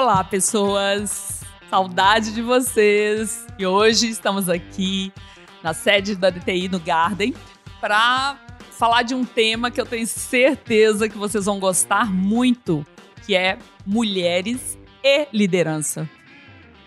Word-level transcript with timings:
Olá, 0.00 0.24
pessoas! 0.24 1.42
Saudade 1.68 2.32
de 2.32 2.40
vocês! 2.40 3.46
E 3.58 3.66
hoje 3.66 4.08
estamos 4.08 4.48
aqui 4.48 5.12
na 5.62 5.74
sede 5.74 6.16
da 6.16 6.30
DTI 6.30 6.70
no 6.70 6.80
Garden 6.80 7.34
para 7.82 8.38
falar 8.70 9.02
de 9.02 9.14
um 9.14 9.26
tema 9.26 9.70
que 9.70 9.78
eu 9.78 9.84
tenho 9.84 10.06
certeza 10.06 11.06
que 11.06 11.18
vocês 11.18 11.44
vão 11.44 11.60
gostar 11.60 12.10
muito, 12.10 12.82
que 13.26 13.36
é 13.36 13.58
mulheres 13.84 14.78
e 15.04 15.28
liderança. 15.34 16.08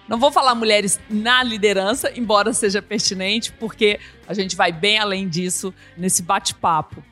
Não 0.09 0.17
vou 0.17 0.31
falar 0.31 0.55
mulheres 0.55 0.99
na 1.07 1.43
liderança, 1.43 2.11
embora 2.17 2.51
seja 2.51 2.81
pertinente, 2.81 3.51
porque 3.51 3.99
a 4.27 4.33
gente 4.33 4.55
vai 4.55 4.71
bem 4.71 4.97
além 4.97 5.29
disso 5.29 5.71
nesse 5.95 6.23
bate-papo. 6.23 7.03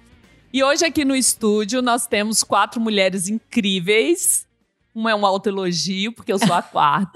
E 0.52 0.64
hoje 0.64 0.84
aqui 0.84 1.06
no 1.06 1.16
estúdio 1.16 1.80
nós 1.80 2.08
temos 2.08 2.44
quatro 2.44 2.82
mulheres 2.82 3.28
incríveis. 3.30 4.50
Uma 4.94 5.12
é 5.12 5.16
um 5.16 5.26
autoelogio, 5.26 6.14
porque 6.14 6.34
eu 6.34 6.40
sou 6.40 6.54
a 6.54 6.62
quarta. 6.62 7.12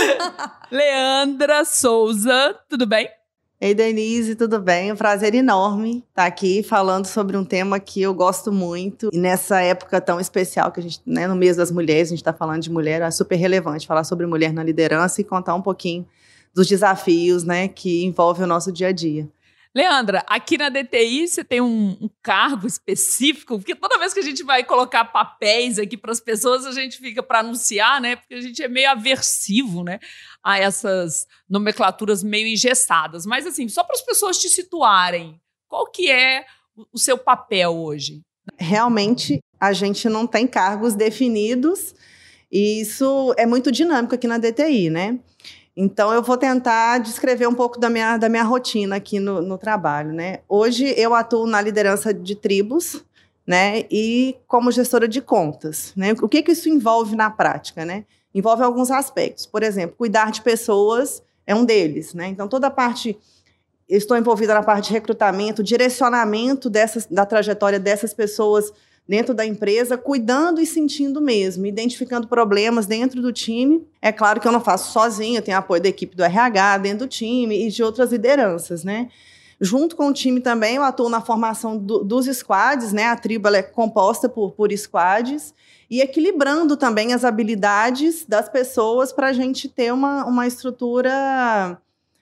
Leandra 0.70 1.64
Souza, 1.64 2.54
tudo 2.68 2.86
bem? 2.86 3.08
Ei, 3.60 3.74
Denise, 3.74 4.36
tudo 4.36 4.60
bem? 4.60 4.92
Um 4.92 4.96
prazer 4.96 5.34
enorme 5.34 6.04
estar 6.10 6.26
aqui 6.26 6.62
falando 6.62 7.06
sobre 7.06 7.36
um 7.36 7.44
tema 7.44 7.80
que 7.80 8.00
eu 8.00 8.14
gosto 8.14 8.52
muito. 8.52 9.08
E 9.12 9.18
nessa 9.18 9.60
época 9.60 10.00
tão 10.00 10.20
especial 10.20 10.70
que 10.70 10.78
a 10.78 10.82
gente, 10.82 11.00
né, 11.04 11.26
no 11.26 11.34
mês 11.34 11.56
das 11.56 11.72
mulheres, 11.72 12.08
a 12.08 12.10
gente 12.10 12.20
está 12.20 12.32
falando 12.32 12.62
de 12.62 12.70
mulher, 12.70 13.02
é 13.02 13.10
super 13.10 13.34
relevante 13.34 13.84
falar 13.84 14.04
sobre 14.04 14.26
mulher 14.26 14.52
na 14.52 14.62
liderança 14.62 15.20
e 15.20 15.24
contar 15.24 15.56
um 15.56 15.62
pouquinho 15.62 16.06
dos 16.54 16.68
desafios, 16.68 17.42
né, 17.42 17.66
que 17.66 18.04
envolvem 18.04 18.44
o 18.44 18.46
nosso 18.48 18.70
dia 18.70 18.88
a 18.88 18.92
dia. 18.92 19.28
Leandra, 19.78 20.24
aqui 20.26 20.58
na 20.58 20.70
DTI 20.70 21.28
você 21.28 21.44
tem 21.44 21.60
um, 21.60 21.96
um, 22.00 22.10
cargo 22.20 22.66
específico, 22.66 23.58
porque 23.58 23.76
toda 23.76 23.96
vez 23.96 24.12
que 24.12 24.18
a 24.18 24.24
gente 24.24 24.42
vai 24.42 24.64
colocar 24.64 25.04
papéis 25.04 25.78
aqui 25.78 25.96
para 25.96 26.10
as 26.10 26.18
pessoas, 26.18 26.66
a 26.66 26.72
gente 26.72 26.98
fica 26.98 27.22
para 27.22 27.38
anunciar, 27.38 28.00
né? 28.00 28.16
Porque 28.16 28.34
a 28.34 28.40
gente 28.40 28.60
é 28.60 28.66
meio 28.66 28.90
aversivo, 28.90 29.84
né? 29.84 30.00
A 30.42 30.58
essas 30.58 31.28
nomenclaturas 31.48 32.24
meio 32.24 32.48
engessadas. 32.48 33.24
Mas 33.24 33.46
assim, 33.46 33.68
só 33.68 33.84
para 33.84 33.94
as 33.94 34.02
pessoas 34.02 34.36
te 34.36 34.48
situarem, 34.48 35.40
qual 35.68 35.86
que 35.86 36.10
é 36.10 36.44
o 36.92 36.98
seu 36.98 37.16
papel 37.16 37.76
hoje? 37.76 38.20
Realmente, 38.56 39.38
a 39.60 39.72
gente 39.72 40.08
não 40.08 40.26
tem 40.26 40.48
cargos 40.48 40.94
definidos 40.94 41.94
e 42.50 42.80
isso 42.80 43.32
é 43.38 43.46
muito 43.46 43.70
dinâmico 43.70 44.16
aqui 44.16 44.26
na 44.26 44.38
DTI, 44.38 44.90
né? 44.90 45.20
Então, 45.80 46.12
eu 46.12 46.20
vou 46.24 46.36
tentar 46.36 46.98
descrever 46.98 47.46
um 47.46 47.54
pouco 47.54 47.78
da 47.78 47.88
minha, 47.88 48.16
da 48.16 48.28
minha 48.28 48.42
rotina 48.42 48.96
aqui 48.96 49.20
no, 49.20 49.40
no 49.40 49.56
trabalho, 49.56 50.12
né? 50.12 50.40
Hoje, 50.48 50.92
eu 50.96 51.14
atuo 51.14 51.46
na 51.46 51.60
liderança 51.60 52.12
de 52.12 52.34
tribos, 52.34 53.04
né? 53.46 53.84
E 53.88 54.36
como 54.48 54.72
gestora 54.72 55.06
de 55.06 55.20
contas, 55.20 55.92
né? 55.94 56.16
O 56.20 56.28
que, 56.28 56.42
que 56.42 56.50
isso 56.50 56.68
envolve 56.68 57.14
na 57.14 57.30
prática, 57.30 57.84
né? 57.84 58.04
Envolve 58.34 58.64
alguns 58.64 58.90
aspectos. 58.90 59.46
Por 59.46 59.62
exemplo, 59.62 59.94
cuidar 59.96 60.32
de 60.32 60.42
pessoas 60.42 61.22
é 61.46 61.54
um 61.54 61.64
deles, 61.64 62.12
né? 62.12 62.26
Então, 62.26 62.48
toda 62.48 62.66
a 62.66 62.72
parte... 62.72 63.16
estou 63.88 64.16
envolvida 64.16 64.54
na 64.54 64.64
parte 64.64 64.88
de 64.88 64.94
recrutamento, 64.94 65.62
direcionamento 65.62 66.68
dessas, 66.68 67.06
da 67.06 67.24
trajetória 67.24 67.78
dessas 67.78 68.12
pessoas 68.12 68.72
dentro 69.08 69.32
da 69.32 69.46
empresa, 69.46 69.96
cuidando 69.96 70.60
e 70.60 70.66
sentindo 70.66 71.20
mesmo, 71.20 71.64
identificando 71.64 72.28
problemas 72.28 72.84
dentro 72.84 73.22
do 73.22 73.32
time. 73.32 73.86
É 74.02 74.12
claro 74.12 74.38
que 74.38 74.46
eu 74.46 74.52
não 74.52 74.60
faço 74.60 74.92
sozinha, 74.92 75.38
eu 75.38 75.42
tenho 75.42 75.56
apoio 75.56 75.80
da 75.80 75.88
equipe 75.88 76.14
do 76.14 76.22
RH 76.22 76.78
dentro 76.78 77.06
do 77.06 77.08
time 77.08 77.66
e 77.66 77.70
de 77.70 77.82
outras 77.82 78.12
lideranças, 78.12 78.84
né? 78.84 79.08
Junto 79.60 79.96
com 79.96 80.08
o 80.08 80.12
time 80.12 80.40
também, 80.40 80.76
eu 80.76 80.84
atuo 80.84 81.08
na 81.08 81.20
formação 81.20 81.76
do, 81.76 82.04
dos 82.04 82.26
squads, 82.26 82.92
né? 82.92 83.06
A 83.06 83.16
tribo 83.16 83.48
é 83.48 83.62
composta 83.62 84.28
por, 84.28 84.52
por 84.52 84.70
squads 84.76 85.54
e 85.90 86.00
equilibrando 86.00 86.76
também 86.76 87.14
as 87.14 87.24
habilidades 87.24 88.26
das 88.28 88.48
pessoas 88.48 89.10
para 89.10 89.28
a 89.28 89.32
gente 89.32 89.68
ter 89.68 89.92
uma, 89.92 90.26
uma 90.26 90.46
estrutura 90.46 91.80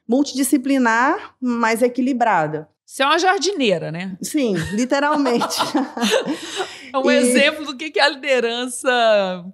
multidisciplinar, 0.09 1.34
mais 1.41 1.82
equilibrada. 1.82 2.69
Você 2.87 3.03
é 3.03 3.07
uma 3.07 3.19
jardineira, 3.19 3.91
né? 3.91 4.17
Sim, 4.23 4.55
literalmente. 4.73 5.59
é 6.95 6.97
um 6.97 7.11
e... 7.11 7.17
exemplo 7.17 7.67
do 7.67 7.77
que 7.77 7.99
é 7.99 8.03
a 8.03 8.09
liderança 8.09 8.89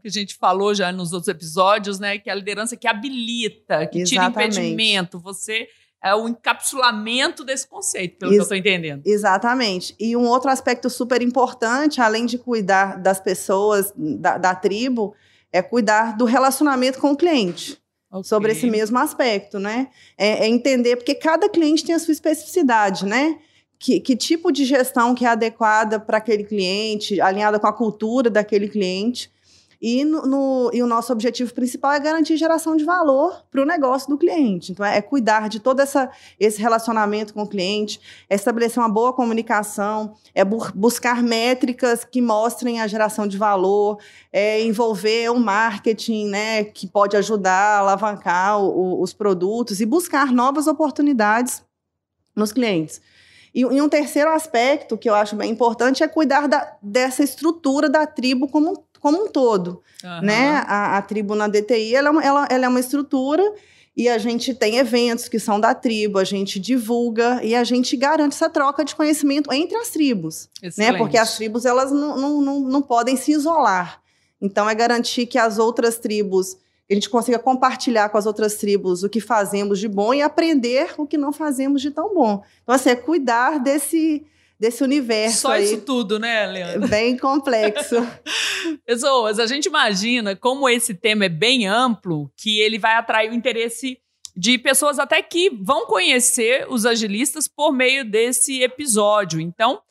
que 0.02 0.08
a 0.08 0.10
gente 0.10 0.34
falou 0.34 0.74
já 0.74 0.92
nos 0.92 1.14
outros 1.14 1.28
episódios, 1.28 1.98
né? 1.98 2.18
Que 2.18 2.28
é 2.28 2.32
a 2.32 2.36
liderança 2.36 2.76
que 2.76 2.86
habilita, 2.86 3.86
que 3.86 4.00
Exatamente. 4.00 4.08
tira 4.08 4.26
impedimento. 4.66 5.18
Você 5.18 5.66
é 6.04 6.14
o 6.14 6.28
encapsulamento 6.28 7.42
desse 7.42 7.66
conceito, 7.66 8.18
pelo 8.18 8.32
Ex 8.32 8.36
que 8.36 8.40
eu 8.40 8.42
estou 8.42 8.56
entendendo. 8.58 9.02
Exatamente. 9.06 9.94
E 9.98 10.14
um 10.14 10.26
outro 10.26 10.50
aspecto 10.50 10.90
super 10.90 11.22
importante, 11.22 12.02
além 12.02 12.26
de 12.26 12.36
cuidar 12.36 13.00
das 13.00 13.18
pessoas, 13.18 13.94
da, 13.96 14.36
da 14.36 14.54
tribo, 14.54 15.14
é 15.50 15.62
cuidar 15.62 16.18
do 16.18 16.26
relacionamento 16.26 16.98
com 16.98 17.12
o 17.12 17.16
cliente. 17.16 17.81
Okay. 18.12 18.24
Sobre 18.24 18.52
esse 18.52 18.68
mesmo 18.68 18.98
aspecto, 18.98 19.58
né? 19.58 19.88
É, 20.18 20.44
é, 20.44 20.46
entender, 20.46 20.96
porque 20.96 21.14
cada 21.14 21.48
cliente 21.48 21.82
tem 21.82 21.94
a 21.94 21.98
sua 21.98 22.12
especificidade, 22.12 23.06
né? 23.06 23.38
Que, 23.78 24.00
que 24.00 24.14
tipo 24.14 24.52
de 24.52 24.66
gestão 24.66 25.14
que 25.14 25.24
é 25.24 25.28
adequada 25.28 25.98
para 25.98 26.18
aquele 26.18 26.44
cliente, 26.44 27.22
alinhada 27.22 27.58
com 27.58 27.66
a 27.66 27.72
cultura 27.72 28.28
daquele 28.28 28.68
cliente. 28.68 29.31
E, 29.82 30.04
no, 30.04 30.22
no, 30.22 30.70
e 30.72 30.80
o 30.80 30.86
nosso 30.86 31.12
objetivo 31.12 31.52
principal 31.52 31.90
é 31.90 31.98
garantir 31.98 32.36
geração 32.36 32.76
de 32.76 32.84
valor 32.84 33.44
para 33.50 33.60
o 33.60 33.64
negócio 33.64 34.08
do 34.08 34.16
cliente. 34.16 34.70
Então, 34.70 34.86
é, 34.86 34.98
é, 34.98 35.02
cuidar 35.02 35.48
de 35.48 35.58
todo 35.58 35.80
essa, 35.80 36.08
esse 36.38 36.62
relacionamento 36.62 37.34
com 37.34 37.42
o 37.42 37.48
cliente, 37.48 38.00
é 38.30 38.36
estabelecer 38.36 38.80
uma 38.80 38.88
boa 38.88 39.12
comunicação, 39.12 40.14
é 40.32 40.44
bu 40.44 40.62
buscar 40.72 41.20
métricas 41.20 42.04
que 42.04 42.22
mostrem 42.22 42.80
a 42.80 42.86
geração 42.86 43.26
de 43.26 43.36
valor, 43.36 43.98
é 44.32 44.62
envolver 44.62 45.28
o 45.30 45.40
marketing, 45.40 46.28
né, 46.28 46.62
que 46.62 46.86
pode 46.86 47.16
ajudar 47.16 47.50
a 47.50 47.78
alavancar 47.80 48.60
o, 48.60 48.68
o, 48.68 49.02
os 49.02 49.12
produtos 49.12 49.80
e 49.80 49.86
buscar 49.86 50.30
novas 50.30 50.68
oportunidades 50.68 51.60
nos 52.36 52.52
clientes. 52.52 53.00
E, 53.54 53.66
um 53.66 53.88
terceiro 53.88 54.30
aspecto 54.30 54.96
que 54.96 55.10
eu 55.10 55.14
acho 55.14 55.34
bem 55.36 55.50
importante 55.50 56.02
é 56.02 56.08
cuidar 56.08 56.46
da, 56.46 56.76
dessa 56.80 57.22
estrutura 57.22 57.88
da 57.88 58.06
tribo 58.06 58.48
como 58.48 58.86
como 59.02 59.24
um 59.24 59.28
todo, 59.28 59.82
uhum. 60.04 60.22
né? 60.22 60.64
A, 60.68 60.96
a, 60.96 61.02
tribo 61.02 61.34
na 61.34 61.48
DTI, 61.48 61.96
ela, 61.96 62.22
é 62.22 62.26
ela, 62.26 62.48
ela 62.48 62.64
é 62.66 62.68
uma 62.68 62.78
estrutura 62.78 63.42
e 63.96 64.08
a 64.08 64.16
gente 64.16 64.54
tem 64.54 64.78
eventos 64.78 65.28
que 65.28 65.40
são 65.40 65.58
da 65.58 65.74
tribo, 65.74 66.20
a 66.20 66.24
gente 66.24 66.60
divulga 66.60 67.40
e 67.42 67.52
a 67.52 67.64
gente 67.64 67.96
garante 67.96 68.36
essa 68.36 68.48
troca 68.48 68.84
de 68.84 68.94
conhecimento 68.94 69.52
entre 69.52 69.76
as 69.76 69.90
tribos, 69.90 70.48
Excelente. 70.62 70.92
né? 70.92 70.98
Porque 70.98 71.18
as 71.18 71.36
tribos, 71.36 71.66
elas 71.66 71.90
não, 71.90 72.16
não, 72.16 72.40
não, 72.40 72.60
não 72.60 72.80
podem 72.80 73.16
se 73.16 73.32
isolar. 73.32 74.00
Então, 74.40 74.70
é 74.70 74.74
garantir 74.74 75.26
que 75.26 75.36
as 75.36 75.58
outras 75.58 75.98
tribos 75.98 76.56
a 76.88 76.94
gente 76.94 77.10
consiga 77.10 77.38
compartilhar 77.38 78.08
com 78.08 78.18
as 78.18 78.26
outras 78.26 78.56
tribos 78.56 79.02
o 79.02 79.08
que 79.08 79.20
fazemos 79.20 79.78
de 79.80 79.88
bom 79.88 80.12
e 80.14 80.22
aprender 80.22 80.94
o 80.98 81.06
que 81.06 81.16
não 81.16 81.32
fazemos 81.32 81.80
de 81.80 81.90
tão 81.90 82.14
bom. 82.14 82.42
Então, 82.62 82.74
assim, 82.74 82.90
é 82.90 82.96
cuidar 82.96 83.58
desse, 83.58 84.24
desse 84.62 84.82
universo. 84.84 85.40
Só 85.40 85.52
aí. 85.52 85.64
isso 85.64 85.80
tudo, 85.80 86.20
né, 86.20 86.46
Leandro? 86.46 86.88
Bem 86.88 87.18
complexo. 87.18 87.96
Pessoas, 88.86 89.40
a 89.40 89.46
gente 89.46 89.66
imagina 89.66 90.36
como 90.36 90.68
esse 90.68 90.94
tema 90.94 91.24
é 91.24 91.28
bem 91.28 91.66
amplo, 91.66 92.30
que 92.36 92.60
ele 92.60 92.78
vai 92.78 92.94
atrair 92.94 93.32
o 93.32 93.34
interesse 93.34 93.98
de 94.36 94.56
pessoas 94.58 95.00
até 95.00 95.20
que 95.20 95.50
vão 95.50 95.86
conhecer 95.86 96.64
os 96.70 96.86
agilistas 96.86 97.48
por 97.48 97.72
meio 97.72 98.08
desse 98.08 98.62
episódio. 98.62 99.40
Então, 99.40 99.82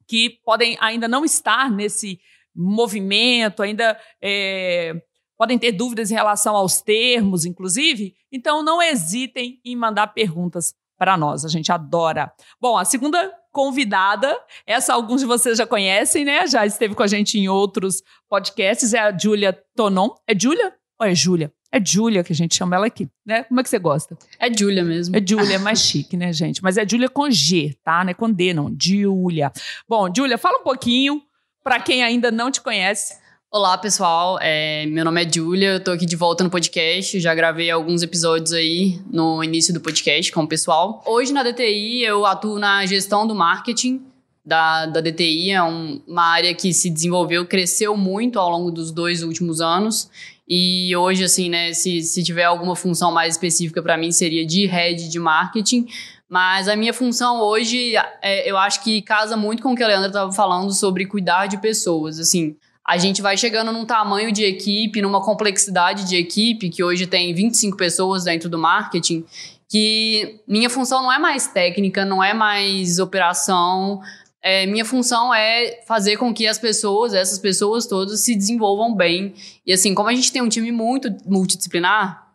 que 0.07 0.40
podem 0.44 0.78
ainda 0.81 1.07
não 1.07 1.24
estar 1.24 1.72
nesse 1.72 2.19
movimento, 2.54 3.63
ainda 3.63 3.98
é, 4.22 5.01
podem 5.39 5.57
ter 5.57 5.71
dúvidas 5.71 6.12
em 6.12 6.15
relação 6.15 6.53
aos 6.53 6.81
termos, 6.81 7.45
inclusive. 7.45 8.13
Então, 8.30 8.62
não 8.62 8.81
hesitem 8.81 9.57
em 9.63 9.74
mandar 9.74 10.07
perguntas 10.07 10.75
para 10.97 11.15
nós. 11.15 11.45
A 11.45 11.47
gente 11.47 11.71
adora. 11.71 12.30
Bom, 12.59 12.77
a 12.77 12.83
segunda 12.83 13.33
convidada, 13.50 14.38
essa 14.68 14.94
alguns 14.94 15.21
de 15.21 15.27
vocês 15.27 15.57
já 15.57 15.65
conhecem, 15.65 16.25
né? 16.25 16.45
Já 16.45 16.65
esteve 16.65 16.94
com 16.94 17.03
a 17.03 17.07
gente 17.07 17.39
em 17.39 17.47
outros 17.47 18.03
podcasts, 18.27 18.94
é 18.94 19.00
a 19.00 19.18
Júlia 19.18 19.57
Tonon. 19.75 20.09
É 20.27 20.38
Júlia 20.38 20.74
ou 21.00 21.07
é 21.07 21.15
Júlia? 21.15 21.53
É 21.71 21.80
Júlia 21.83 22.21
que 22.24 22.33
a 22.33 22.36
gente 22.36 22.56
chama 22.56 22.75
ela 22.75 22.88
aqui, 22.88 23.07
né? 23.25 23.44
Como 23.44 23.62
é 23.62 23.63
que 23.63 23.69
você 23.69 23.80
gosta? 23.80 24.18
É 24.38 24.51
Júlia 24.53 24.83
mesmo. 24.83 25.15
É 25.15 25.21
Júlia, 25.25 25.56
é 25.56 25.57
mais 25.57 25.80
chique, 25.80 26.18
né, 26.18 26.33
gente? 26.33 26.62
Mas 26.62 26.77
é 26.77 26.88
Júlia 26.88 27.07
com 27.07 27.31
G, 27.31 27.77
tá? 27.81 28.03
Não 28.03 28.12
é 28.12 28.13
com 28.13 28.30
D, 28.30 28.53
não. 28.53 28.75
Júlia. 28.77 29.53
Bom, 29.88 30.09
Júlia, 30.13 30.38
fala 30.38 30.59
um 30.59 30.63
pouquinho 30.63 31.21
para 31.63 31.80
quem 31.80 32.03
ainda 32.03 32.30
não 32.30 32.51
te 32.51 32.59
conhece. 32.59 33.19
Olá, 33.51 33.75
pessoal. 33.80 34.38
É, 34.40 34.86
meu 34.86 35.04
nome 35.04 35.25
é 35.25 35.28
Júlia, 35.28 35.69
eu 35.69 35.84
tô 35.84 35.90
aqui 35.90 36.06
de 36.06 36.16
volta 36.16 36.44
no 36.44 36.51
podcast. 36.51 37.19
Já 37.19 37.34
gravei 37.34 37.72
alguns 37.72 38.04
episódios 38.04 38.54
aí 38.54 39.01
no 39.12 39.44
início 39.44 39.74
do 39.74 39.81
podcast 39.81 40.31
com 40.31 40.44
o 40.44 40.48
pessoal. 40.48 41.04
Hoje 41.04 41.34
na 41.34 41.42
DTI 41.42 42.04
eu 42.04 42.28
atuo 42.28 42.60
na 42.60 42.86
gestão 42.86 43.25
do 43.25 43.34
marketing 43.34 44.04
da, 44.46 44.86
da 44.86 45.01
DTI. 45.01 45.50
É 45.50 45.63
um, 45.63 46.00
uma 46.07 46.25
área 46.25 46.54
que 46.54 46.72
se 46.72 46.92
desenvolveu, 46.92 47.44
cresceu 47.44 47.98
muito 47.98 48.38
ao 48.38 48.51
longo 48.51 48.69
dos 48.69 48.92
dois 48.92 49.24
últimos 49.24 49.62
anos. 49.62 50.12
E 50.48 50.96
hoje, 50.96 51.24
assim, 51.24 51.50
né, 51.50 51.74
se, 51.74 52.04
se 52.04 52.24
tiver 52.24 52.44
alguma 52.44 52.75
função 52.75 53.12
mais 53.12 53.34
específica 53.34 53.81
para 53.81 53.98
mim, 53.98 54.12
seria 54.12 54.46
de 54.46 54.68
head 54.68 55.10
de 55.10 55.18
marketing. 55.18 55.88
Mas 56.30 56.68
a 56.68 56.75
minha 56.75 56.94
função 56.94 57.42
hoje, 57.42 57.96
é, 58.22 58.48
eu 58.48 58.56
acho 58.60 58.84
que 58.84 59.01
casa 59.01 59.36
muito 59.36 59.63
com 59.63 59.74
o 59.74 59.75
que 59.75 59.81
a 59.81 59.88
Leandra 59.88 60.10
estava 60.10 60.31
falando 60.31 60.72
sobre 60.72 61.07
cuidar 61.07 61.48
de 61.48 61.57
pessoas. 61.57 62.19
Assim, 62.19 62.56
a 62.89 62.97
gente 62.97 63.21
vai 63.21 63.38
chegando 63.38 63.71
num 63.71 63.86
tamanho 63.86 64.31
de 64.31 64.44
equipe, 64.44 65.00
numa 65.00 65.21
complexidade 65.21 66.09
de 66.09 66.15
equipe, 66.15 66.71
que 66.71 66.83
hoje 66.83 67.06
tem 67.06 67.31
25 67.36 67.77
pessoas 67.77 68.24
dentro 68.24 68.50
do 68.50 68.57
marketing, 68.57 69.24
que 69.69 70.41
minha 70.47 70.71
função 70.71 71.03
não 71.03 71.13
é 71.13 71.19
mais 71.19 71.45
técnica, 71.45 72.03
não 72.03 72.24
é 72.24 72.33
mais 72.33 72.97
operação, 72.97 74.01
é, 74.41 74.65
minha 74.65 74.83
função 74.83 75.31
é 75.31 75.83
fazer 75.86 76.18
com 76.18 76.33
que 76.33 76.47
as 76.47 76.57
pessoas, 76.57 77.13
essas 77.13 77.38
pessoas 77.38 77.86
todas, 77.86 78.21
se 78.21 78.36
desenvolvam 78.36 78.95
bem. 78.95 79.36
E 79.68 79.71
assim, 79.71 79.94
como 79.94 80.09
a 80.09 80.15
gente 80.15 80.31
tem 80.31 80.41
um 80.41 80.50
time 80.50 80.71
muito 80.71 81.15
multidisciplinar, 81.27 82.27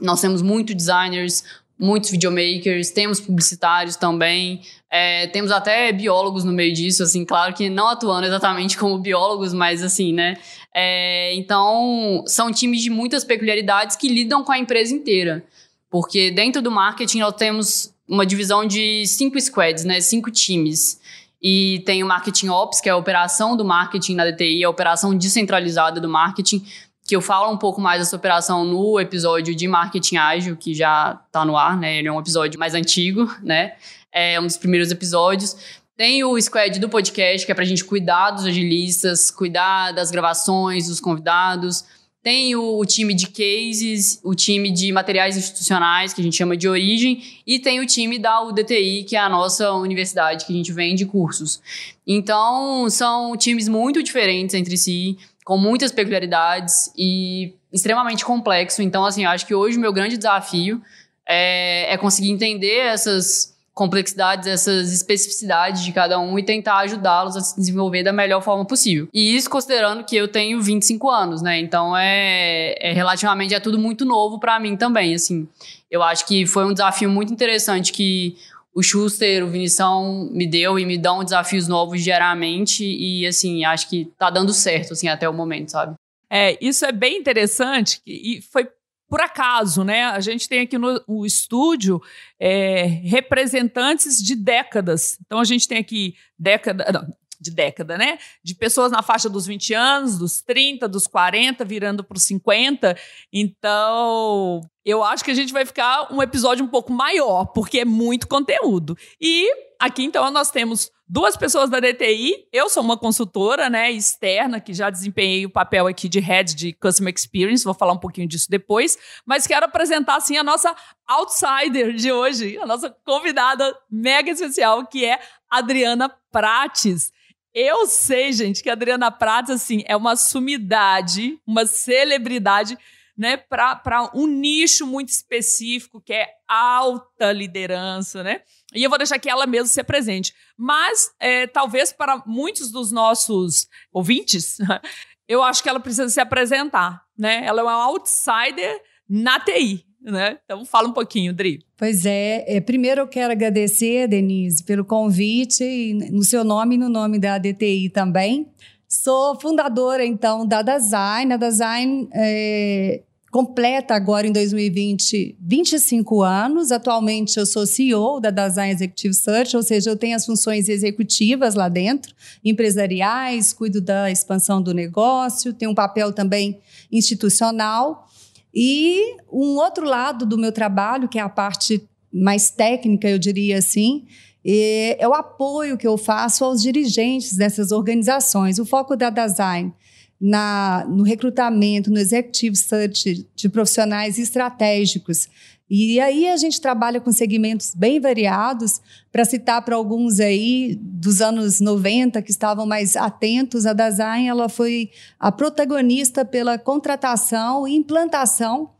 nós 0.00 0.22
temos 0.22 0.40
muitos 0.40 0.74
designers, 0.74 1.44
muitos 1.78 2.10
videomakers, 2.10 2.90
temos 2.90 3.20
publicitários 3.20 3.96
também, 3.96 4.60
é, 4.90 5.26
temos 5.28 5.50
até 5.50 5.92
biólogos 5.92 6.44
no 6.44 6.52
meio 6.52 6.74
disso, 6.74 7.02
assim, 7.02 7.24
claro 7.24 7.54
que 7.54 7.70
não 7.70 7.88
atuando 7.88 8.26
exatamente 8.26 8.76
como 8.76 8.98
biólogos, 8.98 9.54
mas 9.54 9.82
assim, 9.82 10.12
né? 10.12 10.36
É, 10.74 11.34
então, 11.34 12.24
são 12.26 12.50
times 12.50 12.82
de 12.82 12.90
muitas 12.90 13.24
peculiaridades 13.24 13.96
que 13.96 14.08
lidam 14.08 14.42
com 14.42 14.52
a 14.52 14.58
empresa 14.58 14.94
inteira. 14.94 15.44
Porque 15.90 16.30
dentro 16.30 16.60
do 16.60 16.70
marketing 16.70 17.20
nós 17.20 17.34
temos 17.34 17.94
uma 18.06 18.26
divisão 18.26 18.66
de 18.66 19.06
cinco 19.06 19.40
squads, 19.40 19.84
né? 19.84 20.00
Cinco 20.00 20.30
times. 20.30 21.00
E 21.40 21.82
tem 21.86 22.02
o 22.02 22.06
Marketing 22.06 22.48
Ops, 22.48 22.80
que 22.80 22.88
é 22.88 22.92
a 22.92 22.96
operação 22.96 23.56
do 23.56 23.64
marketing 23.64 24.16
na 24.16 24.28
DTI, 24.28 24.64
a 24.64 24.70
operação 24.70 25.16
descentralizada 25.16 26.00
do 26.00 26.08
marketing, 26.08 26.64
que 27.08 27.16
eu 27.16 27.22
falo 27.22 27.50
um 27.50 27.56
pouco 27.56 27.80
mais 27.80 28.00
dessa 28.00 28.14
operação 28.14 28.66
no 28.66 29.00
episódio 29.00 29.54
de 29.54 29.66
Marketing 29.66 30.18
Ágil, 30.18 30.54
que 30.58 30.74
já 30.74 31.18
está 31.26 31.42
no 31.42 31.56
ar, 31.56 31.74
né? 31.74 31.96
Ele 31.96 32.06
é 32.06 32.12
um 32.12 32.20
episódio 32.20 32.60
mais 32.60 32.74
antigo, 32.74 33.34
né? 33.42 33.76
É 34.12 34.38
um 34.38 34.44
dos 34.44 34.58
primeiros 34.58 34.90
episódios. 34.90 35.56
Tem 35.96 36.22
o 36.22 36.38
squad 36.38 36.78
do 36.78 36.86
podcast, 36.86 37.46
que 37.46 37.50
é 37.50 37.54
para 37.54 37.64
a 37.64 37.66
gente 37.66 37.82
cuidar 37.82 38.32
dos 38.32 38.44
agilistas, 38.44 39.30
cuidar 39.30 39.92
das 39.92 40.10
gravações, 40.10 40.88
dos 40.88 41.00
convidados. 41.00 41.82
Tem 42.22 42.54
o, 42.54 42.78
o, 42.78 42.84
time 42.84 43.14
de 43.14 43.28
cases, 43.28 44.20
o 44.22 44.34
time 44.34 44.70
de 44.70 44.92
materiais 44.92 45.34
institucionais, 45.34 46.12
que 46.12 46.20
a 46.20 46.24
gente 46.24 46.36
chama 46.36 46.58
de 46.58 46.68
origem, 46.68 47.22
e 47.46 47.58
tem 47.58 47.80
o 47.80 47.86
time 47.86 48.18
da 48.18 48.42
UDTI, 48.42 49.04
que 49.04 49.16
é 49.16 49.18
a 49.18 49.30
nossa 49.30 49.72
universidade, 49.72 50.44
que 50.44 50.52
a 50.52 50.56
gente 50.56 50.72
vende 50.72 51.06
cursos. 51.06 51.58
Então, 52.06 52.90
são 52.90 53.34
times 53.34 53.66
muito 53.66 54.02
diferentes 54.02 54.54
entre 54.54 54.76
si, 54.76 55.16
com 55.48 55.56
muitas 55.56 55.90
peculiaridades 55.90 56.92
e 56.94 57.54
extremamente 57.72 58.22
complexo. 58.22 58.82
Então, 58.82 59.02
assim, 59.06 59.24
acho 59.24 59.46
que 59.46 59.54
hoje 59.54 59.78
o 59.78 59.80
meu 59.80 59.94
grande 59.94 60.18
desafio 60.18 60.78
é, 61.26 61.90
é 61.90 61.96
conseguir 61.96 62.30
entender 62.30 62.80
essas 62.80 63.56
complexidades, 63.72 64.46
essas 64.46 64.92
especificidades 64.92 65.82
de 65.82 65.90
cada 65.90 66.20
um 66.20 66.38
e 66.38 66.42
tentar 66.42 66.80
ajudá-los 66.80 67.34
a 67.34 67.40
se 67.40 67.56
desenvolver 67.56 68.02
da 68.02 68.12
melhor 68.12 68.42
forma 68.42 68.66
possível. 68.66 69.08
E 69.14 69.34
isso 69.34 69.48
considerando 69.48 70.04
que 70.04 70.14
eu 70.14 70.28
tenho 70.28 70.60
25 70.60 71.08
anos, 71.08 71.40
né? 71.40 71.58
Então 71.58 71.96
é, 71.96 72.74
é 72.78 72.92
relativamente 72.92 73.54
é 73.54 73.60
tudo 73.60 73.78
muito 73.78 74.04
novo 74.04 74.38
para 74.38 74.60
mim 74.60 74.76
também, 74.76 75.14
assim. 75.14 75.48
Eu 75.90 76.02
acho 76.02 76.26
que 76.26 76.44
foi 76.44 76.66
um 76.66 76.74
desafio 76.74 77.08
muito 77.08 77.32
interessante 77.32 77.90
que 77.90 78.36
o 78.78 78.82
Schuster, 78.82 79.44
o 79.44 79.50
Vinição 79.50 80.30
me 80.30 80.46
deu 80.46 80.78
e 80.78 80.86
me 80.86 80.96
dão 80.96 81.24
desafios 81.24 81.66
novos 81.66 82.00
diariamente 82.00 82.84
e 82.84 83.26
assim, 83.26 83.64
acho 83.64 83.90
que 83.90 84.04
tá 84.16 84.30
dando 84.30 84.52
certo 84.52 84.92
assim 84.92 85.08
até 85.08 85.28
o 85.28 85.34
momento, 85.34 85.72
sabe? 85.72 85.96
É, 86.30 86.56
isso 86.64 86.86
é 86.86 86.92
bem 86.92 87.18
interessante 87.18 88.00
e 88.06 88.40
foi 88.40 88.68
por 89.08 89.20
acaso, 89.20 89.82
né? 89.82 90.04
A 90.04 90.20
gente 90.20 90.48
tem 90.48 90.60
aqui 90.60 90.78
no, 90.78 91.02
estúdio 91.26 92.00
é, 92.38 92.84
representantes 92.84 94.22
de 94.22 94.36
décadas. 94.36 95.18
Então 95.26 95.40
a 95.40 95.44
gente 95.44 95.66
tem 95.66 95.78
aqui 95.78 96.14
década. 96.38 96.86
Não, 96.92 97.08
de 97.40 97.50
década, 97.50 97.96
né? 97.96 98.18
De 98.42 98.54
pessoas 98.54 98.90
na 98.90 99.02
faixa 99.02 99.28
dos 99.28 99.46
20 99.46 99.74
anos, 99.74 100.18
dos 100.18 100.40
30, 100.42 100.88
dos 100.88 101.06
40, 101.06 101.64
virando 101.64 102.02
para 102.02 102.16
os 102.16 102.24
50. 102.24 102.96
Então, 103.32 104.60
eu 104.84 105.04
acho 105.04 105.24
que 105.24 105.30
a 105.30 105.34
gente 105.34 105.52
vai 105.52 105.66
ficar 105.66 106.12
um 106.12 106.22
episódio 106.22 106.64
um 106.64 106.68
pouco 106.68 106.92
maior, 106.92 107.46
porque 107.46 107.80
é 107.80 107.84
muito 107.84 108.26
conteúdo. 108.26 108.96
E 109.20 109.48
aqui, 109.78 110.02
então, 110.02 110.30
nós 110.30 110.50
temos 110.50 110.90
duas 111.08 111.36
pessoas 111.36 111.70
da 111.70 111.80
DTI. 111.80 112.48
Eu 112.52 112.68
sou 112.68 112.82
uma 112.82 112.96
consultora, 112.96 113.70
né, 113.70 113.90
externa, 113.90 114.60
que 114.60 114.74
já 114.74 114.90
desempenhei 114.90 115.46
o 115.46 115.50
papel 115.50 115.86
aqui 115.86 116.08
de 116.08 116.20
head 116.20 116.54
de 116.54 116.72
Customer 116.72 117.12
Experience. 117.14 117.64
Vou 117.64 117.74
falar 117.74 117.92
um 117.92 117.98
pouquinho 117.98 118.28
disso 118.28 118.50
depois. 118.50 118.98
Mas 119.24 119.46
quero 119.46 119.66
apresentar, 119.66 120.16
assim, 120.16 120.36
a 120.36 120.44
nossa 120.44 120.74
outsider 121.06 121.94
de 121.94 122.12
hoje, 122.12 122.58
a 122.58 122.66
nossa 122.66 122.90
convidada 123.04 123.74
mega 123.90 124.30
especial, 124.30 124.86
que 124.86 125.04
é 125.04 125.18
Adriana 125.50 126.08
Prates. 126.30 127.12
Eu 127.60 127.88
sei, 127.88 128.32
gente, 128.32 128.62
que 128.62 128.70
a 128.70 128.72
Adriana 128.74 129.10
Prates, 129.10 129.50
assim, 129.50 129.82
é 129.86 129.96
uma 129.96 130.14
sumidade, 130.14 131.40
uma 131.44 131.66
celebridade, 131.66 132.78
né, 133.16 133.36
para 133.36 134.12
um 134.14 134.28
nicho 134.28 134.86
muito 134.86 135.08
específico, 135.08 136.00
que 136.00 136.12
é 136.12 136.28
alta 136.46 137.32
liderança, 137.32 138.22
né? 138.22 138.42
E 138.72 138.84
eu 138.84 138.88
vou 138.88 138.96
deixar 138.96 139.18
que 139.18 139.28
ela 139.28 139.44
mesma 139.44 139.66
se 139.66 139.80
apresente. 139.80 140.32
Mas, 140.56 141.10
é, 141.18 141.48
talvez 141.48 141.92
para 141.92 142.22
muitos 142.24 142.70
dos 142.70 142.92
nossos 142.92 143.66
ouvintes, 143.92 144.58
eu 145.26 145.42
acho 145.42 145.60
que 145.60 145.68
ela 145.68 145.80
precisa 145.80 146.08
se 146.08 146.20
apresentar, 146.20 147.02
né? 147.18 147.44
Ela 147.44 147.62
é 147.62 147.64
uma 147.64 147.86
outsider 147.86 148.80
na 149.08 149.40
TI, 149.40 149.84
né? 150.00 150.38
Então 150.44 150.64
fala 150.64 150.88
um 150.88 150.92
pouquinho, 150.92 151.32
Dri. 151.32 151.64
Pois 151.76 152.06
é, 152.06 152.44
é, 152.46 152.60
primeiro 152.60 153.02
eu 153.02 153.08
quero 153.08 153.32
agradecer, 153.32 154.08
Denise, 154.08 154.62
pelo 154.64 154.84
convite, 154.84 155.94
no 156.10 156.22
seu 156.22 156.44
nome 156.44 156.76
e 156.76 156.78
no 156.78 156.88
nome 156.88 157.18
da 157.18 157.38
DTI 157.38 157.90
também. 157.90 158.48
Sou 158.88 159.38
fundadora, 159.38 160.04
então, 160.04 160.46
da 160.46 160.62
Design. 160.62 161.34
A 161.34 161.36
Design 161.36 162.08
é, 162.14 163.02
completa 163.30 163.94
agora 163.94 164.26
em 164.26 164.32
2020 164.32 165.36
25 165.38 166.22
anos. 166.22 166.72
Atualmente 166.72 167.38
eu 167.38 167.44
sou 167.44 167.66
CEO 167.66 168.18
da 168.18 168.30
Design 168.30 168.72
Executive 168.72 169.12
Search, 169.12 169.56
ou 169.56 169.62
seja, 169.62 169.90
eu 169.90 169.96
tenho 169.96 170.16
as 170.16 170.24
funções 170.24 170.70
executivas 170.70 171.54
lá 171.54 171.68
dentro, 171.68 172.14
empresariais, 172.42 173.52
cuido 173.52 173.80
da 173.80 174.10
expansão 174.10 174.62
do 174.62 174.72
negócio, 174.72 175.52
tenho 175.52 175.72
um 175.72 175.74
papel 175.74 176.10
também 176.10 176.58
institucional. 176.90 178.07
E 178.54 179.16
um 179.30 179.56
outro 179.56 179.84
lado 179.84 180.24
do 180.24 180.38
meu 180.38 180.52
trabalho, 180.52 181.08
que 181.08 181.18
é 181.18 181.22
a 181.22 181.28
parte 181.28 181.86
mais 182.12 182.50
técnica, 182.50 183.08
eu 183.08 183.18
diria 183.18 183.58
assim, 183.58 184.06
é 184.44 185.06
o 185.06 185.14
apoio 185.14 185.76
que 185.76 185.86
eu 185.86 185.98
faço 185.98 186.44
aos 186.44 186.62
dirigentes 186.62 187.36
dessas 187.36 187.70
organizações. 187.70 188.58
O 188.58 188.64
foco 188.64 188.96
da 188.96 189.10
Design 189.10 189.72
na, 190.20 190.84
no 190.88 191.02
recrutamento, 191.02 191.90
no 191.90 191.98
executive 191.98 192.56
search 192.56 193.26
de 193.36 193.48
profissionais 193.48 194.18
estratégicos 194.18 195.28
e 195.70 196.00
aí 196.00 196.28
a 196.28 196.36
gente 196.36 196.60
trabalha 196.60 197.00
com 197.00 197.12
segmentos 197.12 197.74
bem 197.74 198.00
variados, 198.00 198.80
para 199.12 199.24
citar 199.24 199.62
para 199.62 199.76
alguns 199.76 200.18
aí 200.18 200.78
dos 200.80 201.20
anos 201.20 201.60
90 201.60 202.22
que 202.22 202.30
estavam 202.30 202.66
mais 202.66 202.96
atentos, 202.96 203.66
a 203.66 203.72
Design 203.72 204.26
ela 204.26 204.48
foi 204.48 204.90
a 205.20 205.30
protagonista 205.30 206.24
pela 206.24 206.58
contratação 206.58 207.68
e 207.68 207.76
implantação 207.76 208.70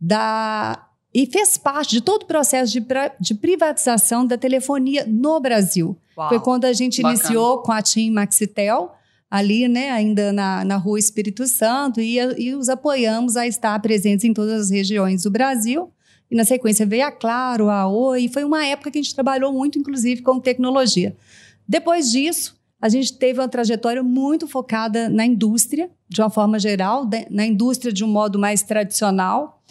da 0.00 0.88
e 1.14 1.26
fez 1.26 1.58
parte 1.58 1.90
de 1.90 2.00
todo 2.00 2.22
o 2.22 2.26
processo 2.26 2.72
de, 2.72 2.84
de 3.20 3.34
privatização 3.34 4.26
da 4.26 4.38
telefonia 4.38 5.04
no 5.06 5.38
Brasil. 5.40 5.96
Uau, 6.16 6.28
foi 6.30 6.40
quando 6.40 6.64
a 6.64 6.72
gente 6.72 7.02
bacana. 7.02 7.20
iniciou 7.20 7.58
com 7.58 7.70
a 7.70 7.82
TIM 7.82 8.10
Maxitel, 8.10 8.92
ali, 9.30 9.68
né, 9.68 9.90
ainda 9.90 10.32
na, 10.32 10.64
na 10.64 10.76
rua 10.76 10.98
Espírito 10.98 11.46
Santo, 11.46 12.00
e, 12.00 12.16
e 12.38 12.54
os 12.54 12.68
apoiamos 12.70 13.36
a 13.36 13.46
estar 13.46 13.78
presentes 13.80 14.24
em 14.24 14.32
todas 14.32 14.62
as 14.62 14.70
regiões 14.70 15.22
do 15.22 15.30
Brasil. 15.30 15.90
E 16.32 16.34
na 16.34 16.46
sequência 16.46 16.86
veio 16.86 17.04
a 17.04 17.12
Claro, 17.12 17.68
a 17.68 17.86
Oi, 17.86 18.26
foi 18.26 18.42
uma 18.42 18.64
época 18.64 18.90
que 18.90 18.98
a 18.98 19.02
gente 19.02 19.14
trabalhou 19.14 19.52
muito, 19.52 19.78
inclusive, 19.78 20.22
com 20.22 20.40
tecnologia. 20.40 21.14
Depois 21.68 22.10
disso, 22.10 22.56
a 22.80 22.88
gente 22.88 23.18
teve 23.18 23.38
uma 23.38 23.48
trajetória 23.50 24.02
muito 24.02 24.48
focada 24.48 25.10
na 25.10 25.26
indústria, 25.26 25.90
de 26.08 26.22
uma 26.22 26.30
forma 26.30 26.58
geral, 26.58 27.06
na 27.30 27.44
indústria 27.44 27.92
de 27.92 28.02
um 28.02 28.08
modo 28.08 28.38
mais 28.38 28.62
tradicional. 28.62 29.62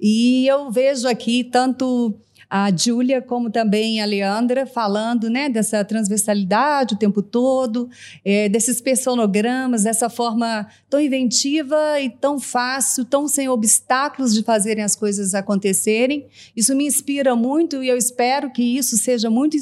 E 0.00 0.46
eu 0.46 0.70
vejo 0.70 1.08
aqui 1.08 1.42
tanto 1.42 2.14
a 2.56 2.70
Júlia, 2.70 3.20
como 3.20 3.50
também 3.50 4.00
a 4.00 4.04
Leandra, 4.04 4.64
falando 4.64 5.28
né, 5.28 5.48
dessa 5.48 5.84
transversalidade 5.84 6.94
o 6.94 6.96
tempo 6.96 7.20
todo, 7.20 7.90
é, 8.24 8.48
desses 8.48 8.80
personogramas, 8.80 9.82
dessa 9.82 10.08
forma 10.08 10.64
tão 10.88 11.00
inventiva 11.00 12.00
e 12.00 12.08
tão 12.08 12.38
fácil, 12.38 13.04
tão 13.04 13.26
sem 13.26 13.48
obstáculos 13.48 14.32
de 14.32 14.44
fazerem 14.44 14.84
as 14.84 14.94
coisas 14.94 15.34
acontecerem. 15.34 16.28
Isso 16.54 16.76
me 16.76 16.86
inspira 16.86 17.34
muito 17.34 17.82
e 17.82 17.88
eu 17.88 17.98
espero 17.98 18.52
que 18.52 18.62
isso 18.62 18.96
seja 18.96 19.28
muito 19.28 19.56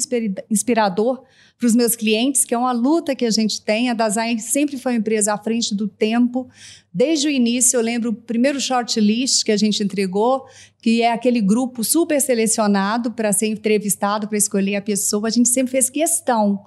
inspirador 0.47 1.23
para 1.57 1.67
os 1.67 1.75
meus 1.75 1.95
clientes, 1.95 2.43
que 2.43 2.53
é 2.53 2.57
uma 2.57 2.73
luta 2.73 3.15
que 3.15 3.25
a 3.25 3.31
gente 3.31 3.61
tem. 3.61 3.89
A 3.89 3.93
Design 3.93 4.39
sempre 4.39 4.77
foi 4.77 4.91
uma 4.91 4.99
empresa 4.99 5.33
à 5.33 5.37
frente 5.37 5.73
do 5.73 5.87
tempo. 5.87 6.49
Desde 6.93 7.27
o 7.27 7.31
início, 7.31 7.77
eu 7.77 7.81
lembro 7.81 8.09
o 8.11 8.13
primeiro 8.13 8.59
shortlist 8.59 9.43
que 9.43 9.51
a 9.51 9.57
gente 9.57 9.81
entregou, 9.81 10.45
que 10.83 11.01
é 11.01 11.13
aquele 11.13 11.39
grupo 11.39 11.81
super 11.81 12.19
selecionado 12.19 13.13
para 13.13 13.31
ser 13.31 13.47
entrevistado, 13.47 14.27
para 14.27 14.37
escolher 14.37 14.75
a 14.75 14.81
pessoa. 14.81 15.29
A 15.29 15.31
gente 15.31 15.47
sempre 15.47 15.71
fez 15.71 15.89
questão 15.89 16.61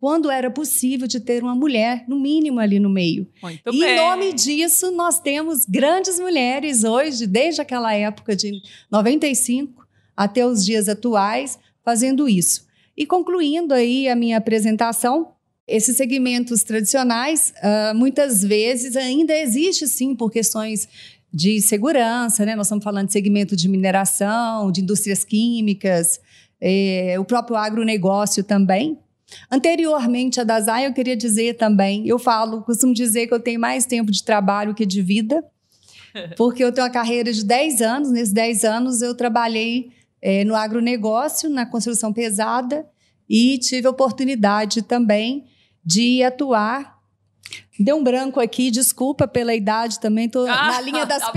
quando 0.00 0.30
era 0.30 0.50
possível 0.50 1.06
de 1.06 1.20
ter 1.20 1.42
uma 1.42 1.54
mulher, 1.54 2.02
no 2.08 2.18
mínimo, 2.18 2.60
ali 2.60 2.78
no 2.78 2.88
meio. 2.88 3.28
Muito 3.42 3.60
e 3.70 3.84
em 3.84 3.96
nome 3.96 4.32
disso, 4.32 4.90
nós 4.92 5.20
temos 5.20 5.66
grandes 5.66 6.18
mulheres 6.18 6.82
hoje, 6.82 7.26
desde 7.26 7.60
aquela 7.60 7.92
época 7.92 8.34
de 8.34 8.62
95 8.90 9.86
até 10.16 10.46
os 10.46 10.64
dias 10.64 10.88
atuais, 10.88 11.58
fazendo 11.84 12.26
isso. 12.26 12.66
E 12.96 13.04
concluindo 13.04 13.74
aí 13.74 14.08
a 14.08 14.16
minha 14.16 14.38
apresentação, 14.38 15.32
esses 15.66 15.94
segmentos 15.94 16.62
tradicionais, 16.62 17.52
uh, 17.58 17.94
muitas 17.94 18.40
vezes 18.40 18.96
ainda 18.96 19.36
existe 19.36 19.86
sim 19.86 20.14
por 20.14 20.30
questões 20.30 20.88
de 21.38 21.60
segurança, 21.62 22.44
né? 22.44 22.56
Nós 22.56 22.66
estamos 22.66 22.82
falando 22.82 23.06
de 23.06 23.12
segmento 23.12 23.54
de 23.54 23.68
mineração, 23.68 24.72
de 24.72 24.80
indústrias 24.80 25.22
químicas, 25.22 26.18
eh, 26.60 27.14
o 27.16 27.24
próprio 27.24 27.56
agronegócio 27.56 28.42
também. 28.42 28.98
Anteriormente 29.48 30.40
a 30.40 30.44
Dazai, 30.44 30.84
eu 30.84 30.92
queria 30.92 31.16
dizer 31.16 31.54
também, 31.54 32.08
eu 32.08 32.18
falo, 32.18 32.62
costumo 32.62 32.92
dizer 32.92 33.28
que 33.28 33.34
eu 33.34 33.38
tenho 33.38 33.60
mais 33.60 33.86
tempo 33.86 34.10
de 34.10 34.24
trabalho 34.24 34.74
que 34.74 34.84
de 34.84 35.00
vida, 35.00 35.44
porque 36.36 36.64
eu 36.64 36.72
tenho 36.72 36.84
uma 36.88 36.92
carreira 36.92 37.32
de 37.32 37.44
10 37.44 37.82
anos, 37.82 38.10
nesses 38.10 38.34
10 38.34 38.64
anos 38.64 39.00
eu 39.00 39.14
trabalhei 39.14 39.92
é, 40.20 40.42
no 40.42 40.56
agronegócio, 40.56 41.48
na 41.48 41.64
construção 41.64 42.12
pesada, 42.12 42.84
e 43.30 43.58
tive 43.58 43.86
a 43.86 43.90
oportunidade 43.90 44.82
também 44.82 45.44
de 45.84 46.20
atuar. 46.20 46.97
Deu 47.78 47.96
um 47.96 48.02
branco 48.02 48.40
aqui, 48.40 48.70
desculpa 48.70 49.28
pela 49.28 49.54
idade 49.54 50.00
também, 50.00 50.26
estou 50.26 50.46
ah, 50.46 50.72
na 50.72 50.80
linha 50.80 51.06
das 51.06 51.22
tá. 51.30 51.32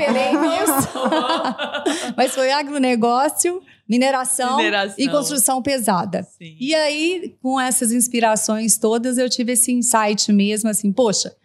Mas 2.17 2.33
foi 2.33 2.51
agronegócio, 2.51 3.61
mineração, 3.87 4.57
mineração, 4.57 4.95
e 4.97 5.07
construção 5.07 5.61
pesada. 5.61 6.23
Sim. 6.23 6.55
E 6.59 6.73
aí, 6.73 7.35
com 7.41 7.59
essas 7.59 7.91
inspirações 7.91 8.77
todas, 8.77 9.17
eu 9.17 9.29
tive 9.29 9.51
esse 9.51 9.71
insight 9.71 10.31
mesmo, 10.31 10.69
assim, 10.69 10.91
poxa, 10.91 11.35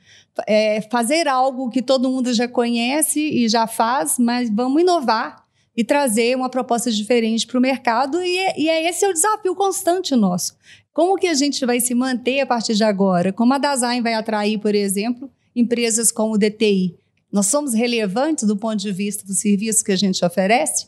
é, 0.46 0.80
fazer 0.90 1.28
algo 1.28 1.70
que 1.70 1.82
todo 1.82 2.08
mundo 2.08 2.32
já 2.32 2.48
conhece 2.48 3.20
e 3.20 3.48
já 3.48 3.66
faz, 3.66 4.18
mas 4.18 4.50
vamos 4.50 4.80
inovar 4.80 5.44
e 5.76 5.84
trazer 5.84 6.34
uma 6.34 6.48
proposta 6.48 6.90
diferente 6.90 7.46
para 7.46 7.58
o 7.58 7.60
mercado. 7.60 8.22
E, 8.22 8.38
é, 8.38 8.60
e 8.60 8.68
é 8.68 8.88
esse 8.88 9.04
é 9.04 9.08
o 9.08 9.12
desafio 9.12 9.54
constante 9.54 10.16
nosso. 10.16 10.56
Como 10.96 11.18
que 11.18 11.26
a 11.26 11.34
gente 11.34 11.66
vai 11.66 11.78
se 11.78 11.94
manter 11.94 12.40
a 12.40 12.46
partir 12.46 12.74
de 12.74 12.82
agora? 12.82 13.30
Como 13.30 13.52
a 13.52 13.58
Design 13.58 14.00
vai 14.00 14.14
atrair, 14.14 14.58
por 14.58 14.74
exemplo, 14.74 15.30
empresas 15.54 16.10
como 16.10 16.32
o 16.32 16.38
DTI? 16.38 16.96
Nós 17.30 17.48
somos 17.48 17.74
relevantes 17.74 18.46
do 18.46 18.56
ponto 18.56 18.76
de 18.76 18.90
vista 18.92 19.22
do 19.26 19.34
serviço 19.34 19.84
que 19.84 19.92
a 19.92 19.96
gente 19.96 20.24
oferece? 20.24 20.86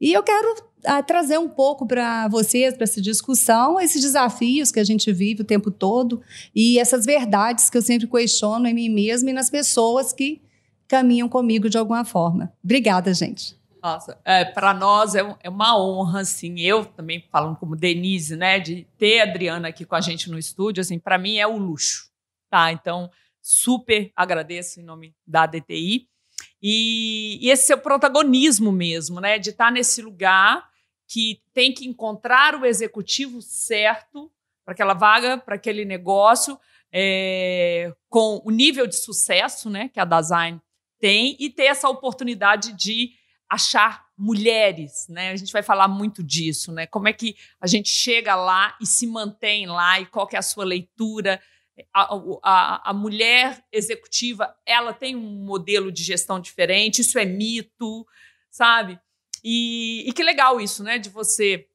E 0.00 0.14
eu 0.14 0.22
quero 0.22 0.64
ah, 0.86 1.02
trazer 1.02 1.38
um 1.38 1.46
pouco 1.46 1.86
para 1.86 2.26
vocês, 2.28 2.72
para 2.72 2.84
essa 2.84 3.02
discussão, 3.02 3.78
esses 3.78 4.00
desafios 4.00 4.72
que 4.72 4.80
a 4.80 4.84
gente 4.84 5.12
vive 5.12 5.42
o 5.42 5.44
tempo 5.44 5.70
todo 5.70 6.22
e 6.54 6.78
essas 6.78 7.04
verdades 7.04 7.68
que 7.68 7.76
eu 7.76 7.82
sempre 7.82 8.06
questiono 8.06 8.66
em 8.66 8.72
mim 8.72 8.88
mesma 8.88 9.28
e 9.28 9.34
nas 9.34 9.50
pessoas 9.50 10.10
que 10.10 10.40
caminham 10.88 11.28
comigo 11.28 11.68
de 11.68 11.76
alguma 11.76 12.02
forma. 12.02 12.50
Obrigada, 12.64 13.12
gente. 13.12 13.59
Nossa, 13.82 14.20
é, 14.24 14.44
para 14.44 14.74
nós 14.74 15.14
é, 15.14 15.20
é, 15.40 15.48
uma 15.48 15.78
honra, 15.78 16.20
assim, 16.20 16.60
eu 16.60 16.84
também 16.84 17.26
falando 17.30 17.56
como 17.56 17.76
Denise, 17.76 18.36
né, 18.36 18.58
de 18.60 18.86
ter 18.98 19.20
a 19.20 19.24
Adriana 19.24 19.68
aqui 19.68 19.84
com 19.84 19.94
a 19.94 20.00
gente 20.00 20.30
no 20.30 20.38
estúdio, 20.38 20.80
assim, 20.80 20.98
para 20.98 21.18
mim 21.18 21.38
é 21.38 21.46
o 21.46 21.52
um 21.52 21.58
luxo, 21.58 22.10
tá? 22.50 22.70
Então, 22.72 23.10
super 23.40 24.12
agradeço 24.14 24.80
em 24.80 24.82
nome 24.82 25.14
da 25.26 25.46
DTI 25.46 26.08
e, 26.62 27.38
e 27.40 27.50
esse 27.50 27.66
seu 27.66 27.78
protagonismo 27.78 28.70
mesmo, 28.70 29.20
né, 29.20 29.38
de 29.38 29.50
estar 29.50 29.66
tá 29.66 29.70
nesse 29.70 30.02
lugar 30.02 30.68
que 31.08 31.42
tem 31.52 31.72
que 31.72 31.86
encontrar 31.86 32.54
o 32.54 32.66
executivo 32.66 33.40
certo 33.40 34.30
para 34.64 34.74
aquela 34.74 34.94
vaga, 34.94 35.38
para 35.38 35.56
aquele 35.56 35.84
negócio, 35.84 36.58
é, 36.92 37.92
com 38.08 38.42
o 38.44 38.50
nível 38.50 38.86
de 38.86 38.96
sucesso, 38.96 39.70
né, 39.70 39.88
que 39.88 39.98
a 39.98 40.04
Design 40.04 40.60
tem 41.00 41.34
e 41.40 41.48
ter 41.48 41.64
essa 41.64 41.88
oportunidade 41.88 42.72
de 42.74 43.12
achar 43.50 44.06
mulheres, 44.16 45.06
né? 45.08 45.30
A 45.32 45.36
gente 45.36 45.52
vai 45.52 45.62
falar 45.62 45.88
muito 45.88 46.22
disso, 46.22 46.70
né? 46.70 46.86
Como 46.86 47.08
é 47.08 47.12
que 47.12 47.36
a 47.60 47.66
gente 47.66 47.88
chega 47.88 48.36
lá 48.36 48.76
e 48.80 48.86
se 48.86 49.06
mantém 49.06 49.66
lá 49.66 49.98
e 49.98 50.06
qual 50.06 50.26
que 50.26 50.36
é 50.36 50.38
a 50.38 50.42
sua 50.42 50.64
leitura? 50.64 51.42
A, 51.92 52.14
a, 52.42 52.90
a 52.90 52.92
mulher 52.92 53.64
executiva, 53.72 54.54
ela 54.64 54.92
tem 54.92 55.16
um 55.16 55.44
modelo 55.44 55.90
de 55.90 56.02
gestão 56.04 56.38
diferente, 56.38 57.00
isso 57.00 57.18
é 57.18 57.24
mito, 57.24 58.06
sabe? 58.50 59.00
E, 59.42 60.08
e 60.08 60.12
que 60.12 60.22
legal 60.22 60.60
isso, 60.60 60.84
né? 60.84 60.98
De 60.98 61.08
você 61.08 61.66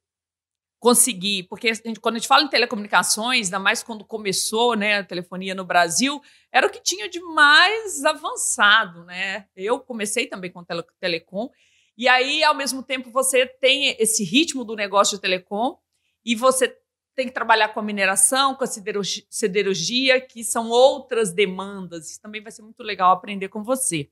conseguir, 0.86 1.48
porque 1.50 1.70
a 1.70 1.74
gente, 1.74 2.00
quando 2.00 2.14
a 2.14 2.20
gente 2.20 2.28
fala 2.28 2.44
em 2.44 2.48
telecomunicações, 2.48 3.48
ainda 3.48 3.58
mais 3.58 3.82
quando 3.82 4.06
começou 4.06 4.76
né, 4.76 5.00
a 5.00 5.04
telefonia 5.04 5.56
no 5.56 5.66
Brasil, 5.66 6.22
era 6.52 6.68
o 6.68 6.70
que 6.70 6.80
tinha 6.80 7.10
de 7.10 7.20
mais 7.20 8.06
avançado, 8.06 9.04
né? 9.04 9.48
Eu 9.56 9.80
comecei 9.80 10.28
também 10.28 10.52
com 10.52 10.64
tele, 10.64 10.84
telecom, 11.00 11.50
e 11.98 12.08
aí, 12.08 12.44
ao 12.44 12.54
mesmo 12.54 12.84
tempo, 12.84 13.10
você 13.10 13.48
tem 13.48 13.96
esse 13.98 14.24
ritmo 14.24 14.64
do 14.64 14.76
negócio 14.76 15.18
de 15.18 15.22
telecom, 15.24 15.76
e 16.24 16.36
você 16.36 16.78
tem 17.16 17.26
que 17.26 17.34
trabalhar 17.34 17.70
com 17.70 17.80
a 17.80 17.84
mineração, 17.84 18.54
com 18.54 18.64
a 18.64 18.68
siderurgia, 18.68 20.22
que 20.22 20.44
são 20.44 20.70
outras 20.70 21.34
demandas. 21.34 22.12
Isso 22.12 22.22
também 22.22 22.44
vai 22.44 22.52
ser 22.52 22.62
muito 22.62 22.84
legal 22.84 23.12
aprender 23.12 23.48
com 23.48 23.64
você. 23.64 24.08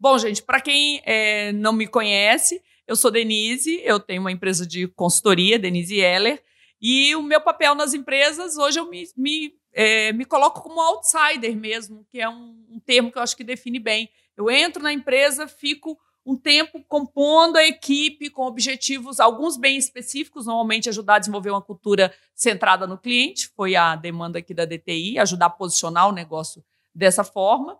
Bom, 0.00 0.16
gente, 0.16 0.42
para 0.42 0.62
quem 0.62 1.02
é, 1.04 1.52
não 1.52 1.74
me 1.74 1.86
conhece, 1.86 2.62
eu 2.86 2.96
sou 2.96 3.10
Denise, 3.10 3.80
eu 3.84 3.98
tenho 3.98 4.20
uma 4.20 4.32
empresa 4.32 4.66
de 4.66 4.86
consultoria, 4.88 5.58
Denise 5.58 5.98
Heller, 5.98 6.42
e 6.80 7.14
o 7.16 7.22
meu 7.22 7.40
papel 7.40 7.74
nas 7.74 7.94
empresas, 7.94 8.56
hoje 8.56 8.78
eu 8.78 8.88
me, 8.88 9.04
me, 9.16 9.54
é, 9.72 10.12
me 10.12 10.24
coloco 10.24 10.62
como 10.62 10.80
outsider 10.80 11.56
mesmo, 11.56 12.06
que 12.10 12.20
é 12.20 12.28
um, 12.28 12.64
um 12.70 12.80
termo 12.84 13.10
que 13.10 13.18
eu 13.18 13.22
acho 13.22 13.36
que 13.36 13.42
define 13.42 13.78
bem. 13.78 14.08
Eu 14.36 14.50
entro 14.50 14.82
na 14.82 14.92
empresa, 14.92 15.48
fico 15.48 15.98
um 16.24 16.36
tempo 16.36 16.84
compondo 16.88 17.56
a 17.56 17.64
equipe 17.64 18.28
com 18.28 18.42
objetivos, 18.42 19.20
alguns 19.20 19.56
bem 19.56 19.78
específicos, 19.78 20.46
normalmente 20.46 20.88
ajudar 20.88 21.14
a 21.14 21.18
desenvolver 21.20 21.50
uma 21.50 21.62
cultura 21.62 22.12
centrada 22.34 22.86
no 22.86 22.98
cliente, 22.98 23.48
foi 23.56 23.76
a 23.76 23.94
demanda 23.94 24.40
aqui 24.40 24.52
da 24.52 24.64
DTI, 24.64 25.18
ajudar 25.18 25.46
a 25.46 25.50
posicionar 25.50 26.08
o 26.08 26.12
negócio 26.12 26.64
dessa 26.92 27.22
forma. 27.22 27.78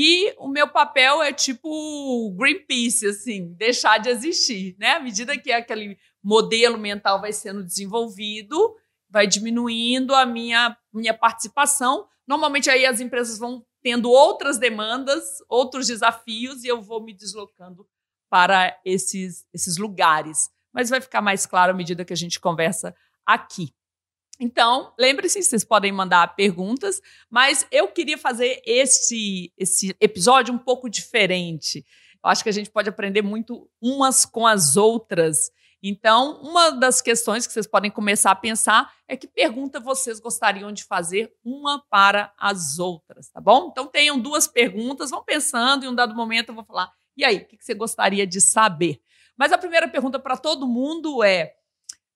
E 0.00 0.32
o 0.38 0.46
meu 0.46 0.68
papel 0.68 1.20
é 1.24 1.32
tipo 1.32 2.32
Greenpeace, 2.38 3.04
assim, 3.04 3.52
deixar 3.54 3.98
de 3.98 4.08
existir, 4.08 4.76
né? 4.78 4.92
À 4.92 5.00
medida 5.00 5.36
que 5.36 5.50
aquele 5.50 5.98
modelo 6.22 6.78
mental 6.78 7.20
vai 7.20 7.32
sendo 7.32 7.64
desenvolvido, 7.64 8.76
vai 9.10 9.26
diminuindo 9.26 10.14
a 10.14 10.24
minha, 10.24 10.78
minha 10.94 11.12
participação. 11.12 12.06
Normalmente 12.28 12.70
aí 12.70 12.86
as 12.86 13.00
empresas 13.00 13.40
vão 13.40 13.66
tendo 13.82 14.08
outras 14.08 14.56
demandas, 14.56 15.38
outros 15.48 15.88
desafios, 15.88 16.62
e 16.62 16.68
eu 16.68 16.80
vou 16.80 17.02
me 17.02 17.12
deslocando 17.12 17.84
para 18.30 18.78
esses, 18.84 19.48
esses 19.52 19.78
lugares. 19.78 20.48
Mas 20.72 20.90
vai 20.90 21.00
ficar 21.00 21.20
mais 21.20 21.44
claro 21.44 21.72
à 21.72 21.74
medida 21.74 22.04
que 22.04 22.12
a 22.12 22.16
gente 22.16 22.38
conversa 22.38 22.94
aqui. 23.26 23.74
Então, 24.40 24.92
lembre-se, 24.98 25.42
vocês 25.42 25.64
podem 25.64 25.90
mandar 25.90 26.36
perguntas, 26.36 27.02
mas 27.28 27.66
eu 27.70 27.88
queria 27.88 28.16
fazer 28.16 28.62
esse, 28.64 29.52
esse 29.56 29.96
episódio 30.00 30.54
um 30.54 30.58
pouco 30.58 30.88
diferente. 30.88 31.84
Eu 32.22 32.30
acho 32.30 32.42
que 32.42 32.48
a 32.48 32.52
gente 32.52 32.70
pode 32.70 32.88
aprender 32.88 33.22
muito 33.22 33.68
umas 33.80 34.24
com 34.24 34.46
as 34.46 34.76
outras. 34.76 35.50
Então, 35.82 36.40
uma 36.42 36.70
das 36.70 37.00
questões 37.00 37.46
que 37.46 37.52
vocês 37.52 37.66
podem 37.66 37.90
começar 37.90 38.30
a 38.30 38.36
pensar 38.36 38.92
é 39.06 39.16
que 39.16 39.26
pergunta 39.26 39.80
vocês 39.80 40.20
gostariam 40.20 40.72
de 40.72 40.84
fazer 40.84 41.32
uma 41.44 41.84
para 41.88 42.32
as 42.38 42.78
outras, 42.78 43.30
tá 43.30 43.40
bom? 43.40 43.68
Então, 43.70 43.86
tenham 43.86 44.18
duas 44.18 44.46
perguntas, 44.46 45.10
vão 45.10 45.22
pensando, 45.22 45.84
em 45.84 45.88
um 45.88 45.94
dado 45.94 46.14
momento 46.14 46.48
eu 46.50 46.54
vou 46.54 46.64
falar, 46.64 46.92
e 47.18 47.24
aí, 47.24 47.38
o 47.38 47.46
que 47.46 47.58
você 47.60 47.74
gostaria 47.74 48.24
de 48.24 48.40
saber? 48.40 49.00
Mas 49.36 49.52
a 49.52 49.58
primeira 49.58 49.88
pergunta 49.88 50.20
para 50.20 50.36
todo 50.36 50.68
mundo 50.68 51.22
é: 51.24 51.54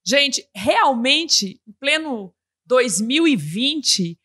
Gente, 0.05 0.47
realmente, 0.53 1.61
em 1.65 1.71
pleno 1.73 2.35
2020, 2.65 4.19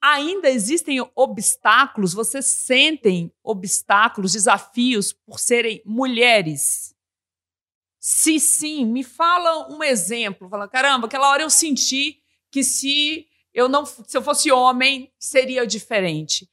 ainda 0.00 0.48
existem 0.48 0.98
obstáculos? 1.14 2.12
Vocês 2.12 2.46
sentem 2.46 3.32
obstáculos, 3.42 4.32
desafios 4.32 5.12
por 5.12 5.40
serem 5.40 5.82
mulheres? 5.84 6.94
Se 7.98 8.38
sim, 8.38 8.84
me 8.84 9.02
fala 9.02 9.68
um 9.72 9.82
exemplo. 9.82 10.48
Fala, 10.48 10.68
caramba, 10.68 11.06
aquela 11.06 11.28
hora 11.28 11.42
eu 11.42 11.50
senti 11.50 12.20
que 12.50 12.62
se 12.62 13.28
eu 13.52 13.68
não, 13.68 13.84
se 13.84 14.16
eu 14.16 14.22
fosse 14.22 14.52
homem, 14.52 15.12
seria 15.18 15.66
diferente. 15.66 16.48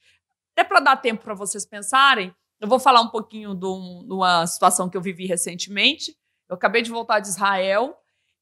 Até 0.55 0.63
para 0.63 0.79
dar 0.79 0.97
tempo 0.97 1.23
para 1.23 1.33
vocês 1.33 1.65
pensarem, 1.65 2.33
eu 2.59 2.67
vou 2.67 2.79
falar 2.79 3.01
um 3.01 3.09
pouquinho 3.09 3.55
de, 3.55 3.65
uma 3.65 4.45
situação 4.45 4.89
que 4.89 4.97
eu 4.97 5.01
vivi 5.01 5.25
recentemente. 5.25 6.17
Eu 6.49 6.55
acabei 6.55 6.81
de 6.81 6.89
voltar 6.89 7.19
de 7.19 7.29
Israel 7.29 7.95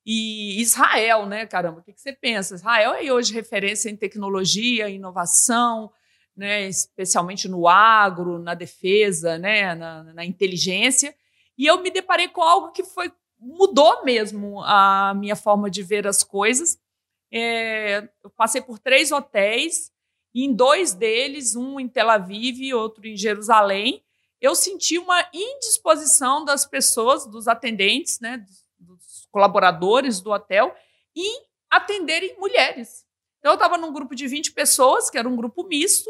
e 0.09 0.61
Israel, 0.61 1.25
né, 1.25 1.45
caramba, 1.45 1.81
o 1.81 1.83
que, 1.83 1.91
você 1.93 2.13
pensa? 2.13 2.55
Israel 2.55 2.93
é 2.93 3.11
hoje 3.11 3.33
referência 3.33 3.89
em 3.89 3.95
tecnologia, 3.97 4.87
inovação, 4.87 5.91
né, 6.33 6.65
especialmente 6.65 7.49
no 7.49 7.67
agro, 7.67 8.39
na 8.39 8.53
defesa, 8.53 9.37
né, 9.37 9.75
na, 9.75 10.03
na 10.03 10.23
inteligência. 10.23 11.13
E 11.57 11.65
eu 11.65 11.81
me 11.81 11.91
deparei 11.91 12.29
com 12.29 12.41
algo 12.41 12.71
que 12.71 12.85
foi 12.85 13.11
mudou 13.37 14.03
mesmo 14.05 14.61
a 14.63 15.13
minha 15.13 15.35
forma 15.35 15.69
de 15.69 15.83
ver 15.83 16.07
as 16.07 16.23
coisas. 16.23 16.79
É, 17.29 18.07
eu 18.23 18.29
passei 18.29 18.61
por 18.61 18.79
três 18.79 19.11
hotéis, 19.11 19.91
e 20.33 20.45
em 20.45 20.53
dois 20.53 20.93
deles, 20.93 21.55
um 21.55 21.79
em 21.79 21.87
Tel 21.87 22.09
Aviv 22.09 22.61
e 22.61 22.73
outro 22.73 23.05
em 23.05 23.17
Jerusalém, 23.17 24.03
eu 24.39 24.55
senti 24.55 24.97
uma 24.97 25.27
indisposição 25.33 26.45
das 26.45 26.65
pessoas, 26.65 27.25
dos 27.25 27.47
atendentes, 27.47 28.19
né, 28.19 28.37
dos, 28.37 28.67
colaboradores 29.31 30.21
do 30.21 30.31
hotel 30.31 30.75
em 31.15 31.45
atenderem 31.69 32.37
mulheres. 32.39 33.05
Então, 33.39 33.51
eu 33.51 33.55
estava 33.55 33.77
num 33.77 33.93
grupo 33.93 34.15
de 34.15 34.27
20 34.27 34.51
pessoas, 34.51 35.09
que 35.09 35.17
era 35.17 35.27
um 35.27 35.35
grupo 35.35 35.63
misto, 35.63 36.09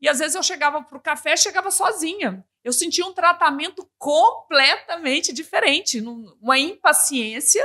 e 0.00 0.08
às 0.08 0.18
vezes 0.18 0.34
eu 0.34 0.42
chegava 0.42 0.82
para 0.82 0.96
o 0.96 1.00
café 1.00 1.36
chegava 1.36 1.70
sozinha. 1.70 2.44
Eu 2.62 2.72
sentia 2.72 3.04
um 3.04 3.12
tratamento 3.12 3.88
completamente 3.98 5.32
diferente, 5.32 6.00
uma 6.40 6.58
impaciência, 6.58 7.64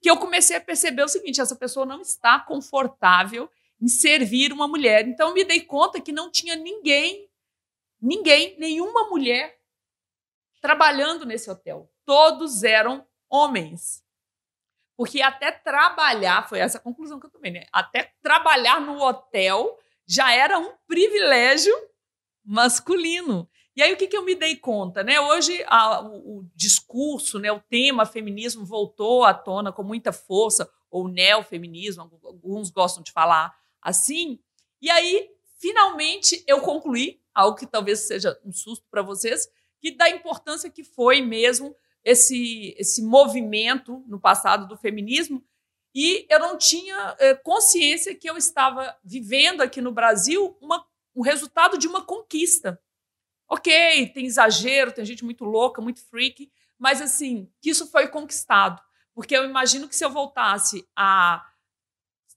que 0.00 0.10
eu 0.10 0.16
comecei 0.16 0.56
a 0.56 0.60
perceber 0.60 1.02
o 1.02 1.08
seguinte: 1.08 1.40
essa 1.40 1.54
pessoa 1.54 1.86
não 1.86 2.00
está 2.00 2.40
confortável 2.40 3.48
em 3.80 3.88
servir 3.88 4.52
uma 4.52 4.66
mulher. 4.66 5.06
Então, 5.06 5.28
eu 5.28 5.34
me 5.34 5.44
dei 5.44 5.60
conta 5.60 6.00
que 6.00 6.12
não 6.12 6.30
tinha 6.30 6.56
ninguém, 6.56 7.30
ninguém, 8.00 8.58
nenhuma 8.58 9.08
mulher 9.08 9.58
trabalhando 10.60 11.24
nesse 11.24 11.50
hotel. 11.50 11.90
Todos 12.04 12.62
eram 12.62 13.06
homens. 13.28 14.04
Porque 15.00 15.22
até 15.22 15.50
trabalhar, 15.50 16.46
foi 16.46 16.58
essa 16.58 16.76
a 16.76 16.80
conclusão 16.80 17.18
que 17.18 17.24
eu 17.24 17.30
tomei, 17.30 17.50
né? 17.50 17.64
Até 17.72 18.12
trabalhar 18.22 18.82
no 18.82 19.00
hotel 19.00 19.78
já 20.06 20.30
era 20.30 20.58
um 20.58 20.74
privilégio 20.86 21.74
masculino. 22.44 23.48
E 23.74 23.82
aí 23.82 23.94
o 23.94 23.96
que, 23.96 24.06
que 24.06 24.14
eu 24.14 24.26
me 24.26 24.34
dei 24.34 24.56
conta, 24.56 25.02
né? 25.02 25.18
Hoje 25.18 25.64
a, 25.68 26.02
o, 26.02 26.40
o, 26.40 26.50
discurso, 26.54 27.38
né, 27.38 27.50
o 27.50 27.60
tema 27.60 28.04
feminismo 28.04 28.62
voltou 28.62 29.24
à 29.24 29.32
tona 29.32 29.72
com 29.72 29.82
muita 29.82 30.12
força, 30.12 30.70
ou 30.90 31.08
neofeminismo, 31.08 32.02
alguns 32.22 32.68
gostam 32.68 33.02
de 33.02 33.10
falar 33.10 33.56
assim. 33.80 34.38
E 34.82 34.90
aí, 34.90 35.30
finalmente, 35.58 36.44
eu 36.46 36.60
concluí 36.60 37.22
algo 37.34 37.56
que 37.56 37.66
talvez 37.66 38.00
seja 38.00 38.38
um 38.44 38.52
susto 38.52 38.84
para 38.90 39.00
vocês, 39.00 39.48
que 39.80 39.96
da 39.96 40.10
importância 40.10 40.68
que 40.68 40.84
foi 40.84 41.22
mesmo 41.22 41.74
esse, 42.04 42.74
esse 42.78 43.02
movimento 43.02 44.02
no 44.06 44.20
passado 44.20 44.66
do 44.66 44.76
feminismo 44.76 45.44
e 45.94 46.26
eu 46.28 46.38
não 46.38 46.56
tinha 46.56 47.16
é, 47.18 47.34
consciência 47.34 48.14
que 48.14 48.28
eu 48.28 48.36
estava 48.36 48.96
vivendo 49.02 49.60
aqui 49.60 49.80
no 49.80 49.92
Brasil 49.92 50.56
uma, 50.60 50.86
um 51.14 51.22
resultado 51.22 51.76
de 51.76 51.88
uma 51.88 52.04
conquista. 52.04 52.80
Ok, 53.48 54.08
tem 54.10 54.26
exagero, 54.26 54.92
tem 54.92 55.04
gente 55.04 55.24
muito 55.24 55.44
louca, 55.44 55.82
muito 55.82 56.00
freak, 56.08 56.50
mas 56.78 57.02
assim, 57.02 57.50
que 57.60 57.70
isso 57.70 57.88
foi 57.88 58.06
conquistado. 58.06 58.80
Porque 59.12 59.36
eu 59.36 59.44
imagino 59.44 59.88
que 59.88 59.96
se 59.96 60.04
eu 60.04 60.10
voltasse 60.10 60.88
a 60.94 61.44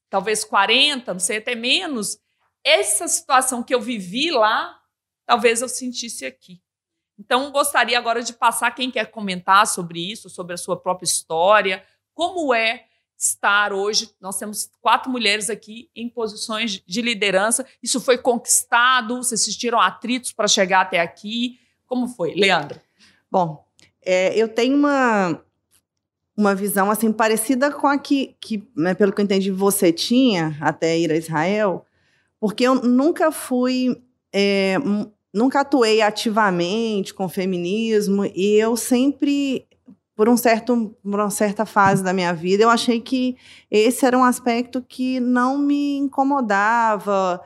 talvez 0.09 0.43
40, 0.43 1.13
não 1.13 1.19
sei, 1.19 1.37
até 1.37 1.53
menos, 1.53 2.19
essa 2.63 3.07
situação 3.07 3.61
que 3.61 3.73
eu 3.73 3.81
vivi 3.81 4.31
lá, 4.31 4.79
talvez 5.25 5.61
eu 5.61 5.69
sentisse 5.69 6.25
aqui. 6.25 6.62
Então, 7.23 7.51
gostaria 7.51 7.97
agora 7.97 8.21
de 8.21 8.33
passar 8.33 8.69
quem 8.71 8.91
quer 8.91 9.05
comentar 9.05 9.65
sobre 9.65 10.11
isso, 10.11 10.29
sobre 10.29 10.55
a 10.55 10.57
sua 10.57 10.75
própria 10.75 11.05
história, 11.05 11.81
como 12.13 12.53
é 12.53 12.83
estar 13.17 13.71
hoje. 13.71 14.09
Nós 14.19 14.37
temos 14.37 14.69
quatro 14.81 15.09
mulheres 15.09 15.49
aqui 15.49 15.89
em 15.95 16.09
posições 16.09 16.83
de 16.85 17.01
liderança. 17.01 17.65
Isso 17.81 18.01
foi 18.01 18.17
conquistado? 18.17 19.15
Vocês 19.15 19.39
assistiram 19.39 19.79
atritos 19.79 20.33
para 20.33 20.49
chegar 20.49 20.81
até 20.81 20.99
aqui? 20.99 21.57
Como 21.85 22.09
foi, 22.09 22.33
Leandra? 22.35 22.83
Bom, 23.31 23.65
é, 24.05 24.35
eu 24.37 24.49
tenho 24.49 24.75
uma, 24.75 25.41
uma 26.35 26.53
visão 26.53 26.91
assim 26.91 27.09
parecida 27.09 27.71
com 27.71 27.87
a 27.87 27.97
que, 27.97 28.35
que 28.41 28.67
né, 28.75 28.93
pelo 28.93 29.13
que 29.13 29.21
eu 29.21 29.25
entendi, 29.25 29.49
você 29.49 29.93
tinha 29.93 30.57
até 30.59 30.99
ir 30.99 31.09
a 31.09 31.15
Israel, 31.15 31.85
porque 32.37 32.65
eu 32.65 32.75
nunca 32.75 33.31
fui 33.31 34.03
é, 34.33 34.75
nunca 35.33 35.61
atuei 35.61 36.01
ativamente 36.01 37.13
com 37.13 37.27
feminismo 37.27 38.25
e 38.25 38.55
eu 38.55 38.77
sempre 38.77 39.65
por 40.15 40.29
um 40.29 40.37
certo 40.37 40.95
por 41.01 41.19
uma 41.19 41.31
certa 41.31 41.65
fase 41.65 42.03
da 42.03 42.13
minha 42.13 42.33
vida 42.33 42.63
eu 42.63 42.69
achei 42.69 43.01
que 43.01 43.35
esse 43.71 44.05
era 44.05 44.17
um 44.17 44.23
aspecto 44.23 44.85
que 44.87 45.19
não 45.19 45.57
me 45.57 45.97
incomodava 45.97 47.41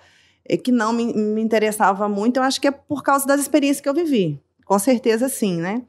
que 0.63 0.71
não 0.71 0.93
me, 0.93 1.13
me 1.13 1.41
interessava 1.41 2.07
muito. 2.07 2.37
Eu 2.37 2.43
acho 2.43 2.61
que 2.61 2.67
é 2.67 2.71
por 2.71 3.03
causa 3.03 3.27
das 3.27 3.41
experiências 3.41 3.81
que 3.81 3.89
eu 3.89 3.93
vivi 3.93 4.39
com 4.65 4.77
certeza 4.77 5.29
sim 5.29 5.57
né? 5.61 5.83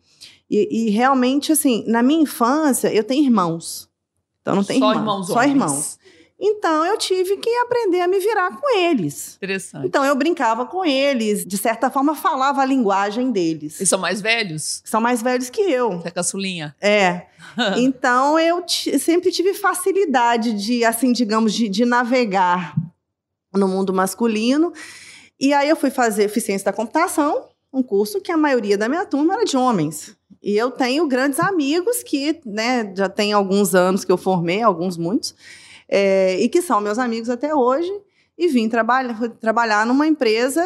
E, 0.49 0.87
e 0.87 0.91
realmente 0.91 1.53
assim 1.53 1.85
na 1.87 2.03
minha 2.03 2.23
infância 2.23 2.93
eu 2.93 3.05
tenho 3.05 3.25
irmãos. 3.25 3.89
Então 4.41 4.55
não 4.55 4.65
tem 4.65 4.79
só 4.79 4.93
irmãos, 4.93 5.05
irmãos 5.05 5.27
só 5.27 5.35
homens. 5.35 5.51
irmãos 5.51 5.98
então 6.40 6.87
eu 6.87 6.96
tive 6.96 7.37
que 7.38 7.51
aprender 7.59 8.01
a 8.01 8.07
me 8.07 8.20
virar 8.20 8.57
com 8.57 8.79
eles. 8.79 9.37
Interessante. 9.37 9.87
Então 9.87 10.05
eu 10.05 10.14
brincava 10.14 10.64
com 10.66 10.85
eles, 10.85 11.44
de 11.44 11.59
certa 11.59 11.90
forma 11.90 12.14
falava 12.14 12.62
a 12.62 12.64
linguagem 12.64 13.33
deles. 13.33 13.81
Eles 13.81 13.88
são 13.88 13.98
mais 13.98 14.20
velhos? 14.20 14.81
São 14.85 15.01
mais 15.01 15.20
velhos 15.20 15.51
que 15.51 15.61
eu. 15.61 15.92
Você 15.92 16.09
é 16.09 16.11
caçulinha? 16.12 16.77
É. 16.81 17.27
então 17.77 18.38
eu 18.38 18.64
sempre 18.68 19.33
tive 19.33 19.53
facilidade 19.55 20.53
de, 20.53 20.85
assim, 20.85 21.12
digamos, 21.12 21.53
de, 21.53 21.68
de 21.68 21.85
navegar 21.85 22.74
no 23.53 23.66
mundo 23.66 23.92
masculino. 23.92 24.72
E 25.40 25.53
aí 25.53 25.68
eu 25.68 25.77
fui 25.77 25.90
fazer 25.90 26.24
eficiência 26.24 26.66
da 26.66 26.72
computação, 26.72 27.48
um 27.72 27.83
curso 27.83 28.20
que 28.20 28.31
a 28.31 28.37
maioria 28.37 28.79
da 28.79 28.88
minha 28.88 29.05
turma 29.05 29.35
era 29.35 29.44
de 29.44 29.57
homens. 29.57 30.16
E 30.40 30.57
eu 30.57 30.70
tenho 30.70 31.07
grandes 31.09 31.40
amigos 31.40 32.03
que, 32.03 32.40
né, 32.46 32.92
já 32.96 33.09
tem 33.09 33.33
alguns 33.33 33.74
anos 33.74 34.05
que 34.05 34.12
eu 34.12 34.16
formei, 34.16 34.62
alguns 34.62 34.96
muitos, 34.96 35.35
é, 35.88 36.38
e 36.40 36.48
que 36.48 36.61
são 36.61 36.81
meus 36.81 36.98
amigos 36.98 37.31
até 37.31 37.55
hoje. 37.55 37.90
E 38.37 38.46
vim 38.46 38.68
trabalha, 38.68 39.16
trabalhar 39.40 39.85
numa 39.85 40.07
empresa, 40.07 40.62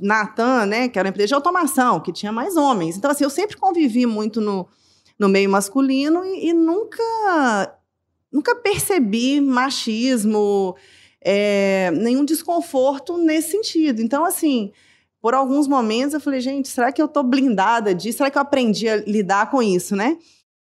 Natan, 0.00 0.64
né, 0.64 0.88
que 0.88 0.98
era 0.98 1.06
uma 1.06 1.10
empresa 1.10 1.28
de 1.28 1.34
automação, 1.34 2.00
que 2.00 2.10
tinha 2.10 2.32
mais 2.32 2.56
homens. 2.56 2.96
Então, 2.96 3.10
assim, 3.10 3.24
eu 3.24 3.28
sempre 3.28 3.58
convivi 3.58 4.06
muito 4.06 4.40
no, 4.40 4.66
no 5.18 5.28
meio 5.28 5.50
masculino 5.50 6.24
e, 6.24 6.48
e 6.48 6.52
nunca, 6.54 7.78
nunca 8.32 8.56
percebi 8.56 9.42
machismo, 9.42 10.74
é, 11.20 11.90
nenhum 11.90 12.24
desconforto 12.24 13.18
nesse 13.18 13.50
sentido. 13.50 14.00
Então, 14.00 14.24
assim, 14.24 14.72
por 15.20 15.34
alguns 15.34 15.68
momentos 15.68 16.14
eu 16.14 16.20
falei, 16.20 16.40
gente, 16.40 16.68
será 16.68 16.90
que 16.90 17.00
eu 17.00 17.06
tô 17.06 17.22
blindada 17.22 17.94
disso? 17.94 18.18
Será 18.18 18.30
que 18.30 18.38
eu 18.38 18.42
aprendi 18.42 18.88
a 18.88 18.96
lidar 18.96 19.50
com 19.50 19.62
isso, 19.62 19.94
né? 19.94 20.16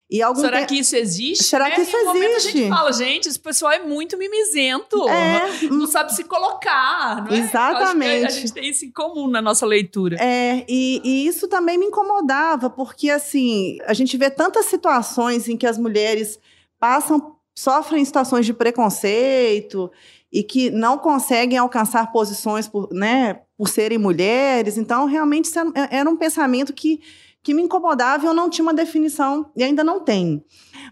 E 0.08 0.22
algum 0.22 0.40
Será 0.40 0.64
que 0.64 0.76
isso 0.76 0.94
existe? 0.94 1.42
Será 1.42 1.68
né? 1.68 1.74
que 1.74 1.80
isso 1.80 1.96
existe? 1.96 2.36
a 2.36 2.38
gente 2.38 2.68
fala, 2.68 2.92
gente, 2.92 3.28
esse 3.28 3.40
pessoal 3.40 3.72
é 3.72 3.80
muito 3.80 4.16
mimizento. 4.16 5.08
É. 5.08 5.62
Não 5.68 5.86
sabe 5.88 6.14
se 6.14 6.22
colocar. 6.22 7.24
Não 7.24 7.36
é? 7.36 7.40
Exatamente. 7.40 8.26
a 8.26 8.30
gente 8.30 8.52
tem 8.52 8.68
isso 8.68 8.84
em 8.84 8.90
comum 8.90 9.26
na 9.26 9.42
nossa 9.42 9.66
leitura. 9.66 10.16
É, 10.20 10.64
e, 10.68 11.00
e, 11.04 11.26
isso 11.26 11.48
também 11.48 11.76
me 11.76 11.86
incomodava, 11.86 12.70
porque 12.70 13.10
assim, 13.10 13.78
a 13.84 13.92
gente 13.92 14.16
vê 14.16 14.30
tantas 14.30 14.66
situações 14.66 15.48
em 15.48 15.56
que 15.56 15.66
as 15.66 15.76
mulheres 15.76 16.38
passam, 16.78 17.34
sofrem 17.52 18.04
situações 18.04 18.46
de 18.46 18.52
preconceito 18.52 19.90
e 20.32 20.44
que 20.44 20.70
não 20.70 20.98
conseguem 20.98 21.58
alcançar 21.58 22.12
posições 22.12 22.68
por, 22.68 22.88
né, 22.92 23.40
por 23.56 23.68
serem 23.68 23.98
mulheres. 23.98 24.76
Então, 24.76 25.06
realmente, 25.06 25.50
era 25.90 26.08
um 26.08 26.16
pensamento 26.16 26.72
que 26.72 27.00
que 27.46 27.54
me 27.54 27.62
incomodava 27.62 28.24
e 28.24 28.26
eu 28.26 28.34
não 28.34 28.50
tinha 28.50 28.64
uma 28.64 28.74
definição, 28.74 29.52
e 29.54 29.62
ainda 29.62 29.84
não 29.84 30.00
tenho. 30.00 30.42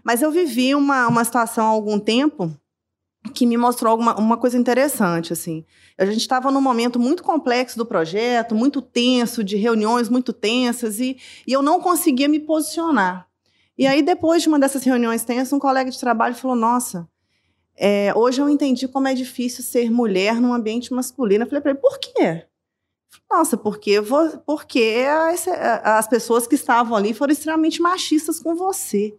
Mas 0.05 0.21
eu 0.21 0.31
vivi 0.31 0.73
uma, 0.73 1.05
uma 1.09 1.21
situação 1.21 1.65
há 1.65 1.67
algum 1.67 1.99
tempo 1.99 2.49
que 3.33 3.45
me 3.45 3.57
mostrou 3.57 3.91
alguma, 3.91 4.17
uma 4.17 4.37
coisa 4.37 4.57
interessante, 4.57 5.33
assim. 5.33 5.65
A 5.97 6.05
gente 6.05 6.21
estava 6.21 6.49
num 6.51 6.61
momento 6.61 6.97
muito 6.97 7.23
complexo 7.23 7.77
do 7.77 7.85
projeto, 7.85 8.55
muito 8.55 8.81
tenso, 8.81 9.43
de 9.43 9.57
reuniões 9.57 10.07
muito 10.07 10.31
tensas, 10.31 11.01
e, 11.01 11.17
e 11.45 11.51
eu 11.51 11.61
não 11.61 11.81
conseguia 11.81 12.29
me 12.29 12.39
posicionar. 12.39 13.27
E 13.77 13.85
aí, 13.85 14.01
depois 14.01 14.41
de 14.41 14.47
uma 14.47 14.57
dessas 14.57 14.81
reuniões 14.85 15.25
tensas, 15.25 15.51
um 15.51 15.59
colega 15.59 15.91
de 15.91 15.99
trabalho 15.99 16.35
falou, 16.35 16.55
nossa, 16.55 17.05
É, 17.77 18.13
hoje 18.15 18.41
eu 18.41 18.47
entendi 18.47 18.87
como 18.87 19.09
é 19.09 19.13
difícil 19.13 19.61
ser 19.61 19.91
mulher 19.91 20.39
num 20.39 20.53
ambiente 20.53 20.93
masculino. 20.93 21.43
Eu 21.43 21.47
falei 21.49 21.61
para 21.61 21.71
ele, 21.71 21.81
por 21.81 21.99
quê? 21.99 22.45
Nossa, 23.29 23.57
porque, 23.57 23.97
porque 24.45 25.05
as, 25.09 25.47
as 25.47 26.07
pessoas 26.07 26.47
que 26.47 26.55
estavam 26.55 26.95
ali 26.95 27.13
foram 27.13 27.33
extremamente 27.33 27.81
machistas 27.81 28.39
com 28.39 28.55
você. 28.55 29.15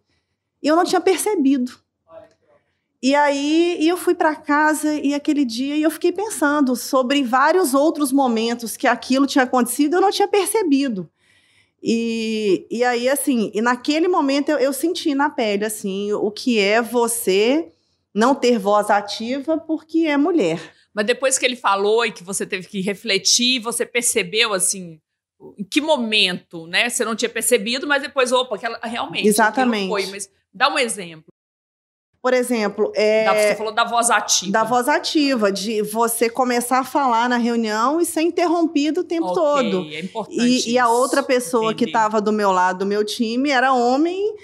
E 0.62 0.68
eu 0.68 0.76
não 0.76 0.84
tinha 0.84 1.00
percebido. 1.00 1.78
E 3.02 3.14
aí 3.14 3.86
eu 3.86 3.96
fui 3.96 4.14
para 4.14 4.34
casa 4.34 4.94
e 4.94 5.14
aquele 5.14 5.44
dia 5.44 5.76
eu 5.76 5.90
fiquei 5.90 6.10
pensando 6.10 6.74
sobre 6.74 7.22
vários 7.22 7.74
outros 7.74 8.10
momentos 8.10 8.76
que 8.76 8.86
aquilo 8.86 9.26
tinha 9.26 9.44
acontecido 9.44 9.94
e 9.94 9.96
eu 9.96 10.00
não 10.00 10.10
tinha 10.10 10.26
percebido. 10.26 11.08
E, 11.82 12.66
e 12.70 12.82
aí, 12.82 13.08
assim, 13.08 13.50
e 13.54 13.60
naquele 13.60 14.08
momento 14.08 14.48
eu, 14.48 14.58
eu 14.58 14.72
senti 14.72 15.14
na 15.14 15.30
pele, 15.30 15.64
assim, 15.64 16.12
o 16.14 16.30
que 16.30 16.58
é 16.58 16.80
você 16.80 17.70
não 18.14 18.34
ter 18.34 18.58
voz 18.58 18.88
ativa 18.90 19.58
porque 19.58 20.00
é 20.00 20.16
mulher. 20.16 20.58
Mas 20.96 21.04
depois 21.04 21.36
que 21.36 21.44
ele 21.44 21.56
falou 21.56 22.06
e 22.06 22.10
que 22.10 22.24
você 22.24 22.46
teve 22.46 22.66
que 22.66 22.80
refletir, 22.80 23.60
você 23.60 23.84
percebeu 23.84 24.54
assim, 24.54 24.98
em 25.58 25.62
que 25.62 25.78
momento, 25.78 26.66
né? 26.66 26.88
Você 26.88 27.04
não 27.04 27.14
tinha 27.14 27.28
percebido, 27.28 27.86
mas 27.86 28.00
depois, 28.00 28.32
opa, 28.32 28.56
aquela, 28.56 28.78
realmente. 28.82 29.28
Exatamente. 29.28 29.88
Foi, 29.88 30.06
mas 30.06 30.30
dá 30.54 30.72
um 30.72 30.78
exemplo. 30.78 31.26
Por 32.22 32.32
exemplo, 32.32 32.90
é, 32.96 33.50
você 33.50 33.56
falou 33.56 33.72
da 33.72 33.84
voz 33.84 34.08
ativa. 34.08 34.50
Da 34.50 34.64
voz 34.64 34.88
ativa, 34.88 35.52
de 35.52 35.82
você 35.82 36.30
começar 36.30 36.78
a 36.78 36.84
falar 36.84 37.28
na 37.28 37.36
reunião 37.36 38.00
e 38.00 38.06
ser 38.06 38.22
interrompido 38.22 39.02
o 39.02 39.04
tempo 39.04 39.26
okay, 39.26 39.42
todo. 39.42 39.88
É 39.92 40.00
importante. 40.00 40.40
E, 40.40 40.72
e 40.72 40.78
a 40.78 40.88
outra 40.88 41.22
pessoa 41.22 41.72
Entendi. 41.72 41.84
que 41.84 41.90
estava 41.90 42.22
do 42.22 42.32
meu 42.32 42.50
lado, 42.50 42.80
do 42.80 42.86
meu 42.86 43.04
time, 43.04 43.50
era 43.50 43.74
homem 43.74 44.34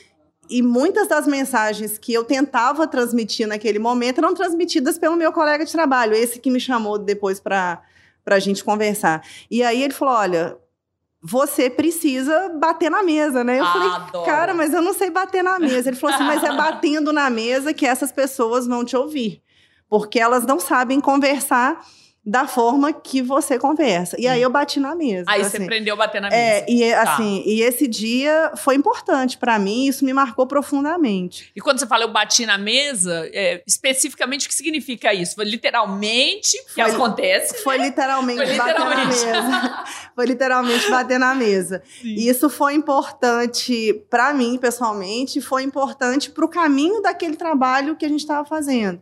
e 0.51 0.61
muitas 0.63 1.09
das 1.09 1.27
mensagens 1.27 1.97
que 1.99 2.13
eu 2.13 2.25
tentava 2.25 2.87
transmitir 2.87 3.47
naquele 3.47 3.79
momento 3.79 4.19
eram 4.19 4.35
transmitidas 4.35 4.99
pelo 4.99 5.17
meu 5.17 5.33
colega 5.33 5.65
de 5.65 5.73
trabalho, 5.73 6.15
esse 6.15 6.39
que 6.39 6.51
me 6.51 6.61
chamou 6.61 6.99
depois 6.99 7.41
para 7.41 7.81
a 8.27 8.39
gente 8.39 8.63
conversar. 8.65 9.23
E 9.51 9.63
aí 9.63 9.83
ele 9.83 9.95
falou: 9.95 10.15
olha. 10.15 10.57
Você 11.25 11.71
precisa 11.71 12.49
bater 12.49 12.91
na 12.91 13.05
mesa, 13.05 13.45
né? 13.45 13.61
Eu 13.61 13.65
Ah, 13.65 13.73
falei, 13.73 13.89
adoro. 13.91 14.27
cara, 14.27 14.53
mas 14.55 14.75
eu 14.75 14.83
não 14.83 14.93
sei 14.93 15.09
bater 15.09 15.41
na 15.45 15.57
mesa. 15.57 15.89
Ele 15.89 15.97
falou 15.97 16.17
assim, 16.17 16.25
mas 16.25 16.43
é 16.43 16.51
batendo 16.57 17.13
na 17.13 17.31
mesa 17.31 17.73
que 17.73 17.87
essas 17.87 18.11
pessoas 18.11 18.67
vão 18.67 18.85
te 18.85 18.97
ouvir. 18.97 19.41
Porque 19.89 20.19
elas 20.19 20.45
não 20.45 20.59
sabem 20.59 21.01
conversar 21.01 21.81
da 22.25 22.47
forma 22.47 22.93
que 22.93 23.21
você 23.21 23.59
conversa. 23.59 24.17
E 24.21 24.29
aí 24.29 24.41
eu 24.41 24.49
bati 24.51 24.79
na 24.79 24.95
mesa. 24.95 25.25
Aí 25.29 25.41
assim. 25.41 25.51
você 25.59 25.63
aprendeu 25.65 25.95
a 25.95 25.97
bater 25.97 26.21
na 26.21 26.29
mesa. 26.31 26.41
É, 26.41 26.65
e 26.69 26.91
Tá. 26.93 27.03
assim, 27.03 27.43
e 27.45 27.63
esse 27.63 27.89
dia 27.89 28.53
foi 28.57 28.77
importante 28.77 29.37
para 29.37 29.59
mim, 29.59 29.87
isso 29.87 30.05
me 30.05 30.13
marcou 30.13 30.47
profundamente. 30.47 31.51
E 31.57 31.61
quando 31.61 31.81
você 31.81 31.87
fala 31.87 32.05
eu 32.05 32.13
bati 32.13 32.47
na 32.47 32.57
mesa, 32.59 33.29
é, 33.33 33.63
especificamente 33.67 34.47
o 34.47 34.49
que 34.49 34.55
significa 34.55 35.13
isso? 35.13 35.35
Foi 35.35 35.45
literalmente 35.45 36.57
que 36.67 36.75
Foi- 36.75 36.83
acontece? 36.93 37.63
Foi 37.63 37.77
literalmente, 37.79 38.47
Foi 38.47 38.57
bater 38.57 38.73
literalmente. 38.73 39.25
na 39.27 39.43
mesa. 39.43 39.85
Foi 40.15 40.27
literalmente 40.27 40.91
bater 40.91 41.19
na 41.19 41.35
mesa. 41.35 41.83
E 42.05 42.29
isso 42.29 42.51
foi 42.51 42.75
importante 42.75 43.95
para 44.11 44.33
mim, 44.35 44.59
pessoalmente, 44.59 45.41
foi 45.41 45.63
importante 45.63 46.31
para 46.31 46.45
o 46.45 46.49
caminho 46.49 47.01
daquele 47.01 47.35
trabalho 47.37 47.97
que 47.97 48.05
a 48.05 48.09
gente 48.09 48.21
estava 48.21 48.45
fazendo. 48.47 49.01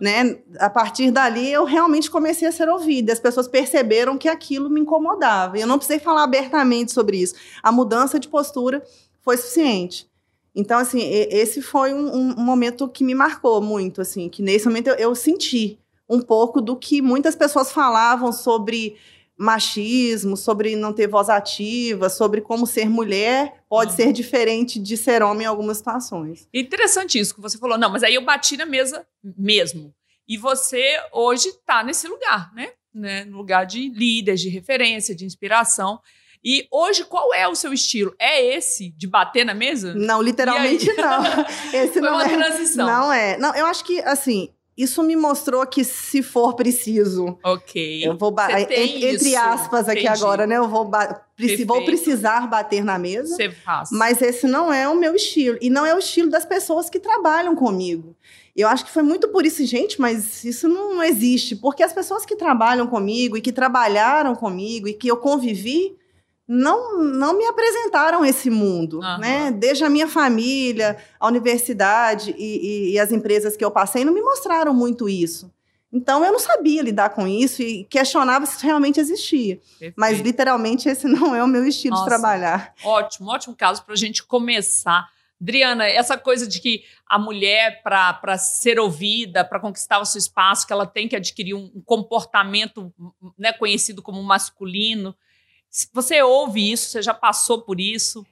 Né? 0.00 0.36
A 0.58 0.68
partir 0.68 1.10
dali, 1.10 1.50
eu 1.50 1.64
realmente 1.64 2.10
comecei 2.10 2.46
a 2.46 2.52
ser 2.60 2.68
ouvida. 2.70 3.12
As 3.12 3.20
pessoas 3.20 3.48
perceberam 3.48 4.16
que 4.18 4.28
aquilo 4.28 4.68
me 4.70 4.80
incomodava. 4.80 5.58
E 5.58 5.60
eu 5.60 5.66
não 5.66 5.78
precisei 5.78 5.98
falar 5.98 6.24
abertamente 6.24 6.92
sobre 6.92 7.16
isso. 7.18 7.34
A 7.62 7.70
mudança 7.72 8.18
de 8.20 8.28
postura 8.28 8.82
foi 9.20 9.36
suficiente. 9.36 10.08
Então, 10.54 10.78
assim, 10.78 11.00
esse 11.02 11.62
foi 11.62 11.94
um, 11.94 12.06
um- 12.14 12.34
um 12.40 12.44
momento 12.44 12.88
que 12.88 13.04
me 13.04 13.14
marcou 13.14 13.60
muito, 13.62 14.00
assim, 14.00 14.28
que 14.28 14.42
nesse 14.42 14.66
momento 14.66 14.88
eu, 14.88 14.94
eu 14.96 15.14
senti 15.14 15.78
um 16.08 16.20
pouco 16.20 16.60
do 16.60 16.74
que 16.76 17.00
muitas 17.00 17.36
pessoas 17.36 17.70
falavam 17.70 18.32
sobre 18.32 18.96
machismo, 19.38 20.36
sobre 20.36 20.76
não 20.76 20.92
ter 20.92 21.06
voz 21.06 21.28
ativa, 21.30 22.10
sobre 22.10 22.40
como 22.42 22.66
ser 22.66 22.90
mulher 22.90 23.62
pode 23.70 23.92
Uhum. 23.92 23.96
ser 23.96 24.12
diferente 24.12 24.78
de 24.78 24.96
ser 24.96 25.22
homem 25.22 25.44
em 25.44 25.46
algumas 25.46 25.78
situações. 25.78 26.46
Interessante 26.52 27.18
isso 27.18 27.34
que 27.34 27.40
você 27.40 27.56
falou. 27.56 27.78
Não, 27.78 27.88
mas 27.90 28.02
aí 28.02 28.14
eu 28.16 28.24
bati 28.24 28.56
na 28.56 28.66
mesa 28.66 29.06
mesmo. 29.22 29.94
E 30.30 30.36
você 30.38 30.96
hoje 31.12 31.48
está 31.48 31.82
nesse 31.82 32.06
lugar, 32.06 32.50
né? 32.54 32.68
né? 32.94 33.24
No 33.24 33.36
lugar 33.38 33.66
de 33.66 33.88
líder, 33.90 34.36
de 34.36 34.48
referência, 34.48 35.14
de 35.14 35.24
inspiração. 35.24 35.98
E 36.42 36.66
hoje, 36.70 37.04
qual 37.04 37.34
é 37.34 37.46
o 37.48 37.54
seu 37.54 37.72
estilo? 37.72 38.14
É 38.18 38.42
esse 38.56 38.90
de 38.96 39.06
bater 39.08 39.44
na 39.44 39.52
mesa? 39.54 39.92
Não, 39.94 40.22
literalmente 40.22 40.90
não. 40.94 41.22
Esse 41.74 41.94
Foi 41.94 42.00
não 42.02 42.14
uma 42.14 42.24
é. 42.24 42.28
transição. 42.36 42.86
Não 42.86 43.12
é. 43.12 43.36
Não, 43.36 43.54
eu 43.54 43.66
acho 43.66 43.84
que, 43.84 44.00
assim, 44.00 44.48
isso 44.74 45.02
me 45.02 45.14
mostrou 45.16 45.66
que 45.66 45.84
se 45.84 46.22
for 46.22 46.54
preciso, 46.54 47.38
Ok. 47.44 48.06
eu 48.06 48.16
vou 48.16 48.30
ba- 48.30 48.48
Você 48.50 48.64
tem 48.64 49.02
en- 49.02 49.14
entre 49.14 49.36
aspas 49.36 49.86
aqui 49.86 50.00
Entendi. 50.00 50.18
agora, 50.22 50.46
né? 50.46 50.56
Eu 50.56 50.66
vou, 50.66 50.86
ba- 50.86 51.22
preci- 51.36 51.64
vou 51.66 51.84
precisar 51.84 52.46
bater 52.48 52.82
na 52.82 52.98
mesa. 52.98 53.36
Você 53.36 53.50
faz. 53.50 53.90
Mas 53.92 54.22
esse 54.22 54.46
não 54.46 54.72
é 54.72 54.88
o 54.88 54.94
meu 54.94 55.14
estilo. 55.14 55.58
E 55.60 55.68
não 55.68 55.84
é 55.84 55.94
o 55.94 55.98
estilo 55.98 56.30
das 56.30 56.46
pessoas 56.46 56.88
que 56.88 56.98
trabalham 56.98 57.54
comigo. 57.54 58.16
Eu 58.56 58.68
acho 58.68 58.84
que 58.84 58.90
foi 58.90 59.02
muito 59.02 59.28
por 59.28 59.46
isso, 59.46 59.64
gente, 59.64 60.00
mas 60.00 60.44
isso 60.44 60.68
não 60.68 61.02
existe. 61.02 61.54
Porque 61.56 61.82
as 61.82 61.92
pessoas 61.92 62.26
que 62.26 62.36
trabalham 62.36 62.86
comigo 62.86 63.36
e 63.36 63.40
que 63.40 63.52
trabalharam 63.52 64.34
comigo 64.34 64.88
e 64.88 64.92
que 64.94 65.08
eu 65.08 65.16
convivi, 65.16 65.96
não, 66.46 66.98
não 67.00 67.38
me 67.38 67.44
apresentaram 67.46 68.24
esse 68.24 68.50
mundo. 68.50 69.00
Aham. 69.02 69.18
Né? 69.18 69.50
Desde 69.52 69.84
a 69.84 69.88
minha 69.90 70.08
família, 70.08 70.96
a 71.18 71.28
universidade 71.28 72.34
e, 72.36 72.88
e- 72.88 72.92
e 72.92 72.98
as 72.98 73.12
empresas 73.12 73.56
que 73.56 73.64
eu 73.64 73.70
passei 73.70 74.04
não 74.04 74.12
me 74.12 74.20
mostraram 74.20 74.74
muito 74.74 75.08
isso. 75.08 75.50
Então 75.92 76.24
eu 76.24 76.30
não 76.32 76.38
sabia 76.38 76.82
lidar 76.82 77.10
com 77.10 77.26
isso 77.26 77.62
e 77.62 77.84
questionava 77.84 78.46
se 78.46 78.56
isso 78.56 78.64
realmente 78.66 79.00
existia. 79.00 79.56
Perfeito. 79.56 79.94
Mas 79.96 80.20
literalmente 80.20 80.88
esse 80.88 81.06
não 81.08 81.34
é 81.34 81.42
o 81.42 81.48
meu 81.48 81.64
estilo 81.66 81.92
Nossa. 81.96 82.04
de 82.04 82.08
trabalhar. 82.10 82.74
Ótimo, 82.84 83.28
ótimo 83.30 83.56
caso 83.56 83.84
para 83.84 83.94
a 83.94 83.96
gente 83.96 84.22
começar. 84.24 85.08
Adriana, 85.40 85.86
essa 85.86 86.18
coisa 86.18 86.46
de 86.46 86.60
que 86.60 86.84
a 87.06 87.18
mulher, 87.18 87.82
para 87.82 88.36
ser 88.36 88.78
ouvida, 88.78 89.44
para 89.44 89.58
conquistar 89.58 89.98
o 89.98 90.04
seu 90.04 90.18
espaço, 90.18 90.66
que 90.66 90.72
ela 90.72 90.86
tem 90.86 91.08
que 91.08 91.16
adquirir 91.16 91.54
um, 91.54 91.70
um 91.74 91.82
comportamento 91.84 92.92
né, 93.38 93.52
conhecido 93.52 94.02
como 94.02 94.22
masculino. 94.22 95.14
Você 95.92 96.22
ouve 96.22 96.70
isso? 96.70 96.90
Você 96.90 97.02
já 97.02 97.14
passou 97.14 97.62
por 97.62 97.80
isso? 97.80 98.26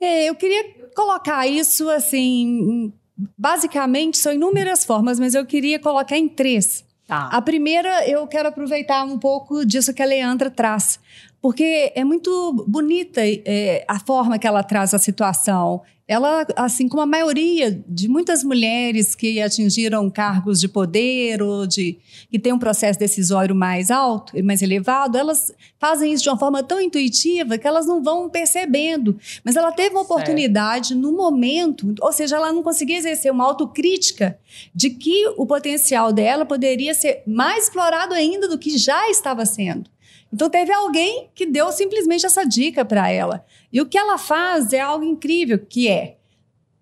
É, 0.00 0.28
eu 0.28 0.34
queria 0.34 0.88
colocar 0.94 1.46
isso 1.46 1.88
assim. 1.90 2.92
Basicamente, 3.36 4.18
são 4.18 4.32
inúmeras 4.32 4.84
formas, 4.84 5.20
mas 5.20 5.34
eu 5.34 5.44
queria 5.44 5.78
colocar 5.78 6.16
em 6.16 6.28
três. 6.28 6.84
Tá. 7.06 7.28
A 7.30 7.42
primeira, 7.42 8.08
eu 8.08 8.26
quero 8.26 8.48
aproveitar 8.48 9.04
um 9.04 9.18
pouco 9.18 9.64
disso 9.66 9.92
que 9.92 10.02
a 10.02 10.06
Leandra 10.06 10.50
traz, 10.50 10.98
porque 11.44 11.92
é 11.94 12.02
muito 12.04 12.64
bonita 12.66 13.20
é, 13.22 13.84
a 13.86 14.00
forma 14.00 14.38
que 14.38 14.46
ela 14.46 14.62
traz 14.62 14.94
a 14.94 14.98
situação. 14.98 15.82
Ela, 16.08 16.46
assim 16.56 16.88
como 16.88 17.02
a 17.02 17.06
maioria 17.06 17.84
de 17.86 18.08
muitas 18.08 18.42
mulheres 18.42 19.14
que 19.14 19.42
atingiram 19.42 20.08
cargos 20.08 20.58
de 20.58 20.68
poder 20.68 21.42
ou 21.42 21.66
de 21.66 21.98
que 22.30 22.38
tem 22.38 22.50
um 22.50 22.58
processo 22.58 22.98
decisório 22.98 23.54
mais 23.54 23.90
alto, 23.90 24.42
mais 24.42 24.62
elevado, 24.62 25.18
elas 25.18 25.52
fazem 25.78 26.14
isso 26.14 26.22
de 26.22 26.30
uma 26.30 26.38
forma 26.38 26.62
tão 26.62 26.80
intuitiva 26.80 27.58
que 27.58 27.68
elas 27.68 27.84
não 27.84 28.02
vão 28.02 28.30
percebendo. 28.30 29.18
Mas 29.44 29.54
ela 29.54 29.70
teve 29.70 29.90
uma 29.90 30.00
Certo. 30.00 30.12
oportunidade 30.12 30.94
no 30.94 31.12
momento, 31.12 31.94
ou 32.00 32.10
seja, 32.10 32.36
ela 32.36 32.54
não 32.54 32.62
conseguia 32.62 32.96
exercer 32.96 33.30
uma 33.30 33.44
autocrítica 33.44 34.38
de 34.74 34.88
que 34.88 35.28
o 35.36 35.44
potencial 35.44 36.10
dela 36.10 36.46
poderia 36.46 36.94
ser 36.94 37.22
mais 37.26 37.64
explorado 37.64 38.14
ainda 38.14 38.48
do 38.48 38.56
que 38.56 38.78
já 38.78 39.10
estava 39.10 39.44
sendo. 39.44 39.92
Então 40.34 40.50
teve 40.50 40.72
alguém 40.72 41.30
que 41.32 41.46
deu 41.46 41.70
simplesmente 41.70 42.26
essa 42.26 42.42
dica 42.42 42.84
para 42.84 43.08
ela. 43.08 43.46
E 43.72 43.80
o 43.80 43.86
que 43.86 43.96
ela 43.96 44.18
faz 44.18 44.72
é 44.72 44.80
algo 44.80 45.04
incrível, 45.04 45.56
que 45.56 45.86
é 45.88 46.16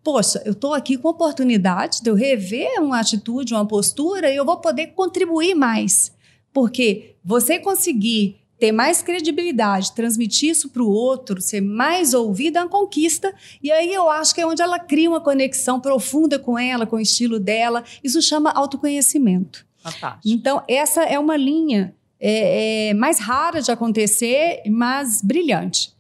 Poxa, 0.03 0.43
eu 0.45 0.53
estou 0.53 0.75
aqui 0.75 0.97
com 0.97 1.07
a 1.07 1.11
oportunidade 1.13 2.03
de 2.03 2.11
eu 2.11 2.15
rever 2.15 2.81
uma 2.81 2.99
atitude, 2.99 3.55
uma 3.55 3.65
postura, 3.65 4.33
e 4.33 4.37
eu 4.37 4.45
vou 4.45 4.57
poder 4.57 4.89
contribuir 4.89 5.55
mais. 5.55 6.13
Porque 6.53 7.15
você 7.25 7.59
conseguir 7.59 8.41
ter 8.59 8.73
mais 8.73 9.01
credibilidade, 9.01 9.93
transmitir 9.93 10.51
isso 10.51 10.71
para 10.71 10.83
o 10.83 10.91
outro, 10.91 11.41
ser 11.41 11.61
mais 11.61 12.15
ouvida, 12.15 12.59
é 12.59 12.63
uma 12.63 12.69
conquista. 12.69 13.33
E 13.63 13.71
aí 13.71 13.93
eu 13.93 14.11
acho 14.11 14.35
que 14.35 14.41
é 14.41 14.47
onde 14.47 14.61
ela 14.61 14.79
cria 14.79 15.09
uma 15.09 15.21
conexão 15.21 15.79
profunda 15.79 16.37
com 16.37 16.59
ela, 16.59 16.87
com 16.87 16.97
o 16.97 17.01
estilo 17.01 17.39
dela. 17.39 17.85
Isso 18.03 18.21
chama 18.21 18.51
autoconhecimento. 18.51 19.65
Fantástico. 19.79 20.23
Então, 20.25 20.65
essa 20.67 21.05
é 21.05 21.19
uma 21.19 21.37
linha 21.37 21.95
é, 22.25 22.91
é, 22.91 22.95
mais 22.95 23.19
rara 23.19 23.61
de 23.61 23.73
acontecer, 23.73 24.63
mas 24.71 25.21
brilhante. 25.21 25.93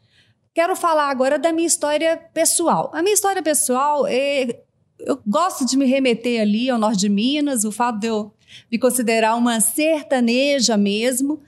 Quero 0.54 0.76
falar 0.76 1.10
agora 1.10 1.36
da 1.36 1.52
minha 1.52 1.66
história 1.66 2.16
pessoal. 2.32 2.92
A 2.94 3.02
minha 3.02 3.12
história 3.14 3.42
pessoal, 3.42 4.06
é, 4.06 4.60
eu 5.00 5.18
gosto 5.26 5.66
de 5.66 5.76
me 5.76 5.84
remeter 5.84 6.40
ali 6.40 6.70
ao 6.70 6.78
norte 6.78 7.00
de 7.00 7.08
Minas, 7.08 7.64
o 7.64 7.72
fato 7.72 7.98
de 7.98 8.06
eu 8.06 8.32
me 8.70 8.78
considerar 8.78 9.34
uma 9.34 9.58
sertaneja 9.60 10.76
mesmo, 10.76 11.42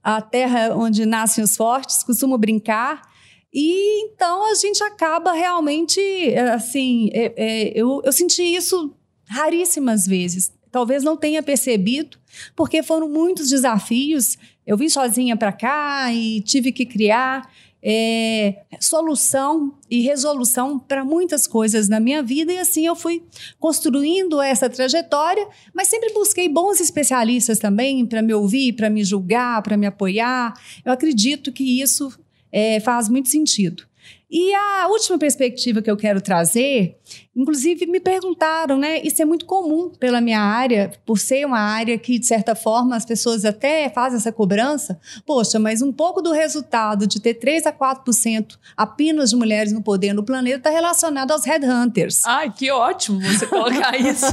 a 0.00 0.22
terra 0.22 0.76
onde 0.76 1.04
nascem 1.04 1.42
os 1.42 1.56
fortes, 1.56 2.04
costumo 2.04 2.38
brincar. 2.38 3.02
E 3.52 4.04
então 4.04 4.48
a 4.48 4.54
gente 4.54 4.80
acaba 4.84 5.32
realmente, 5.32 6.00
assim, 6.54 7.10
é, 7.12 7.32
é, 7.36 7.72
eu, 7.74 8.00
eu 8.04 8.12
senti 8.12 8.42
isso 8.42 8.94
raríssimas 9.28 10.06
vezes. 10.06 10.52
Talvez 10.70 11.02
não 11.02 11.16
tenha 11.16 11.42
percebido, 11.42 12.18
porque 12.54 12.82
foram 12.82 13.08
muitos 13.08 13.48
desafios. 13.48 14.36
Eu 14.66 14.76
vim 14.76 14.88
sozinha 14.88 15.36
para 15.36 15.52
cá 15.52 16.12
e 16.12 16.40
tive 16.40 16.72
que 16.72 16.86
criar 16.86 17.50
é, 17.82 18.62
solução 18.78 19.74
e 19.90 20.00
resolução 20.02 20.78
para 20.78 21.04
muitas 21.04 21.46
coisas 21.46 21.88
na 21.88 21.98
minha 21.98 22.22
vida, 22.22 22.52
e 22.52 22.58
assim 22.58 22.86
eu 22.86 22.94
fui 22.94 23.22
construindo 23.58 24.40
essa 24.40 24.68
trajetória, 24.68 25.46
mas 25.74 25.88
sempre 25.88 26.12
busquei 26.12 26.48
bons 26.48 26.80
especialistas 26.80 27.58
também 27.58 28.04
para 28.04 28.22
me 28.22 28.34
ouvir, 28.34 28.74
para 28.74 28.90
me 28.90 29.02
julgar, 29.02 29.62
para 29.62 29.76
me 29.76 29.86
apoiar. 29.86 30.52
Eu 30.84 30.92
acredito 30.92 31.52
que 31.52 31.80
isso 31.80 32.12
é, 32.52 32.80
faz 32.80 33.08
muito 33.08 33.28
sentido. 33.28 33.89
E 34.30 34.54
a 34.54 34.86
última 34.88 35.18
perspectiva 35.18 35.82
que 35.82 35.90
eu 35.90 35.96
quero 35.96 36.20
trazer, 36.20 36.96
inclusive 37.34 37.84
me 37.86 37.98
perguntaram, 37.98 38.78
né? 38.78 39.00
Isso 39.02 39.20
é 39.20 39.24
muito 39.24 39.44
comum 39.44 39.90
pela 39.90 40.20
minha 40.20 40.40
área, 40.40 40.92
por 41.04 41.18
ser 41.18 41.44
uma 41.44 41.58
área 41.58 41.98
que, 41.98 42.16
de 42.16 42.26
certa 42.26 42.54
forma, 42.54 42.94
as 42.94 43.04
pessoas 43.04 43.44
até 43.44 43.88
fazem 43.88 44.18
essa 44.18 44.30
cobrança. 44.30 45.00
Poxa, 45.26 45.58
mas 45.58 45.82
um 45.82 45.92
pouco 45.92 46.22
do 46.22 46.30
resultado 46.30 47.08
de 47.08 47.18
ter 47.20 47.34
3 47.34 47.66
a 47.66 47.72
4% 47.72 48.56
apenas 48.76 49.30
de 49.30 49.36
mulheres 49.36 49.72
no 49.72 49.82
poder 49.82 50.12
no 50.12 50.22
planeta 50.22 50.58
está 50.58 50.70
relacionado 50.70 51.32
aos 51.32 51.44
headhunters. 51.44 52.24
Ai, 52.24 52.52
que 52.52 52.70
ótimo 52.70 53.20
você 53.20 53.48
colocar 53.48 53.98
isso. 53.98 54.26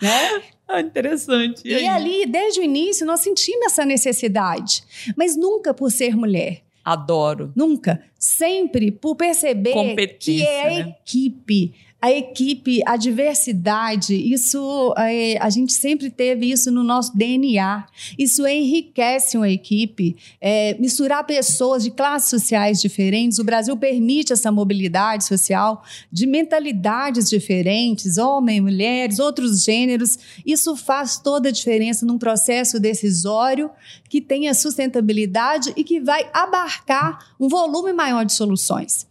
né? 0.00 0.42
Ah, 0.68 0.80
interessante. 0.80 1.62
E, 1.64 1.72
e 1.72 1.88
ali, 1.88 2.26
desde 2.26 2.60
o 2.60 2.62
início, 2.62 3.04
nós 3.04 3.20
sentimos 3.20 3.66
essa 3.66 3.84
necessidade, 3.84 4.84
mas 5.16 5.36
nunca 5.36 5.74
por 5.74 5.90
ser 5.90 6.16
mulher. 6.16 6.62
Adoro. 6.84 7.52
Nunca. 7.54 8.02
Sempre 8.18 8.90
por 8.90 9.16
perceber 9.16 9.74
que 10.18 10.42
é 10.42 10.66
a 10.66 10.84
né? 10.84 10.94
equipe 11.04 11.74
a 12.02 12.10
equipe, 12.10 12.82
a 12.84 12.96
diversidade, 12.96 14.12
isso 14.12 14.92
é, 14.98 15.38
a 15.38 15.48
gente 15.48 15.72
sempre 15.72 16.10
teve 16.10 16.50
isso 16.50 16.68
no 16.72 16.82
nosso 16.82 17.16
DNA. 17.16 17.86
Isso 18.18 18.44
enriquece 18.44 19.36
uma 19.36 19.48
equipe. 19.48 20.16
É, 20.40 20.76
misturar 20.80 21.24
pessoas 21.24 21.84
de 21.84 21.92
classes 21.92 22.28
sociais 22.28 22.80
diferentes. 22.80 23.38
O 23.38 23.44
Brasil 23.44 23.76
permite 23.76 24.32
essa 24.32 24.50
mobilidade 24.50 25.24
social 25.24 25.84
de 26.10 26.26
mentalidades 26.26 27.30
diferentes, 27.30 28.18
homens, 28.18 28.60
mulheres, 28.60 29.20
outros 29.20 29.62
gêneros. 29.62 30.18
Isso 30.44 30.74
faz 30.74 31.18
toda 31.18 31.50
a 31.50 31.52
diferença 31.52 32.04
num 32.04 32.18
processo 32.18 32.80
decisório 32.80 33.70
que 34.12 34.20
tenha 34.20 34.52
sustentabilidade 34.52 35.72
e 35.74 35.82
que 35.82 35.98
vai 35.98 36.28
abarcar 36.34 37.34
um 37.40 37.48
volume 37.48 37.94
maior 37.94 38.26
de 38.26 38.34
soluções. 38.34 39.06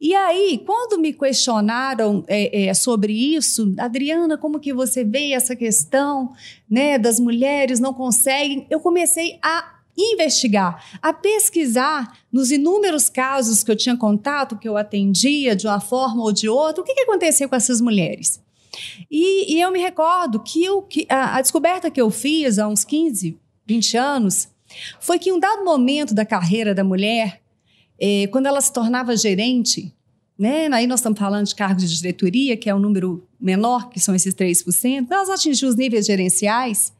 E 0.00 0.14
aí, 0.14 0.62
quando 0.64 0.98
me 0.98 1.12
questionaram 1.12 2.24
é, 2.26 2.64
é, 2.64 2.72
sobre 2.72 3.12
isso, 3.12 3.74
Adriana, 3.78 4.38
como 4.38 4.58
que 4.58 4.72
você 4.72 5.04
vê 5.04 5.32
essa 5.32 5.54
questão 5.54 6.32
né, 6.66 6.98
das 6.98 7.20
mulheres 7.20 7.78
não 7.78 7.92
conseguem? 7.92 8.66
Eu 8.70 8.80
comecei 8.80 9.38
a 9.42 9.80
investigar, 9.94 10.82
a 11.02 11.12
pesquisar 11.12 12.16
nos 12.32 12.50
inúmeros 12.50 13.10
casos 13.10 13.62
que 13.62 13.70
eu 13.70 13.76
tinha 13.76 13.98
contato, 13.98 14.56
que 14.56 14.66
eu 14.66 14.78
atendia 14.78 15.54
de 15.54 15.66
uma 15.66 15.78
forma 15.78 16.22
ou 16.22 16.32
de 16.32 16.48
outra, 16.48 16.80
o 16.80 16.86
que, 16.86 16.94
que 16.94 17.02
acontecia 17.02 17.46
com 17.46 17.54
essas 17.54 17.82
mulheres. 17.82 18.42
E, 19.10 19.56
e 19.56 19.60
eu 19.60 19.70
me 19.70 19.78
recordo 19.78 20.40
que, 20.40 20.64
eu, 20.64 20.80
que 20.80 21.06
a, 21.06 21.36
a 21.36 21.42
descoberta 21.42 21.90
que 21.90 22.00
eu 22.00 22.10
fiz 22.10 22.58
há 22.58 22.66
uns 22.66 22.82
15, 22.82 23.38
20 23.68 23.96
anos 23.98 24.48
foi 24.98 25.18
que 25.18 25.28
em 25.28 25.32
um 25.32 25.38
dado 25.38 25.64
momento 25.64 26.14
da 26.14 26.24
carreira 26.24 26.74
da 26.74 26.82
mulher, 26.82 27.40
é, 28.00 28.26
quando 28.28 28.46
ela 28.46 28.60
se 28.60 28.72
tornava 28.72 29.16
gerente, 29.16 29.94
né, 30.38 30.68
aí 30.72 30.86
nós 30.86 31.00
estamos 31.00 31.18
falando 31.18 31.46
de 31.46 31.54
cargos 31.54 31.88
de 31.88 31.96
diretoria, 31.96 32.56
que 32.56 32.70
é 32.70 32.74
um 32.74 32.78
número 32.78 33.26
menor, 33.38 33.90
que 33.90 34.00
são 34.00 34.14
esses 34.14 34.34
3%, 34.34 35.06
elas 35.10 35.28
atingiam 35.28 35.68
os 35.68 35.76
níveis 35.76 36.06
gerenciais, 36.06 36.92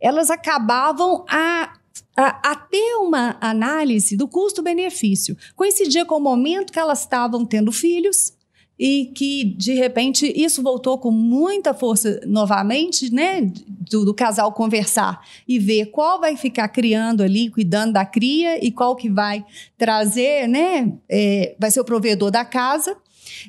elas 0.00 0.30
acabavam 0.30 1.24
a, 1.28 1.78
a, 2.16 2.50
a 2.52 2.56
ter 2.56 2.96
uma 2.96 3.36
análise 3.40 4.16
do 4.16 4.28
custo-benefício. 4.28 5.36
Coincidia 5.56 6.04
com 6.04 6.16
o 6.16 6.20
momento 6.20 6.72
que 6.72 6.78
elas 6.78 7.00
estavam 7.00 7.44
tendo 7.44 7.72
filhos, 7.72 8.34
e 8.78 9.12
que 9.14 9.44
de 9.44 9.74
repente 9.74 10.32
isso 10.34 10.62
voltou 10.62 10.98
com 10.98 11.10
muita 11.10 11.72
força 11.72 12.20
novamente, 12.26 13.12
né, 13.12 13.52
do, 13.90 14.04
do, 14.04 14.14
casal 14.14 14.52
conversar 14.52 15.20
e 15.46 15.58
ver 15.58 15.86
qual 15.86 16.20
vai 16.20 16.36
ficar 16.36 16.68
criando 16.68 17.22
ali, 17.22 17.50
cuidando 17.50 17.92
da 17.92 18.04
cria 18.04 18.64
e 18.64 18.70
qual 18.70 18.96
que 18.96 19.08
vai 19.08 19.44
trazer, 19.78 20.48
né, 20.48 20.92
é, 21.08 21.54
vai 21.58 21.70
ser 21.70 21.80
o 21.80 21.84
provedor 21.84 22.30
da 22.30 22.44
casa. 22.44 22.96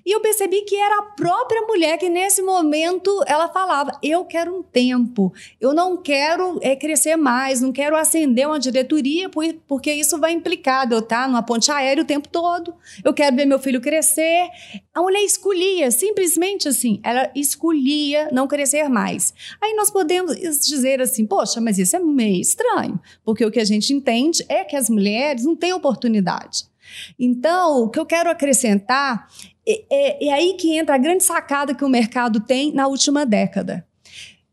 E 0.06 0.12
eu 0.12 0.22
percebi 0.22 0.62
que 0.62 0.76
era 0.76 1.00
a 1.00 1.04
própria 1.04 1.62
mulher 1.62 1.98
que, 1.98 2.10
nesse 2.10 2.42
momento, 2.42 3.24
ela 3.28 3.48
falava: 3.50 3.92
Eu 4.02 4.26
quero 4.26 4.56
um 4.56 4.64
tempo, 4.64 5.34
eu 5.60 5.74
não 5.74 5.98
quero 5.98 6.60
é, 6.62 6.76
crescer 6.76 7.16
mais, 7.16 7.62
não 7.62 7.72
quero 7.72 7.96
ascender 7.96 8.48
uma 8.48 8.60
diretoria, 8.60 9.30
porque 9.68 9.92
isso 9.92 10.20
vai 10.20 10.32
implicar 10.32 10.92
eu 10.92 11.00
estar 11.00 11.28
numa 11.28 11.44
ponte 11.44 11.72
aérea 11.72 12.04
o 12.04 12.06
tempo 12.06 12.28
todo, 12.28 12.74
eu 13.04 13.14
quero 13.14 13.36
ver 13.36 13.46
meu 13.46 13.60
filho 13.60 13.82
crescer. 13.82 14.50
A 14.94 15.02
mulher 15.02 15.24
escolhia, 15.24 15.92
simplesmente 15.92 16.68
assim, 16.68 17.00
ela 17.04 17.30
escolhia 17.36 18.30
não 18.32 18.48
crescer 18.48 18.88
mais. 18.90 19.34
Aí 19.62 19.74
nós 19.74 19.92
podemos 19.92 20.36
dizer 20.36 21.02
assim: 21.02 21.26
Poxa, 21.26 21.60
mas 21.62 21.78
isso 21.78 21.96
é 21.96 22.00
meio 22.00 22.42
estranho, 22.42 23.00
porque 23.24 23.46
o 23.46 23.52
que 23.52 23.60
a 23.60 23.66
gente 23.66 23.94
entende 23.94 24.46
é 24.48 24.64
que 24.64 24.76
as 24.76 24.90
mulheres 24.90 25.44
não 25.44 25.56
têm 25.56 25.74
oportunidade. 25.74 26.66
Então, 27.20 27.84
o 27.84 27.90
que 27.90 28.00
eu 28.00 28.06
quero 28.06 28.30
acrescentar 28.30 29.28
é, 29.68 29.84
é, 29.90 30.28
é, 30.28 30.34
aí 30.34 30.54
que 30.54 30.78
entra 30.78 30.96
a 30.96 31.00
grande 31.00 31.24
sacada 31.24 31.74
que 31.74 31.84
o 31.84 31.90
mercado 31.90 32.40
tem 32.40 32.72
na 32.72 32.88
última 32.88 33.26
década. 33.26 33.86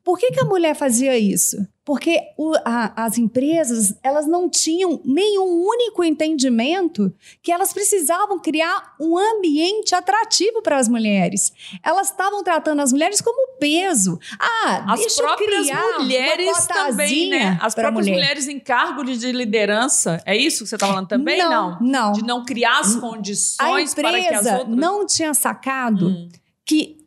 Por 0.03 0.19
que, 0.19 0.33
que 0.33 0.41
a 0.41 0.45
mulher 0.45 0.75
fazia 0.75 1.17
isso? 1.19 1.67
Porque 1.85 2.21
o, 2.39 2.55
a, 2.65 3.05
as 3.05 3.19
empresas 3.19 3.95
elas 4.05 4.27
não 4.27 4.49
tinham 4.49 5.01
nenhum 5.05 5.67
único 5.67 6.05
entendimento 6.05 7.13
que 7.43 7.51
elas 7.51 7.73
precisavam 7.73 8.39
criar 8.39 8.95
um 9.01 9.19
ambiente 9.19 9.93
atrativo 9.93 10.63
para 10.63 10.79
as 10.79 10.89
mulheres. 10.89 11.53
Elas 11.83 12.11
estavam 12.11 12.45
tratando 12.45 12.81
as 12.83 12.93
mulheres 12.93 13.21
como 13.21 13.59
peso. 13.59 14.19
Ah, 14.39 14.93
as 14.93 15.17
próprias 15.17 15.67
mulheres 15.99 16.67
também, 16.69 17.29
né? 17.29 17.59
As 17.61 17.75
próprias 17.75 18.07
mulher. 18.07 18.13
mulheres 18.13 18.47
em 18.47 18.61
cargo 18.61 19.03
de 19.03 19.33
liderança. 19.33 20.23
É 20.25 20.37
isso 20.37 20.63
que 20.63 20.69
você 20.69 20.77
está 20.77 20.87
falando 20.87 21.09
também? 21.09 21.39
Não, 21.39 21.51
não, 21.51 21.79
não. 21.81 22.13
De 22.13 22.23
não 22.23 22.45
criar 22.45 22.79
as 22.79 22.95
condições 22.95 23.93
para 23.93 24.13
que 24.13 24.29
as 24.29 24.47
outras... 24.47 24.69
não 24.69 25.05
tinha 25.05 25.35
sacado 25.35 26.09
hum. 26.09 26.29
que 26.65 26.99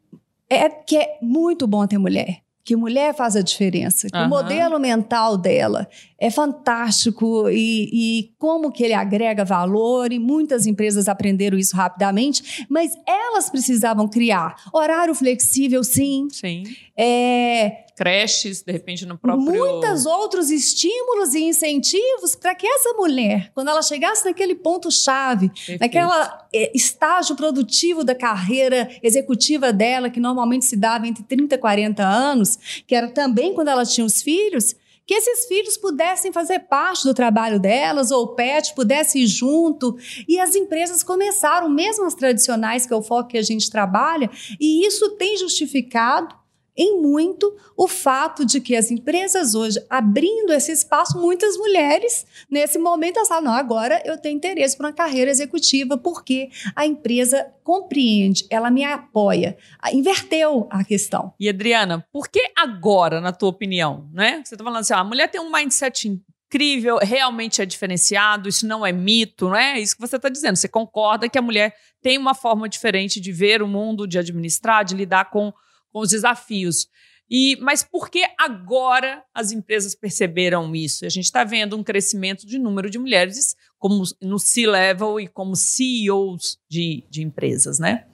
é 0.49 0.69
que 0.69 0.97
é 0.97 1.17
muito 1.21 1.65
bom 1.65 1.88
ter 1.88 1.97
mulher 1.97 2.44
que 2.65 2.75
mulher 2.75 3.13
faz 3.13 3.36
a 3.36 3.43
diferença, 3.43 4.08
que 4.10 4.17
uhum. 4.17 4.25
o 4.25 4.30
modelo 4.30 4.80
mental 4.80 5.38
dela 5.38 5.88
é 6.19 6.32
fantástico 6.32 7.47
e, 7.47 7.89
e, 7.93 8.34
como 8.39 8.71
que 8.71 8.84
ele 8.84 8.95
agrega 8.95 9.45
valor 9.45 10.12
e 10.12 10.17
muitas 10.17 10.65
empresas 10.65 11.08
aprenderam 11.08 11.60
isso 11.60 11.75
rapidamente, 11.75 12.65
mas 12.67 12.97
elas 13.08 13.51
precisavam 13.51 14.08
criar 14.08 14.56
horário 14.73 15.13
flexível, 15.13 15.84
sim. 15.84 16.28
Sim. 16.32 16.63
É, 16.97 17.85
creches, 17.95 18.62
de 18.62 18.71
repente 18.71 19.05
no 19.05 19.17
próprio. 19.17 19.45
Muitos 19.45 20.05
outros 20.05 20.51
estímulos 20.51 21.34
e 21.34 21.43
incentivos 21.43 22.36
para 22.36 22.53
que 22.53 22.67
essa 22.67 22.93
mulher, 22.93 23.51
quando 23.55 23.69
ela 23.69 23.81
chegasse 23.81 24.25
naquele 24.25 24.53
ponto-chave, 24.53 25.49
naquela 25.79 26.45
é, 26.53 26.71
estágio 26.75 27.36
produtivo 27.36 28.03
da 28.03 28.13
carreira 28.13 28.89
executiva 29.01 29.71
dela, 29.71 30.10
que 30.10 30.19
normalmente 30.19 30.65
se 30.65 30.75
dava 30.75 31.08
entre 31.08 31.23
30 31.23 31.55
e 31.55 31.58
40 31.58 32.03
anos, 32.03 32.84
que 32.86 32.93
era 32.93 33.08
também 33.08 33.53
quando 33.53 33.69
ela 33.69 33.86
tinha 33.86 34.05
os 34.05 34.21
filhos, 34.21 34.75
que 35.08 35.13
esses 35.13 35.45
filhos 35.47 35.77
pudessem 35.77 36.34
fazer 36.34 36.62
parte 36.62 37.03
do 37.03 37.13
trabalho 37.13 37.60
delas, 37.60 38.12
ou 38.12 38.23
o 38.23 38.36
PET 38.36 38.73
pudesse 38.73 39.19
ir 39.19 39.27
junto. 39.27 39.95
E 40.27 40.39
as 40.39 40.55
empresas 40.55 41.03
começaram, 41.03 41.69
mesmo 41.69 42.05
as 42.05 42.15
tradicionais, 42.15 42.86
que 42.86 42.93
é 42.93 42.95
o 42.95 43.03
foco 43.03 43.29
que 43.29 43.38
a 43.38 43.43
gente 43.43 43.69
trabalha, 43.69 44.29
e 44.60 44.86
isso 44.86 45.12
tem 45.12 45.38
justificado 45.38 46.36
em 46.77 47.01
muito 47.01 47.55
o 47.77 47.88
fato 47.88 48.45
de 48.45 48.59
que 48.59 48.75
as 48.75 48.91
empresas 48.91 49.55
hoje, 49.55 49.83
abrindo 49.89 50.51
esse 50.53 50.71
espaço, 50.71 51.17
muitas 51.19 51.57
mulheres, 51.57 52.25
nesse 52.49 52.77
momento, 52.77 53.17
elas 53.17 53.27
falam, 53.27 53.45
não, 53.45 53.53
agora 53.53 54.01
eu 54.05 54.17
tenho 54.17 54.35
interesse 54.35 54.75
por 54.75 54.85
uma 54.85 54.93
carreira 54.93 55.31
executiva, 55.31 55.97
porque 55.97 56.49
a 56.75 56.85
empresa 56.85 57.47
compreende, 57.63 58.45
ela 58.49 58.69
me 58.69 58.83
apoia. 58.83 59.57
Inverteu 59.93 60.67
a 60.69 60.83
questão. 60.83 61.33
E, 61.39 61.47
Adriana, 61.47 62.05
por 62.11 62.27
que 62.27 62.51
agora, 62.57 63.21
na 63.21 63.31
tua 63.31 63.49
opinião? 63.49 64.09
Né? 64.13 64.41
Você 64.43 64.55
está 64.55 64.63
falando 64.63 64.81
assim, 64.81 64.93
a 64.93 65.03
mulher 65.03 65.29
tem 65.29 65.41
um 65.41 65.51
mindset 65.51 66.07
incrível, 66.07 66.97
realmente 67.01 67.61
é 67.61 67.65
diferenciado, 67.65 68.47
isso 68.47 68.67
não 68.67 68.85
é 68.85 68.91
mito, 68.91 69.49
não 69.49 69.55
é 69.55 69.79
isso 69.79 69.95
que 69.95 70.01
você 70.01 70.15
está 70.15 70.29
dizendo. 70.29 70.55
Você 70.55 70.67
concorda 70.67 71.27
que 71.27 71.38
a 71.38 71.41
mulher 71.41 71.75
tem 72.01 72.17
uma 72.17 72.33
forma 72.33 72.69
diferente 72.69 73.19
de 73.19 73.31
ver 73.31 73.61
o 73.61 73.67
mundo, 73.67 74.07
de 74.07 74.19
administrar, 74.19 74.85
de 74.85 74.95
lidar 74.95 75.29
com 75.29 75.53
com 75.95 76.01
os 76.01 76.10
desafios. 76.10 76.89
E, 77.31 77.58
mas 77.62 77.81
por 77.81 78.10
que 78.10 78.21
agora 78.38 79.23
as 79.34 79.53
empresas 79.53 79.95
perceberam 79.95 80.75
isso? 80.75 81.05
A 81.05 81.10
gente 81.10 81.23
está 81.23 81.45
vendo 81.45 81.77
um 81.77 81.84
crescimento 81.84 82.45
de 82.45 82.60
número 82.60 82.89
de 82.89 82.99
mulheres 82.99 83.55
como 83.79 84.03
no 84.21 84.38
C-level 84.38 85.21
e 85.21 85.27
como 85.29 85.55
CEOs 85.55 86.60
de, 86.69 87.05
de 87.10 87.23
empresas, 87.23 87.79
né? 87.79 88.08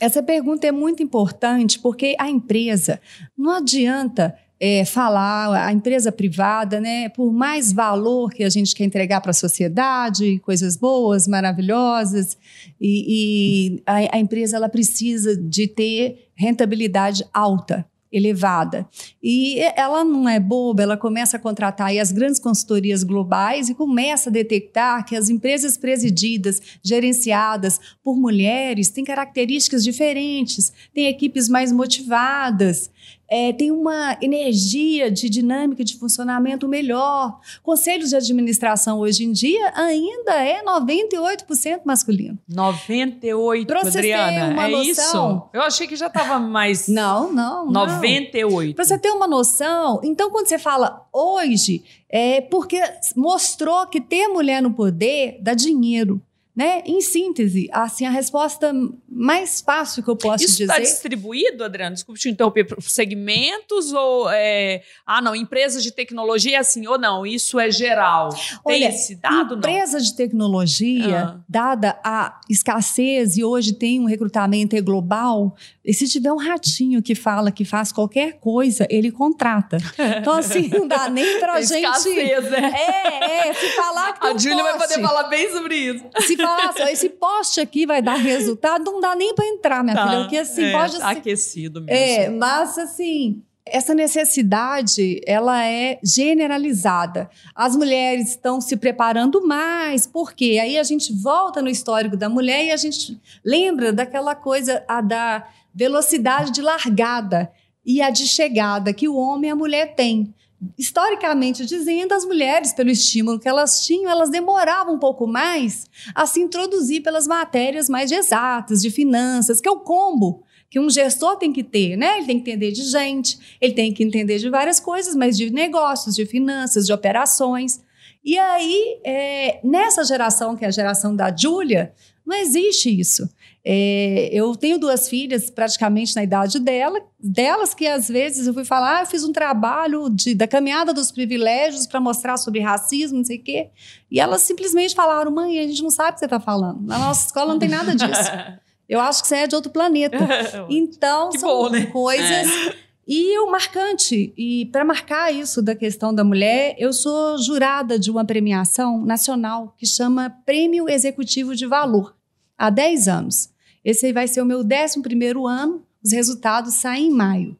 Essa 0.00 0.22
pergunta 0.22 0.64
é 0.64 0.70
muito 0.70 1.02
importante 1.02 1.80
porque 1.80 2.14
a 2.20 2.30
empresa 2.30 3.00
não 3.36 3.50
adianta 3.50 4.38
é, 4.60 4.84
falar, 4.84 5.66
a 5.66 5.72
empresa 5.72 6.10
privada, 6.10 6.80
né, 6.80 7.08
por 7.10 7.32
mais 7.32 7.72
valor 7.72 8.30
que 8.30 8.42
a 8.42 8.48
gente 8.48 8.74
quer 8.74 8.84
entregar 8.84 9.20
para 9.20 9.30
a 9.30 9.34
sociedade, 9.34 10.40
coisas 10.40 10.76
boas, 10.76 11.28
maravilhosas, 11.28 12.36
e, 12.80 13.76
e 13.78 13.82
a, 13.86 14.16
a 14.16 14.18
empresa 14.18 14.56
ela 14.56 14.68
precisa 14.68 15.36
de 15.36 15.68
ter 15.68 16.30
rentabilidade 16.34 17.24
alta 17.32 17.86
elevada. 18.10 18.88
E 19.22 19.60
ela 19.76 20.02
não 20.02 20.28
é 20.28 20.40
boba, 20.40 20.82
ela 20.82 20.96
começa 20.96 21.36
a 21.36 21.40
contratar 21.40 21.94
as 21.96 22.10
grandes 22.10 22.40
consultorias 22.40 23.02
globais 23.02 23.68
e 23.68 23.74
começa 23.74 24.30
a 24.30 24.32
detectar 24.32 25.04
que 25.04 25.14
as 25.14 25.28
empresas 25.28 25.76
presididas, 25.76 26.60
gerenciadas 26.82 27.78
por 28.02 28.16
mulheres, 28.16 28.88
têm 28.88 29.04
características 29.04 29.84
diferentes, 29.84 30.72
têm 30.94 31.06
equipes 31.06 31.48
mais 31.48 31.70
motivadas, 31.70 32.90
é, 33.30 33.52
tem 33.52 33.70
uma 33.70 34.16
energia 34.22 35.10
de 35.10 35.28
dinâmica 35.28 35.84
de 35.84 35.96
funcionamento 35.96 36.66
melhor. 36.66 37.40
Conselhos 37.62 38.10
de 38.10 38.16
administração 38.16 38.98
hoje 38.98 39.24
em 39.24 39.32
dia 39.32 39.72
ainda 39.74 40.34
é 40.34 40.62
98% 40.64 41.80
masculino. 41.84 42.38
98, 42.48 43.66
pra 43.66 43.80
Adriana, 43.80 44.52
uma 44.52 44.66
é 44.66 44.70
noção, 44.70 44.90
isso? 44.90 45.42
Eu 45.52 45.62
achei 45.62 45.86
que 45.86 45.96
já 45.96 46.06
estava 46.06 46.38
mais... 46.38 46.88
Não, 46.88 47.32
não, 47.32 47.70
98. 47.70 48.74
Para 48.74 48.84
você 48.84 48.98
ter 48.98 49.10
uma 49.10 49.28
noção, 49.28 50.00
então 50.02 50.30
quando 50.30 50.46
você 50.46 50.58
fala 50.58 51.06
hoje, 51.12 51.82
é 52.08 52.40
porque 52.40 52.80
mostrou 53.14 53.86
que 53.86 54.00
ter 54.00 54.28
mulher 54.28 54.62
no 54.62 54.72
poder 54.72 55.38
dá 55.42 55.52
dinheiro. 55.52 56.22
Né? 56.58 56.82
Em 56.84 57.00
síntese, 57.00 57.70
assim, 57.72 58.04
a 58.04 58.10
resposta 58.10 58.74
mais 59.08 59.60
fácil 59.60 60.02
que 60.02 60.10
eu 60.10 60.16
posso 60.16 60.42
Isso 60.42 60.56
dizer. 60.56 60.64
Isso 60.64 60.72
está 60.72 60.82
distribuído, 60.82 61.62
Adriano? 61.62 61.94
Desculpe 61.94 62.18
te 62.18 62.28
interromper, 62.28 62.64
por 62.64 62.82
segmentos 62.82 63.92
ou. 63.92 64.28
É... 64.28 64.82
Ah, 65.06 65.22
não, 65.22 65.36
empresas 65.36 65.84
de 65.84 65.92
tecnologia 65.92 66.56
é 66.56 66.58
assim, 66.58 66.84
ou 66.88 66.98
não, 66.98 67.24
isso 67.24 67.60
é 67.60 67.70
geral. 67.70 68.30
Tem 68.30 68.58
Olha, 68.64 68.88
esse 68.88 69.14
dado? 69.14 69.54
Empresa 69.54 70.00
de 70.00 70.16
tecnologia, 70.16 71.26
ah. 71.26 71.40
dada 71.48 71.96
a 72.02 72.40
escassez 72.50 73.36
e 73.36 73.44
hoje 73.44 73.72
tem 73.72 74.00
um 74.00 74.06
recrutamento 74.06 74.74
global, 74.82 75.54
e 75.88 75.94
se 75.94 76.06
tiver 76.06 76.30
um 76.32 76.36
ratinho 76.36 77.00
que 77.00 77.14
fala 77.14 77.50
que 77.50 77.64
faz 77.64 77.90
qualquer 77.92 78.34
coisa, 78.40 78.86
ele 78.90 79.10
contrata. 79.10 79.78
Então, 80.18 80.34
assim, 80.34 80.68
não 80.68 80.86
dá 80.86 81.08
nem 81.10 81.38
pra 81.38 81.60
gente. 81.62 81.84
Escassez, 81.86 82.50
né? 82.50 82.72
É, 82.74 83.48
é. 83.48 83.54
Se 83.54 83.68
falar 83.76 84.12
que. 84.12 84.26
A 84.26 84.36
Júlia 84.36 84.62
vai 84.62 84.76
poder 84.76 85.00
falar 85.00 85.22
bem 85.28 85.50
sobre 85.50 85.76
isso. 85.76 86.04
Se 86.26 86.36
assim, 86.56 86.82
esse 86.90 87.08
poste 87.08 87.60
aqui 87.60 87.86
vai 87.86 88.02
dar 88.02 88.14
resultado, 88.14 88.84
não 88.84 89.00
dá 89.00 89.14
nem 89.14 89.34
para 89.34 89.46
entrar, 89.46 89.84
minha 89.84 89.96
tá, 89.96 90.08
filha. 90.08 90.20
Porque 90.20 90.36
assim, 90.36 90.64
é, 90.64 90.72
pode 90.72 90.98
tá 90.98 91.10
aquecido 91.10 91.82
mesmo. 91.82 91.96
É, 91.96 92.28
mas 92.30 92.78
assim. 92.78 93.42
Essa 93.70 93.94
necessidade, 93.94 95.20
ela 95.26 95.62
é 95.62 95.98
generalizada. 96.02 97.28
As 97.54 97.76
mulheres 97.76 98.30
estão 98.30 98.62
se 98.62 98.78
preparando 98.78 99.46
mais, 99.46 100.06
porque 100.06 100.58
aí 100.58 100.78
a 100.78 100.82
gente 100.82 101.12
volta 101.12 101.60
no 101.60 101.68
histórico 101.68 102.16
da 102.16 102.30
mulher 102.30 102.64
e 102.64 102.70
a 102.70 102.78
gente 102.78 103.20
lembra 103.44 103.92
daquela 103.92 104.34
coisa 104.34 104.82
a 104.88 105.02
da 105.02 105.46
velocidade 105.74 106.50
de 106.50 106.62
largada 106.62 107.52
e 107.84 108.00
a 108.00 108.08
de 108.08 108.26
chegada 108.26 108.92
que 108.92 109.06
o 109.06 109.16
homem 109.16 109.48
e 109.48 109.52
a 109.52 109.56
mulher 109.56 109.94
têm. 109.94 110.34
Historicamente 110.76 111.64
dizendo, 111.64 112.12
as 112.12 112.24
mulheres, 112.24 112.72
pelo 112.72 112.90
estímulo 112.90 113.38
que 113.38 113.48
elas 113.48 113.84
tinham, 113.86 114.10
elas 114.10 114.28
demoravam 114.28 114.94
um 114.94 114.98
pouco 114.98 115.26
mais 115.26 115.86
a 116.14 116.26
se 116.26 116.40
introduzir 116.40 117.02
pelas 117.02 117.26
matérias 117.26 117.88
mais 117.88 118.10
exatas, 118.10 118.82
de 118.82 118.90
finanças, 118.90 119.60
que 119.60 119.68
é 119.68 119.72
o 119.72 119.80
combo 119.80 120.42
que 120.70 120.78
um 120.78 120.90
gestor 120.90 121.36
tem 121.36 121.52
que 121.52 121.64
ter, 121.64 121.96
né? 121.96 122.18
Ele 122.18 122.26
tem 122.26 122.40
que 122.40 122.50
entender 122.50 122.72
de 122.72 122.82
gente, 122.82 123.38
ele 123.60 123.72
tem 123.72 123.92
que 123.92 124.04
entender 124.04 124.38
de 124.38 124.50
várias 124.50 124.78
coisas, 124.78 125.16
mas 125.16 125.36
de 125.36 125.50
negócios, 125.50 126.14
de 126.14 126.26
finanças, 126.26 126.86
de 126.86 126.92
operações. 126.92 127.80
E 128.22 128.36
aí, 128.36 129.00
é, 129.04 129.60
nessa 129.64 130.04
geração, 130.04 130.54
que 130.54 130.64
é 130.64 130.68
a 130.68 130.72
geração 130.72 131.16
da 131.16 131.34
Júlia, 131.34 131.94
não 132.26 132.36
existe 132.36 132.90
isso. 132.90 133.26
É, 133.64 134.30
eu 134.32 134.54
tenho 134.54 134.78
duas 134.78 135.08
filhas 135.08 135.50
praticamente 135.50 136.14
na 136.16 136.22
idade 136.22 136.58
dela, 136.58 137.00
delas 137.18 137.74
que 137.74 137.86
às 137.86 138.08
vezes 138.08 138.46
eu 138.46 138.54
fui 138.54 138.64
falar, 138.64 138.98
ah, 138.98 139.02
eu 139.02 139.06
fiz 139.06 139.24
um 139.24 139.32
trabalho 139.32 140.08
de, 140.08 140.34
da 140.34 140.46
caminhada 140.46 140.94
dos 140.94 141.12
privilégios 141.12 141.86
para 141.86 142.00
mostrar 142.00 142.36
sobre 142.36 142.60
racismo, 142.60 143.18
não 143.18 143.24
sei 143.24 143.38
o 143.38 143.42
quê. 143.42 143.70
E 144.10 144.20
elas 144.20 144.42
simplesmente 144.42 144.94
falaram, 144.94 145.30
mãe, 145.30 145.58
a 145.58 145.66
gente 145.66 145.82
não 145.82 145.90
sabe 145.90 146.10
o 146.10 146.12
que 146.14 146.20
você 146.20 146.26
está 146.26 146.40
falando. 146.40 146.80
Na 146.82 146.98
nossa 146.98 147.26
escola 147.26 147.52
não 147.52 147.58
tem 147.58 147.68
nada 147.68 147.94
disso. 147.94 148.30
Eu 148.88 149.00
acho 149.00 149.20
que 149.20 149.28
você 149.28 149.36
é 149.36 149.46
de 149.46 149.54
outro 149.54 149.70
planeta. 149.70 150.16
Então, 150.70 151.28
que 151.28 151.38
são 151.38 151.50
bom, 151.50 151.68
né? 151.68 151.86
coisas. 151.86 152.28
É. 152.28 152.88
E 153.10 153.38
o 153.38 153.50
marcante, 153.50 154.34
e 154.36 154.66
para 154.66 154.84
marcar 154.84 155.32
isso 155.32 155.62
da 155.62 155.74
questão 155.74 156.14
da 156.14 156.22
mulher, 156.22 156.76
eu 156.78 156.92
sou 156.92 157.38
jurada 157.38 157.98
de 157.98 158.10
uma 158.10 158.22
premiação 158.22 159.02
nacional 159.02 159.74
que 159.78 159.86
chama 159.86 160.28
Prêmio 160.44 160.86
Executivo 160.90 161.56
de 161.56 161.64
Valor 161.64 162.17
há 162.58 162.68
10 162.68 163.08
anos. 163.08 163.50
Esse 163.84 164.12
vai 164.12 164.28
ser 164.28 164.42
o 164.42 164.46
meu 164.46 164.60
11 164.60 165.00
ano, 165.48 165.82
os 166.04 166.12
resultados 166.12 166.74
saem 166.74 167.06
em 167.06 167.10
maio. 167.10 167.56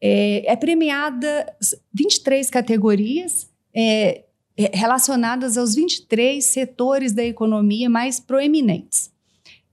É, 0.00 0.52
é 0.52 0.56
premiada 0.56 1.54
23 1.92 2.48
categorias 2.48 3.48
é, 3.74 4.24
é, 4.56 4.76
relacionadas 4.76 5.56
aos 5.58 5.74
23 5.74 6.44
setores 6.44 7.12
da 7.12 7.24
economia 7.24 7.90
mais 7.90 8.18
proeminentes. 8.18 9.11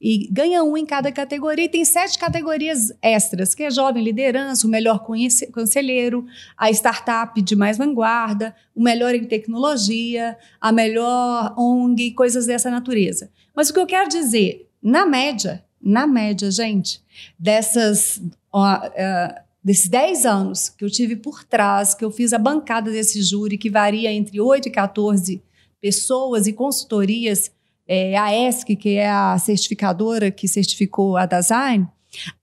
E 0.01 0.29
ganha 0.31 0.63
um 0.63 0.77
em 0.77 0.85
cada 0.85 1.11
categoria, 1.11 1.65
e 1.65 1.69
tem 1.69 1.83
sete 1.83 2.17
categorias 2.17 2.91
extras, 3.01 3.53
que 3.53 3.63
é 3.63 3.71
jovem 3.71 4.03
liderança, 4.03 4.65
o 4.65 4.69
melhor 4.69 5.05
conselheiro, 5.51 6.25
a 6.57 6.71
startup 6.71 7.41
de 7.41 7.55
mais 7.55 7.77
vanguarda, 7.77 8.55
o 8.73 8.81
melhor 8.81 9.13
em 9.13 9.25
tecnologia, 9.25 10.37
a 10.61 10.71
melhor 10.71 11.53
ONG, 11.57 12.11
coisas 12.11 12.45
dessa 12.45 12.71
natureza. 12.71 13.29
Mas 13.53 13.69
o 13.69 13.73
que 13.73 13.79
eu 13.79 13.85
quero 13.85 14.07
dizer, 14.07 14.69
na 14.81 15.05
média, 15.05 15.65
na 15.81 16.07
média, 16.07 16.49
gente, 16.49 17.01
dessas, 17.37 18.21
ó, 18.53 18.77
uh, 18.77 19.49
desses 19.63 19.89
10 19.89 20.25
anos 20.25 20.69
que 20.69 20.85
eu 20.85 20.89
tive 20.89 21.15
por 21.17 21.43
trás, 21.43 21.93
que 21.93 22.05
eu 22.05 22.11
fiz 22.11 22.31
a 22.31 22.37
bancada 22.37 22.89
desse 22.89 23.21
júri, 23.21 23.57
que 23.57 23.69
varia 23.69 24.11
entre 24.11 24.39
8 24.39 24.67
e 24.67 24.71
14 24.71 25.43
pessoas 25.81 26.47
e 26.47 26.53
consultorias, 26.53 27.51
é, 27.91 28.15
a 28.15 28.31
ESC, 28.31 28.75
que 28.75 28.97
é 28.97 29.09
a 29.09 29.35
certificadora 29.39 30.29
que 30.29 30.47
certificou 30.47 31.17
a 31.17 31.25
Design, 31.25 31.87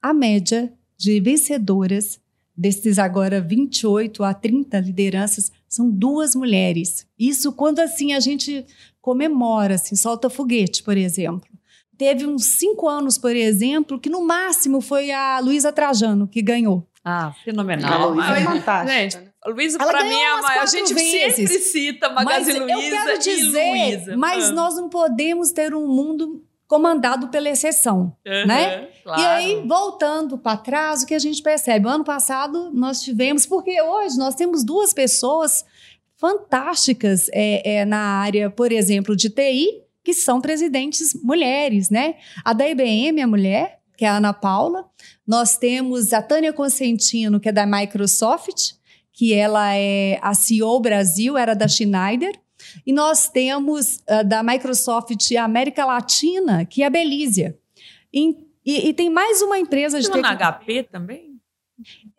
a 0.02 0.12
média 0.12 0.72
de 0.98 1.20
vencedoras 1.20 2.18
desses 2.56 2.98
agora 2.98 3.40
28 3.40 4.24
a 4.24 4.34
30 4.34 4.80
lideranças 4.80 5.52
são 5.68 5.88
duas 5.88 6.34
mulheres. 6.34 7.06
Isso 7.16 7.52
quando 7.52 7.78
assim 7.78 8.12
a 8.12 8.18
gente 8.18 8.66
comemora, 9.00 9.76
assim, 9.76 9.94
solta 9.94 10.28
foguete, 10.28 10.82
por 10.82 10.96
exemplo. 10.96 11.48
Teve 11.96 12.26
uns 12.26 12.58
cinco 12.58 12.88
anos, 12.88 13.16
por 13.16 13.36
exemplo, 13.36 14.00
que 14.00 14.10
no 14.10 14.26
máximo 14.26 14.80
foi 14.80 15.12
a 15.12 15.38
Luísa 15.38 15.72
Trajano 15.72 16.26
que 16.26 16.42
ganhou. 16.42 16.84
Ah, 17.04 17.32
fenomenal. 17.44 18.10
Luísa 18.10 18.36
é 18.36 18.42
fantástica. 18.42 19.00
Gente, 19.00 19.18
Luísa, 19.46 19.78
para 19.78 20.04
mim, 20.04 20.14
é 20.14 20.32
a 20.32 20.42
maior. 20.42 20.62
A 20.62 20.66
gente 20.66 20.94
vezes. 20.94 21.34
sempre 21.36 21.58
cita 21.60 22.08
Magazine 22.10 22.60
Luísa 22.60 22.96
eu 22.96 23.04
quero 23.04 23.18
dizer, 23.18 24.16
Mas 24.16 24.50
ah. 24.50 24.52
nós 24.52 24.76
não 24.76 24.88
podemos 24.88 25.52
ter 25.52 25.74
um 25.74 25.86
mundo 25.86 26.42
comandado 26.66 27.28
pela 27.28 27.48
exceção, 27.48 28.16
uhum, 28.26 28.46
né? 28.46 28.88
Claro. 29.02 29.20
E 29.20 29.24
aí, 29.24 29.62
voltando 29.66 30.36
para 30.36 30.56
trás, 30.56 31.02
o 31.02 31.06
que 31.06 31.14
a 31.14 31.18
gente 31.18 31.40
percebe? 31.40 31.86
O 31.86 31.88
ano 31.88 32.04
passado 32.04 32.72
nós 32.74 33.02
tivemos, 33.02 33.46
porque 33.46 33.80
hoje 33.80 34.18
nós 34.18 34.34
temos 34.34 34.64
duas 34.64 34.92
pessoas 34.92 35.64
fantásticas 36.16 37.28
é, 37.32 37.76
é, 37.76 37.84
na 37.84 37.98
área, 37.98 38.50
por 38.50 38.72
exemplo, 38.72 39.14
de 39.14 39.30
TI, 39.30 39.82
que 40.02 40.12
são 40.12 40.40
presidentes 40.40 41.14
mulheres, 41.22 41.88
né? 41.88 42.16
A 42.44 42.52
da 42.52 42.68
IBM 42.68 43.20
é 43.20 43.26
mulher, 43.26 43.78
que 43.96 44.04
é 44.04 44.08
a 44.08 44.16
Ana 44.16 44.32
Paula. 44.32 44.86
Nós 45.26 45.56
temos 45.56 46.12
a 46.12 46.22
Tânia 46.22 46.52
Consentino, 46.52 47.38
que 47.38 47.48
é 47.48 47.52
da 47.52 47.66
Microsoft, 47.66 48.74
que 49.16 49.32
ela 49.32 49.74
é 49.74 50.18
a 50.20 50.34
CEO 50.34 50.78
Brasil, 50.78 51.38
era 51.38 51.54
da 51.54 51.66
Schneider. 51.66 52.38
E 52.86 52.92
nós 52.92 53.30
temos 53.30 53.96
uh, 53.96 54.22
da 54.22 54.42
Microsoft 54.42 55.32
América 55.32 55.86
Latina, 55.86 56.66
que 56.66 56.82
é 56.82 56.86
a 56.86 56.90
Belízia. 56.90 57.58
E, 58.12 58.36
e, 58.64 58.88
e 58.88 58.92
tem 58.92 59.08
mais 59.08 59.40
uma 59.40 59.58
empresa 59.58 59.98
de... 59.98 60.10
Tem 60.10 60.20
na 60.20 60.36
HP 60.36 60.82
também? 60.82 61.34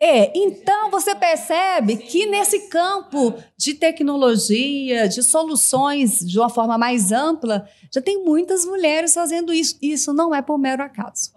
É, 0.00 0.36
então 0.36 0.90
você 0.90 1.14
percebe 1.14 1.96
que 1.96 2.26
nesse 2.26 2.68
campo 2.68 3.34
de 3.56 3.74
tecnologia, 3.74 5.08
de 5.08 5.22
soluções 5.22 6.18
de 6.18 6.38
uma 6.38 6.48
forma 6.48 6.76
mais 6.76 7.12
ampla, 7.12 7.68
já 7.92 8.00
tem 8.00 8.24
muitas 8.24 8.64
mulheres 8.64 9.14
fazendo 9.14 9.52
isso. 9.52 9.78
Isso 9.80 10.12
não 10.12 10.34
é 10.34 10.42
por 10.42 10.58
mero 10.58 10.82
acaso. 10.82 11.32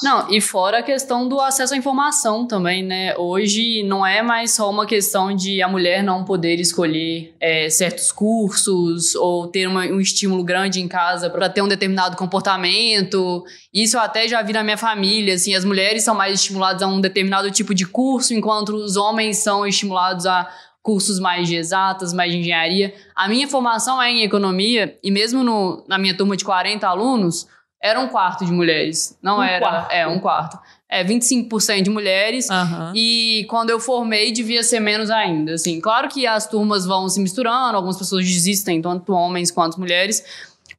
Não, 0.00 0.30
e 0.30 0.40
fora 0.40 0.78
a 0.78 0.82
questão 0.82 1.28
do 1.28 1.40
acesso 1.40 1.74
à 1.74 1.76
informação 1.76 2.46
também, 2.46 2.82
né? 2.82 3.14
Hoje 3.16 3.82
não 3.82 4.06
é 4.06 4.22
mais 4.22 4.52
só 4.52 4.70
uma 4.70 4.86
questão 4.86 5.34
de 5.34 5.60
a 5.60 5.68
mulher 5.68 6.02
não 6.02 6.24
poder 6.24 6.60
escolher 6.60 7.34
é, 7.40 7.68
certos 7.68 8.12
cursos 8.12 9.14
ou 9.16 9.48
ter 9.48 9.66
uma, 9.66 9.82
um 9.86 10.00
estímulo 10.00 10.44
grande 10.44 10.80
em 10.80 10.88
casa 10.88 11.28
para 11.28 11.48
ter 11.48 11.62
um 11.62 11.68
determinado 11.68 12.16
comportamento. 12.16 13.44
Isso 13.74 13.96
eu 13.96 14.00
até 14.00 14.28
já 14.28 14.40
vi 14.42 14.52
na 14.52 14.62
minha 14.62 14.78
família, 14.78 15.34
assim, 15.34 15.54
as 15.54 15.64
mulheres 15.64 16.04
são 16.04 16.14
mais 16.14 16.34
estimuladas 16.34 16.82
a 16.82 16.86
um 16.86 17.00
determinado 17.00 17.50
tipo 17.50 17.74
de 17.74 17.84
curso, 17.84 18.32
enquanto 18.32 18.70
os 18.70 18.96
homens 18.96 19.38
são 19.38 19.66
estimulados 19.66 20.26
a 20.26 20.48
cursos 20.82 21.20
mais 21.20 21.48
de 21.48 21.56
exatas, 21.56 22.12
mais 22.12 22.32
de 22.32 22.38
engenharia. 22.38 22.92
A 23.14 23.28
minha 23.28 23.46
formação 23.46 24.02
é 24.02 24.10
em 24.10 24.22
economia 24.22 24.98
e 25.02 25.10
mesmo 25.10 25.44
no, 25.44 25.84
na 25.86 25.96
minha 25.96 26.16
turma 26.16 26.36
de 26.36 26.44
40 26.44 26.86
alunos, 26.86 27.46
era 27.82 27.98
um 28.00 28.08
quarto 28.08 28.44
de 28.44 28.52
mulheres. 28.52 29.18
Não 29.20 29.38
Um 29.38 29.42
era. 29.42 29.60
quarto. 29.60 29.92
É, 29.92 30.06
um 30.06 30.20
quarto. 30.20 30.58
É, 30.88 31.02
25% 31.02 31.82
de 31.82 31.90
mulheres. 31.90 32.48
Aham. 32.50 32.92
E 32.94 33.44
quando 33.48 33.70
eu 33.70 33.80
formei, 33.80 34.30
devia 34.30 34.62
ser 34.62 34.78
menos 34.78 35.10
ainda. 35.10 35.54
Assim, 35.54 35.80
claro 35.80 36.08
que 36.08 36.26
as 36.26 36.46
turmas 36.46 36.86
vão 36.86 37.08
se 37.08 37.18
misturando, 37.18 37.76
algumas 37.76 37.98
pessoas 37.98 38.24
desistem, 38.24 38.80
tanto 38.80 39.12
homens 39.12 39.50
quanto 39.50 39.80
mulheres. 39.80 40.22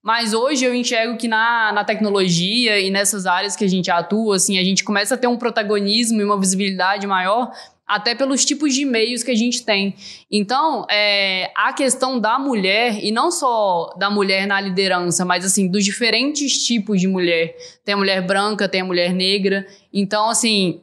Mas 0.01 0.33
hoje 0.33 0.65
eu 0.65 0.73
enxergo 0.75 1.17
que 1.17 1.27
na, 1.27 1.71
na 1.73 1.83
tecnologia 1.83 2.79
e 2.79 2.89
nessas 2.89 3.25
áreas 3.25 3.55
que 3.55 3.63
a 3.63 3.69
gente 3.69 3.89
atua, 3.89 4.35
assim, 4.35 4.57
a 4.57 4.63
gente 4.63 4.83
começa 4.83 5.15
a 5.15 5.17
ter 5.17 5.27
um 5.27 5.37
protagonismo 5.37 6.19
e 6.21 6.23
uma 6.25 6.37
visibilidade 6.39 7.07
maior, 7.07 7.51
até 7.93 8.15
pelos 8.15 8.43
tipos 8.43 8.73
de 8.73 8.85
meios 8.85 9.21
que 9.21 9.29
a 9.29 9.35
gente 9.35 9.63
tem. 9.63 9.95
Então, 10.31 10.85
é, 10.89 11.51
a 11.55 11.71
questão 11.73 12.19
da 12.19 12.39
mulher, 12.39 13.03
e 13.03 13.11
não 13.11 13.29
só 13.29 13.93
da 13.99 14.09
mulher 14.09 14.47
na 14.47 14.59
liderança, 14.59 15.23
mas 15.23 15.45
assim, 15.45 15.67
dos 15.67 15.85
diferentes 15.85 16.65
tipos 16.65 16.99
de 16.99 17.07
mulher. 17.07 17.55
Tem 17.85 17.93
a 17.93 17.97
mulher 17.97 18.25
branca, 18.25 18.67
tem 18.67 18.81
a 18.81 18.85
mulher 18.85 19.13
negra. 19.13 19.65
Então, 19.93 20.27
assim, 20.29 20.81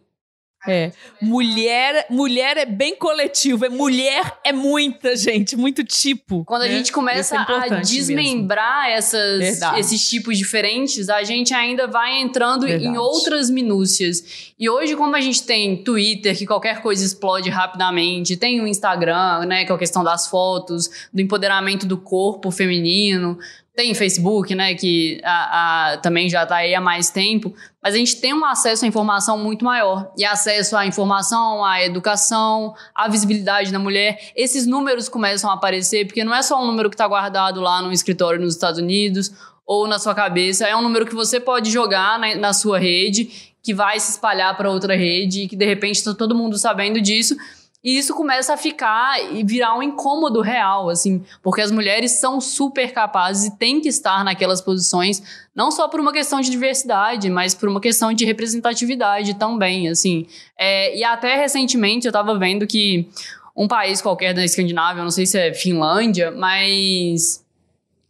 É. 0.69 0.93
Mulher, 1.23 2.07
mulher 2.11 2.57
é 2.59 2.67
bem 2.67 2.95
coletivo. 2.95 3.65
É 3.65 3.69
mulher 3.69 4.39
é 4.45 4.53
muita 4.53 5.17
gente, 5.17 5.57
muito 5.57 5.83
tipo. 5.83 6.45
Quando 6.45 6.63
a 6.63 6.67
né? 6.67 6.77
gente 6.77 6.93
começa 6.93 7.35
é 7.35 7.39
a 7.39 7.61
mesmo. 7.61 7.81
desmembrar 7.81 8.91
essas, 8.91 9.39
Verdade. 9.39 9.81
esses 9.81 10.09
tipos 10.09 10.37
diferentes, 10.37 11.09
a 11.09 11.23
gente 11.23 11.55
ainda 11.55 11.87
vai 11.87 12.19
entrando 12.21 12.67
em 12.67 12.73
Verdade. 12.73 12.99
outras 12.99 13.49
minúcias. 13.49 14.53
E 14.59 14.69
hoje, 14.69 14.95
como 14.97 15.17
a 15.17 15.21
gente 15.21 15.43
tem 15.45 15.83
Twitter, 15.83 16.37
que 16.37 16.47
qualquer 16.47 16.83
coisa 16.83 17.05
explode 17.05 17.49
rapidamente, 17.49 18.37
tem 18.37 18.61
o 18.61 18.67
Instagram, 18.67 19.47
né, 19.47 19.65
que 19.65 19.73
é 19.73 19.75
a 19.75 19.79
questão 19.79 20.05
das 20.05 20.27
fotos, 20.27 21.09
do 21.13 21.23
empoderamento 21.23 21.87
do 21.87 21.97
corpo 21.97 22.51
feminino, 22.51 23.39
tem 23.81 23.95
Facebook, 23.95 24.55
né, 24.55 24.74
que 24.74 25.18
a, 25.24 25.93
a- 25.93 25.97
também 25.97 26.28
já 26.28 26.43
está 26.43 26.57
aí 26.57 26.74
há 26.74 26.81
mais 26.83 27.09
tempo, 27.09 27.55
mas 27.83 27.95
a 27.95 27.97
gente 27.97 28.16
tem 28.20 28.35
um 28.35 28.45
acesso 28.45 28.85
à 28.85 28.89
informação 28.89 29.39
muito 29.39 29.64
maior. 29.64 30.12
E 30.18 30.24
acesso 30.24 30.76
à 30.76 30.85
informação, 30.85 31.64
à 31.64 31.83
educação, 31.83 32.74
à 32.95 33.09
visibilidade 33.09 33.72
da 33.72 33.78
mulher. 33.78 34.18
Esses 34.37 34.66
números 34.66 35.09
começam 35.09 35.49
a 35.51 35.55
aparecer, 35.55 36.07
porque 36.07 36.22
não 36.22 36.35
é 36.35 36.43
só 36.43 36.62
um 36.62 36.66
número 36.66 36.91
que 36.91 36.95
está 36.95 37.09
guardado 37.09 37.59
lá 37.62 37.81
no 37.81 37.91
escritório 37.91 38.39
nos 38.39 38.53
Estados 38.55 38.78
Unidos 38.78 39.33
ou 39.66 39.87
na 39.87 39.99
sua 39.99 40.14
cabeça, 40.14 40.66
é 40.66 40.76
um 40.76 40.83
número 40.83 41.07
que 41.07 41.14
você 41.14 41.41
pode 41.41 41.70
jogar 41.70 42.18
na, 42.18 42.35
na 42.35 42.53
sua 42.53 42.78
rede, 42.78 43.55
que 43.62 43.72
vai 43.72 43.99
se 43.99 44.11
espalhar 44.11 44.55
para 44.57 44.70
outra 44.70 44.95
rede, 44.97 45.43
e 45.45 45.49
que 45.49 45.57
de 45.57 45.64
repente 45.64 45.97
está 45.97 46.12
todo 46.12 46.35
mundo 46.35 46.59
sabendo 46.59 47.01
disso. 47.01 47.35
E 47.83 47.97
isso 47.97 48.14
começa 48.14 48.53
a 48.53 48.57
ficar 48.59 49.18
e 49.35 49.43
virar 49.43 49.74
um 49.74 49.83
incômodo 49.83 50.43
real, 50.43 50.91
assim, 50.91 51.24
porque 51.43 51.62
as 51.62 51.70
mulheres 51.70 52.20
são 52.20 52.39
super 52.39 52.93
capazes 52.93 53.47
e 53.47 53.57
têm 53.57 53.81
que 53.81 53.89
estar 53.89 54.22
naquelas 54.22 54.61
posições, 54.61 55.22
não 55.55 55.70
só 55.70 55.89
por 55.89 55.99
uma 55.99 56.12
questão 56.12 56.43
de 56.43 56.51
diversidade, 56.51 57.31
mas 57.31 57.55
por 57.55 57.70
uma 57.70 57.81
questão 57.81 58.12
de 58.12 58.26
representatividade 58.26 59.35
também, 59.35 59.89
assim. 59.89 60.26
É, 60.59 60.95
e 60.95 61.03
até 61.03 61.37
recentemente 61.37 62.07
eu 62.07 62.12
tava 62.12 62.39
vendo 62.39 62.66
que 62.66 63.09
um 63.57 63.66
país 63.66 64.03
qualquer 64.03 64.35
da 64.35 64.45
Escandinávia, 64.45 65.03
não 65.03 65.11
sei 65.11 65.24
se 65.24 65.39
é 65.39 65.55
Finlândia, 65.55 66.31
mas 66.31 67.43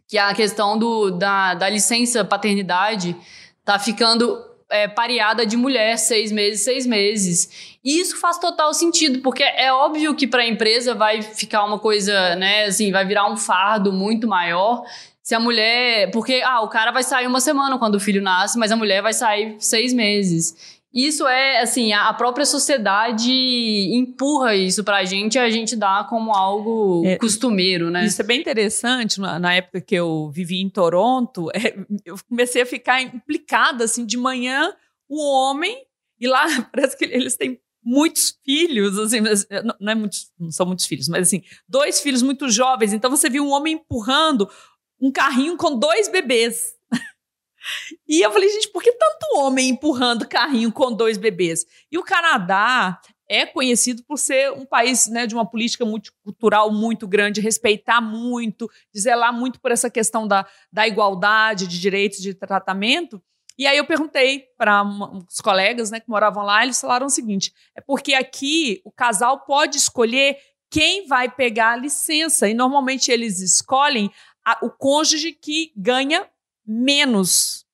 que 0.08 0.18
a 0.18 0.34
questão 0.34 0.76
do, 0.76 1.12
da, 1.12 1.54
da 1.54 1.68
licença 1.68 2.24
paternidade 2.24 3.16
tá 3.64 3.78
ficando 3.78 4.49
é, 4.70 4.88
pareada 4.88 5.44
de 5.44 5.56
mulher, 5.56 5.96
seis 5.98 6.30
meses, 6.32 6.62
seis 6.62 6.86
meses. 6.86 7.78
E 7.84 8.00
isso 8.00 8.18
faz 8.18 8.38
total 8.38 8.72
sentido, 8.72 9.20
porque 9.20 9.42
é 9.42 9.72
óbvio 9.72 10.14
que 10.14 10.26
para 10.26 10.42
a 10.42 10.46
empresa 10.46 10.94
vai 10.94 11.22
ficar 11.22 11.64
uma 11.64 11.78
coisa, 11.78 12.36
né, 12.36 12.64
assim, 12.64 12.92
vai 12.92 13.04
virar 13.04 13.30
um 13.30 13.36
fardo 13.36 13.92
muito 13.92 14.28
maior. 14.28 14.82
Se 15.22 15.34
a 15.34 15.40
mulher. 15.40 16.10
Porque, 16.10 16.42
ah, 16.44 16.62
o 16.62 16.68
cara 16.68 16.90
vai 16.90 17.02
sair 17.02 17.26
uma 17.26 17.40
semana 17.40 17.78
quando 17.78 17.94
o 17.94 18.00
filho 18.00 18.22
nasce, 18.22 18.58
mas 18.58 18.72
a 18.72 18.76
mulher 18.76 19.02
vai 19.02 19.12
sair 19.12 19.54
seis 19.58 19.92
meses. 19.92 20.79
Isso 20.92 21.26
é, 21.26 21.60
assim, 21.60 21.92
a 21.92 22.12
própria 22.12 22.44
sociedade 22.44 23.30
empurra 23.30 24.56
isso 24.56 24.82
pra 24.82 25.04
gente 25.04 25.36
e 25.36 25.38
a 25.38 25.48
gente 25.48 25.76
dá 25.76 26.04
como 26.08 26.32
algo 26.32 27.02
É, 27.06 27.16
costumeiro, 27.16 27.90
né? 27.90 28.04
Isso 28.04 28.20
é 28.20 28.24
bem 28.24 28.40
interessante. 28.40 29.20
Na, 29.20 29.38
na 29.38 29.54
época 29.54 29.80
que 29.80 29.94
eu 29.94 30.30
vivi 30.30 30.60
em 30.60 30.68
Toronto, 30.68 31.48
é, 31.54 31.76
eu 32.04 32.16
comecei 32.28 32.62
a 32.62 32.66
ficar 32.66 33.00
implicada 33.00 33.84
assim 33.84 34.04
de 34.04 34.16
manhã 34.16 34.72
o 35.08 35.22
homem 35.22 35.76
e 36.20 36.26
lá 36.26 36.44
parece 36.72 36.96
que 36.96 37.04
eles 37.04 37.36
têm 37.36 37.60
muitos 37.82 38.36
filhos, 38.44 38.98
assim, 38.98 39.20
mas, 39.20 39.46
eh, 39.48 39.62
não, 39.62 39.74
não 39.80 39.92
é 39.92 39.94
muitos, 39.94 40.30
não 40.38 40.50
são 40.50 40.66
muitos 40.66 40.86
filhos, 40.86 41.08
mas 41.08 41.28
assim 41.28 41.42
dois 41.68 42.00
filhos 42.00 42.20
muito 42.20 42.48
jovens. 42.48 42.92
Então 42.92 43.10
você 43.10 43.30
viu 43.30 43.44
um 43.44 43.52
homem 43.52 43.74
empurrando 43.74 44.48
um 45.00 45.10
carrinho 45.10 45.56
com 45.56 45.78
dois 45.78 46.08
bebês. 46.08 46.74
E 48.08 48.20
eu 48.20 48.32
falei, 48.32 48.48
gente, 48.48 48.68
por 48.70 48.82
que 48.82 48.92
tanto 48.92 49.38
homem 49.38 49.68
empurrando 49.68 50.26
carrinho 50.26 50.72
com 50.72 50.92
dois 50.92 51.18
bebês? 51.18 51.64
E 51.90 51.98
o 51.98 52.02
Canadá 52.02 53.00
é 53.28 53.46
conhecido 53.46 54.02
por 54.04 54.18
ser 54.18 54.50
um 54.52 54.66
país 54.66 55.06
né, 55.06 55.26
de 55.26 55.34
uma 55.34 55.48
política 55.48 55.84
multicultural 55.84 56.72
muito 56.72 57.06
grande, 57.06 57.40
respeitar 57.40 58.00
muito, 58.00 58.68
zelar 58.96 59.32
muito 59.32 59.60
por 59.60 59.70
essa 59.70 59.88
questão 59.88 60.26
da, 60.26 60.44
da 60.72 60.88
igualdade 60.88 61.68
de 61.68 61.78
direitos 61.78 62.18
de 62.20 62.34
tratamento. 62.34 63.22
E 63.56 63.66
aí 63.66 63.76
eu 63.76 63.84
perguntei 63.86 64.46
para 64.56 64.82
os 65.28 65.40
colegas 65.40 65.90
né, 65.90 66.00
que 66.00 66.08
moravam 66.08 66.42
lá, 66.44 66.64
eles 66.64 66.80
falaram 66.80 67.06
o 67.06 67.10
seguinte: 67.10 67.52
é 67.76 67.80
porque 67.80 68.14
aqui 68.14 68.80
o 68.84 68.90
casal 68.90 69.40
pode 69.44 69.76
escolher 69.76 70.36
quem 70.70 71.06
vai 71.06 71.28
pegar 71.30 71.72
a 71.72 71.76
licença, 71.76 72.48
e 72.48 72.54
normalmente 72.54 73.10
eles 73.12 73.40
escolhem 73.40 74.10
a- 74.44 74.58
o 74.62 74.70
cônjuge 74.70 75.32
que 75.32 75.72
ganha 75.76 76.26
menos 76.72 77.66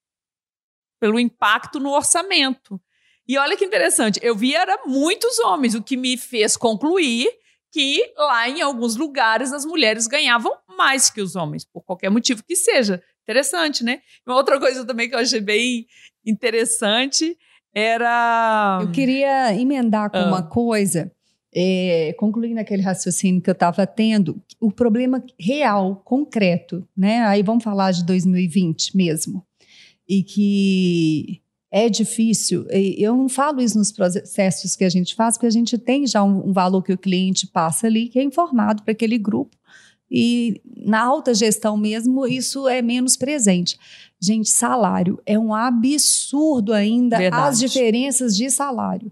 pelo 0.99 1.21
impacto 1.21 1.79
no 1.79 1.91
orçamento. 1.91 2.81
E 3.29 3.37
olha 3.37 3.57
que 3.57 3.65
interessante, 3.65 4.19
eu 4.23 4.35
vi 4.35 4.55
era 4.55 4.79
muitos 4.87 5.39
homens, 5.41 5.75
o 5.75 5.83
que 5.83 5.97
me 5.97 6.17
fez 6.17 6.57
concluir 6.57 7.29
que 7.73 8.01
lá 8.17 8.49
em 8.49 8.63
alguns 8.63 8.97
lugares 8.97 9.53
as 9.53 9.67
mulheres 9.67 10.07
ganhavam 10.07 10.57
mais 10.79 11.11
que 11.11 11.21
os 11.21 11.37
homens, 11.37 11.65
por 11.65 11.83
qualquer 11.83 12.09
motivo 12.11 12.43
que 12.43 12.57
seja. 12.57 13.03
Interessante, 13.25 13.85
né? 13.85 14.01
Uma 14.27 14.37
outra 14.37 14.59
coisa 14.59 14.87
também 14.87 15.09
que 15.09 15.15
eu 15.15 15.19
achei 15.19 15.41
bem 15.41 15.87
interessante 16.25 17.37
era. 17.75 18.79
Eu 18.81 18.91
queria 18.93 19.53
emendar 19.55 20.11
com 20.11 20.17
Ah. 20.17 20.27
uma 20.29 20.43
coisa, 20.49 21.13
é, 21.59 22.13
concluindo 22.19 22.61
aquele 22.61 22.83
raciocínio 22.83 23.41
que 23.41 23.49
eu 23.49 23.55
estava 23.55 23.87
tendo, 23.87 24.43
o 24.61 24.71
problema 24.71 25.25
real, 25.41 26.03
concreto, 26.05 26.87
né? 26.95 27.21
Aí 27.23 27.43
vamos 27.43 27.65
falar 27.65 27.93
de 27.93 28.05
2020 28.05 28.95
mesmo, 28.95 29.43
e 30.07 30.23
que 30.23 31.41
é 31.71 31.89
difícil. 31.89 32.67
Eu 32.71 33.17
não 33.17 33.27
falo 33.27 33.63
isso 33.63 33.79
nos 33.79 33.91
processos 33.91 34.77
que 34.77 34.85
a 34.85 34.91
gente 34.91 35.15
faz, 35.15 35.37
porque 35.37 35.47
a 35.47 35.51
gente 35.51 35.79
tem 35.79 36.07
já 36.07 36.23
um, 36.23 36.51
um 36.51 36.53
valor 36.53 36.83
que 36.83 36.93
o 36.93 36.99
cliente 36.99 37.47
passa 37.47 37.87
ali, 37.87 38.09
que 38.09 38.19
é 38.19 38.23
informado 38.23 38.83
para 38.83 38.93
aquele 38.93 39.17
grupo. 39.17 39.57
E 40.11 40.61
na 40.77 41.03
alta 41.03 41.35
gestão 41.35 41.77
mesmo, 41.77 42.27
isso 42.27 42.69
é 42.69 42.83
menos 42.83 43.17
presente. 43.17 43.79
Gente, 44.21 44.51
salário 44.51 45.21
é 45.25 45.39
um 45.39 45.55
absurdo 45.55 46.75
ainda 46.75 47.17
Verdade. 47.17 47.49
as 47.49 47.59
diferenças 47.59 48.37
de 48.37 48.51
salário. 48.51 49.11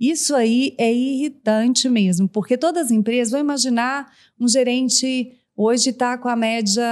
Isso 0.00 0.34
aí 0.34 0.74
é 0.78 0.92
irritante 0.92 1.88
mesmo, 1.88 2.28
porque 2.28 2.56
todas 2.56 2.86
as 2.86 2.90
empresas 2.90 3.30
vão 3.30 3.40
imaginar 3.40 4.12
um 4.38 4.48
gerente 4.48 5.32
hoje 5.56 5.90
está 5.90 6.18
com 6.18 6.28
a 6.28 6.36
média, 6.36 6.84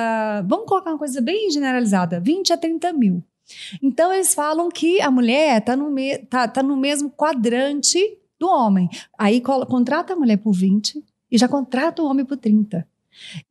vamos 0.46 0.66
colocar 0.66 0.90
uma 0.90 0.98
coisa 0.98 1.20
bem 1.20 1.50
generalizada, 1.50 2.18
20 2.18 2.52
a 2.52 2.56
30 2.56 2.92
mil. 2.94 3.22
Então 3.82 4.12
eles 4.12 4.34
falam 4.34 4.70
que 4.70 5.00
a 5.02 5.10
mulher 5.10 5.58
está 5.58 5.76
no, 5.76 5.90
me, 5.90 6.18
tá, 6.18 6.48
tá 6.48 6.62
no 6.62 6.76
mesmo 6.76 7.10
quadrante 7.10 7.98
do 8.38 8.48
homem. 8.48 8.88
Aí 9.18 9.40
contrata 9.40 10.14
a 10.14 10.16
mulher 10.16 10.38
por 10.38 10.52
20 10.52 11.04
e 11.30 11.36
já 11.38 11.46
contrata 11.46 12.02
o 12.02 12.06
homem 12.06 12.24
por 12.24 12.38
30. 12.38 12.86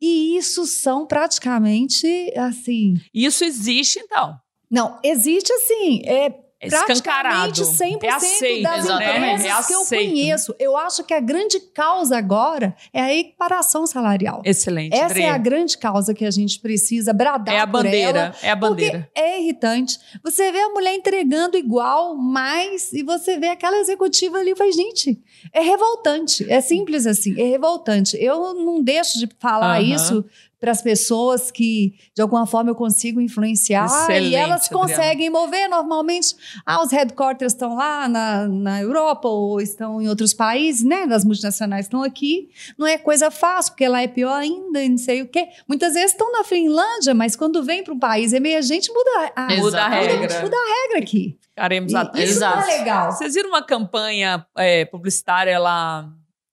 E 0.01 0.35
isso 0.35 0.65
são 0.65 1.05
praticamente 1.05 2.33
assim. 2.35 2.95
Isso 3.13 3.43
existe, 3.45 3.99
então. 3.99 4.37
Não, 4.69 4.99
existe 5.03 5.53
assim. 5.53 6.01
É, 6.05 6.33
É 6.66 6.70
praticamente 6.70 6.93
escancarado. 6.93 7.61
100% 7.61 8.03
É 8.03 8.09
aceito, 8.09 8.64
das 8.64 8.86
exatamente. 8.86 9.41
empresas 9.41 9.64
É 9.66 9.68
que 9.68 9.74
eu 9.74 9.86
conheço. 9.86 10.55
Eu 10.59 10.78
acho 10.78 11.03
que 11.03 11.14
a 11.14 11.20
grande 11.20 11.59
causa 11.59 12.18
agora 12.18 12.76
é 12.93 13.01
a 13.01 13.14
equiparação 13.14 13.86
salarial. 13.86 14.41
Excelente, 14.45 14.95
Essa 14.95 15.14
Dre. 15.14 15.24
é 15.24 15.30
a 15.30 15.38
grande 15.38 15.78
causa 15.78 16.14
que 16.14 16.26
a 16.26 16.32
gente 16.32 16.59
precisa 16.59 17.14
bradar 17.14 17.53
É 17.55 17.59
a 17.59 17.68
por 17.68 17.78
ela, 17.80 17.84
bandeira, 17.84 18.36
é 18.41 18.49
a 18.51 18.55
bandeira. 18.55 19.09
Porque 19.14 19.20
é 19.20 19.41
irritante. 19.41 19.99
Você 20.24 20.51
vê 20.51 20.59
a 20.59 20.70
mulher 20.70 20.93
entregando 20.95 21.57
igual, 21.57 22.16
mais, 22.16 22.91
e 22.93 23.03
você 23.03 23.38
vê 23.38 23.47
aquela 23.47 23.78
executiva 23.80 24.38
ali 24.38 24.51
e 24.51 24.55
fala, 24.55 24.72
gente, 24.72 25.22
é 25.51 25.59
revoltante. 25.61 26.45
É 26.51 26.61
simples 26.61 27.05
assim, 27.05 27.39
é 27.39 27.45
revoltante. 27.45 28.18
Eu 28.20 28.53
não 28.53 28.82
deixo 28.82 29.20
de 29.20 29.28
falar 29.39 29.80
Aham. 29.80 29.93
isso 29.95 30.26
para 30.64 30.72
as 30.72 30.82
pessoas 30.82 31.51
que, 31.51 31.93
de 32.16 32.22
alguma 32.22 32.47
forma, 32.47 32.70
eu 32.72 32.76
consigo 32.76 33.20
influenciar 33.20 33.84
Excelente, 33.86 34.30
e 34.30 34.34
elas 34.36 34.66
Adriana. 34.68 34.88
conseguem 34.88 35.30
mover. 35.30 35.68
Normalmente, 35.68 36.34
ah, 36.66 36.82
os 36.82 36.89
headquarters 36.89 37.51
estão 37.51 37.76
lá 37.76 38.07
na, 38.07 38.47
na 38.47 38.82
Europa 38.82 39.28
ou 39.28 39.59
estão 39.59 40.01
em 40.01 40.07
outros 40.07 40.34
países, 40.34 40.82
né? 40.82 41.03
As 41.11 41.26
multinacionais 41.26 41.88
estão 41.88 42.01
aqui. 42.01 42.47
Não 42.78 42.88
é 42.88 42.97
coisa 42.97 43.30
fácil, 43.30 43.74
porque 43.74 43.86
lá 43.89 44.03
é 44.03 44.07
pior 44.07 44.36
ainda 44.36 44.82
e 44.82 44.88
não 44.88 44.97
sei 44.97 45.22
o 45.22 45.28
quê. 45.28 45.49
Muitas 45.68 45.95
vezes 45.95 46.11
estão 46.11 46.32
na 46.32 46.45
Finlândia, 46.45 47.14
mas 47.14 47.36
quando 47.36 47.61
vem 47.61 47.84
para 47.84 47.93
um 47.93 47.99
país 47.99 48.32
emergente, 48.32 48.89
muda 48.89 49.34
a, 49.36 49.55
Muda 49.57 49.82
a 49.84 49.89
regra. 49.89 50.41
muda 50.43 50.55
a 50.55 50.82
regra 50.86 50.99
aqui. 50.99 51.38
Ficaremos 51.41 51.91
E 51.91 51.95
atentos. 51.97 52.30
isso 52.30 52.39
não 52.39 52.47
Exato. 52.53 52.70
é 52.70 52.78
legal. 52.78 53.11
Vocês 53.11 53.34
viram 53.34 53.49
uma 53.49 53.61
campanha 53.66 54.47
é, 54.57 54.86
publicitária 54.86 55.59
lá? 55.59 56.09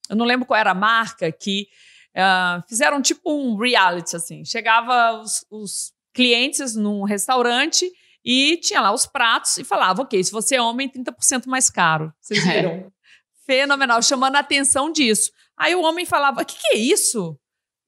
Eu 0.09 0.17
não 0.17 0.27
lembro 0.27 0.45
qual 0.47 0.59
era 0.59 0.73
a 0.73 0.75
marca 0.75 1.31
que 1.31 1.69
ah, 2.17 2.63
fizeram 2.69 3.01
tipo 3.01 3.33
um 3.33 3.57
reality 3.57 4.17
assim. 4.17 4.45
Chegava 4.45 5.21
os, 5.21 5.45
os 5.51 5.93
clientes 6.13 6.75
num 6.75 7.05
restaurante 7.05 7.91
e 8.25 8.59
tinha 8.59 8.81
lá 8.81 8.93
os 8.93 9.07
pratos 9.07 9.57
e 9.59 9.65
falava, 9.65 10.03
ok, 10.03 10.23
se 10.23 10.33
você 10.33 10.57
é 10.57 10.63
homem, 10.63 10.89
30% 10.89 11.47
mais 11.47 11.71
caro. 11.71 12.13
Vocês 12.21 12.43
viram? 12.45 12.93
Fenomenal, 13.47 14.03
chamando 14.03 14.37
a 14.37 14.41
atenção 14.41 14.93
disso. 14.93 15.31
Aí 15.57 15.75
o 15.75 15.83
homem 15.83 16.05
falava, 16.05 16.43
o 16.43 16.45
que, 16.45 16.57
que 16.59 16.77
é 16.77 16.79
isso? 16.79 17.39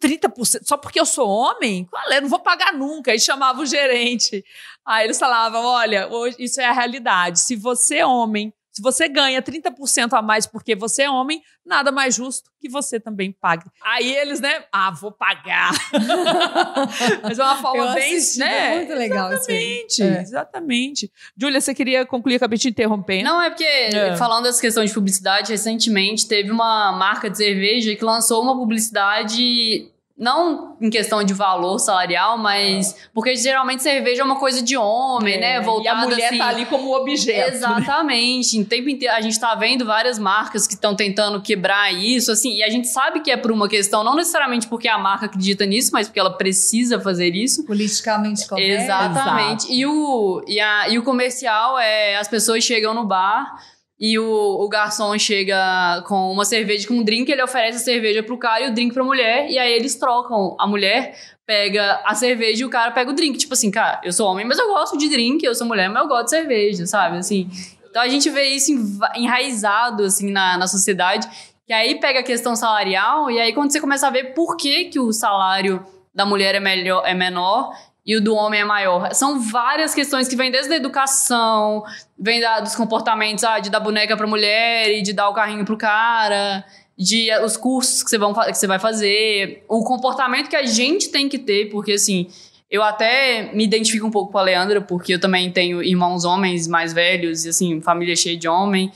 30%? 0.02 0.62
Só 0.64 0.76
porque 0.76 0.98
eu 0.98 1.06
sou 1.06 1.28
homem? 1.28 1.84
Qual 1.84 2.10
é? 2.10 2.20
Não 2.20 2.28
vou 2.28 2.40
pagar 2.40 2.72
nunca. 2.72 3.12
Aí 3.12 3.20
chamava 3.20 3.60
o 3.60 3.66
gerente. 3.66 4.44
Aí 4.84 5.06
eles 5.06 5.18
falavam: 5.18 5.64
olha, 5.64 6.08
hoje, 6.08 6.36
isso 6.40 6.60
é 6.60 6.64
a 6.64 6.72
realidade. 6.72 7.38
Se 7.38 7.54
você 7.54 7.98
é 7.98 8.06
homem, 8.06 8.52
se 8.72 8.80
você 8.82 9.08
ganha 9.08 9.42
30% 9.42 10.14
a 10.14 10.22
mais 10.22 10.46
porque 10.46 10.74
você 10.74 11.02
é 11.02 11.10
homem, 11.10 11.42
nada 11.64 11.92
mais 11.92 12.14
justo 12.14 12.50
que 12.60 12.68
você 12.68 12.98
também 12.98 13.30
pague. 13.32 13.66
Aí 13.84 14.10
eles, 14.16 14.40
né? 14.40 14.64
Ah, 14.72 14.90
vou 14.90 15.12
pagar. 15.12 15.72
Mas 17.22 17.38
é 17.38 17.42
uma 17.42 17.56
forma 17.56 17.84
Eu 17.84 17.94
bem. 17.94 18.16
assisti, 18.16 18.38
né? 18.38 18.72
é 18.74 18.76
muito 18.78 18.94
legal 18.94 19.32
isso 19.34 19.50
aí. 19.50 19.84
Exatamente, 19.86 20.02
É. 20.02 20.20
exatamente. 20.22 21.12
Júlia, 21.36 21.60
você 21.60 21.74
queria 21.74 22.06
concluir? 22.06 22.36
Acabei 22.36 22.58
te 22.58 22.68
interrompendo. 22.68 23.24
Não, 23.24 23.42
é 23.42 23.50
porque, 23.50 23.64
É. 23.64 24.16
falando 24.16 24.44
dessa 24.44 24.60
questão 24.60 24.84
de 24.84 24.92
publicidade, 24.92 25.52
recentemente 25.52 26.26
teve 26.26 26.50
uma 26.50 26.92
marca 26.92 27.28
de 27.28 27.36
cerveja 27.36 27.94
que 27.94 28.04
lançou 28.04 28.42
uma 28.42 28.56
publicidade. 28.56 29.91
Não 30.22 30.76
em 30.80 30.88
questão 30.88 31.24
de 31.24 31.34
valor 31.34 31.80
salarial, 31.80 32.38
mas. 32.38 32.94
Porque 33.12 33.34
geralmente 33.34 33.82
cerveja 33.82 34.22
é 34.22 34.24
uma 34.24 34.36
coisa 34.38 34.62
de 34.62 34.76
homem, 34.76 35.40
né? 35.40 35.56
É, 35.56 35.60
Voltada 35.60 35.84
e 35.84 35.88
a 35.88 36.06
mulher 36.06 36.26
assim, 36.28 36.38
tá 36.38 36.46
ali 36.46 36.64
como 36.64 36.94
objeto. 36.94 37.50
né? 37.50 37.56
Exatamente. 37.56 38.56
Em 38.56 38.62
tempo 38.62 38.88
inteiro, 38.88 39.12
a 39.16 39.20
gente 39.20 39.40
tá 39.40 39.52
vendo 39.56 39.84
várias 39.84 40.20
marcas 40.20 40.64
que 40.64 40.74
estão 40.74 40.94
tentando 40.94 41.42
quebrar 41.42 41.92
isso, 41.92 42.30
assim, 42.30 42.54
e 42.54 42.62
a 42.62 42.68
gente 42.68 42.86
sabe 42.86 43.18
que 43.18 43.32
é 43.32 43.36
por 43.36 43.50
uma 43.50 43.68
questão, 43.68 44.04
não 44.04 44.14
necessariamente 44.14 44.68
porque 44.68 44.86
a 44.86 44.96
marca 44.96 45.26
acredita 45.26 45.66
nisso, 45.66 45.90
mas 45.92 46.06
porque 46.06 46.20
ela 46.20 46.36
precisa 46.36 47.00
fazer 47.00 47.34
isso. 47.34 47.64
Politicamente 47.64 48.46
correto. 48.46 48.82
Exatamente. 48.82 49.72
E 49.72 49.84
o, 49.84 50.44
e, 50.46 50.60
a, 50.60 50.88
e 50.88 51.00
o 51.00 51.02
comercial 51.02 51.76
é 51.80 52.14
as 52.16 52.28
pessoas 52.28 52.62
chegam 52.62 52.94
no 52.94 53.04
bar 53.04 53.56
e 54.02 54.18
o, 54.18 54.24
o 54.26 54.68
garçom 54.68 55.16
chega 55.16 56.02
com 56.08 56.32
uma 56.32 56.44
cerveja, 56.44 56.88
com 56.88 56.94
um 56.94 57.04
drink, 57.04 57.30
ele 57.30 57.40
oferece 57.40 57.76
a 57.76 57.80
cerveja 57.80 58.20
pro 58.20 58.36
cara 58.36 58.64
e 58.64 58.68
o 58.68 58.74
drink 58.74 58.92
pra 58.92 59.04
mulher, 59.04 59.48
e 59.48 59.56
aí 59.56 59.72
eles 59.72 59.94
trocam. 59.94 60.56
A 60.58 60.66
mulher 60.66 61.14
pega 61.46 62.02
a 62.04 62.12
cerveja 62.12 62.62
e 62.62 62.64
o 62.64 62.68
cara 62.68 62.90
pega 62.90 63.12
o 63.12 63.14
drink. 63.14 63.38
Tipo 63.38 63.54
assim, 63.54 63.70
cara, 63.70 64.00
eu 64.02 64.12
sou 64.12 64.28
homem, 64.28 64.44
mas 64.44 64.58
eu 64.58 64.66
gosto 64.66 64.98
de 64.98 65.08
drink, 65.08 65.44
eu 65.44 65.54
sou 65.54 65.68
mulher, 65.68 65.88
mas 65.88 66.02
eu 66.02 66.08
gosto 66.08 66.24
de 66.24 66.30
cerveja, 66.30 66.84
sabe? 66.84 67.18
Assim. 67.18 67.48
Então 67.88 68.02
a 68.02 68.08
gente 68.08 68.28
vê 68.28 68.48
isso 68.48 68.72
enraizado, 69.14 70.02
assim, 70.02 70.32
na, 70.32 70.58
na 70.58 70.66
sociedade. 70.66 71.28
Que 71.64 71.72
aí 71.72 72.00
pega 72.00 72.18
a 72.18 72.24
questão 72.24 72.56
salarial, 72.56 73.30
e 73.30 73.38
aí 73.38 73.52
quando 73.52 73.70
você 73.70 73.80
começa 73.80 74.08
a 74.08 74.10
ver 74.10 74.34
por 74.34 74.56
que, 74.56 74.86
que 74.86 74.98
o 74.98 75.12
salário 75.12 75.80
da 76.12 76.26
mulher 76.26 76.56
é, 76.56 76.60
melhor, 76.60 77.04
é 77.06 77.14
menor 77.14 77.72
e 78.04 78.16
o 78.16 78.20
do 78.20 78.34
homem 78.34 78.60
é 78.60 78.64
maior. 78.64 79.14
São 79.14 79.40
várias 79.40 79.94
questões 79.94 80.26
que 80.28 80.34
vêm 80.36 80.50
desde 80.50 80.72
a 80.72 80.76
educação, 80.76 81.84
vem 82.18 82.40
da- 82.40 82.60
dos 82.60 82.74
comportamentos, 82.74 83.44
ah, 83.44 83.58
de 83.60 83.70
dar 83.70 83.80
boneca 83.80 84.16
pra 84.16 84.26
mulher 84.26 84.90
e 84.90 85.02
de 85.02 85.12
dar 85.12 85.28
o 85.28 85.34
carrinho 85.34 85.64
pro 85.64 85.76
cara, 85.78 86.64
de 86.98 87.30
eh, 87.30 87.44
os 87.44 87.56
cursos 87.56 88.02
que 88.02 88.10
você, 88.10 88.18
vão, 88.18 88.34
que 88.34 88.54
você 88.54 88.66
vai 88.66 88.78
fazer, 88.78 89.64
o 89.68 89.84
comportamento 89.84 90.48
que 90.48 90.56
a 90.56 90.64
gente 90.66 91.10
tem 91.10 91.28
que 91.28 91.38
ter, 91.38 91.66
porque 91.70 91.92
assim, 91.92 92.28
eu 92.70 92.82
até 92.82 93.50
me 93.54 93.64
identifico 93.64 94.06
um 94.06 94.10
pouco 94.10 94.32
com 94.32 94.38
a 94.38 94.42
Leandra, 94.42 94.80
porque 94.80 95.14
eu 95.14 95.20
também 95.20 95.50
tenho 95.52 95.82
irmãos 95.82 96.24
homens 96.24 96.66
mais 96.66 96.92
velhos, 96.92 97.44
e 97.44 97.50
assim, 97.50 97.80
família 97.80 98.16
cheia 98.16 98.36
de 98.36 98.48
homem. 98.48 98.90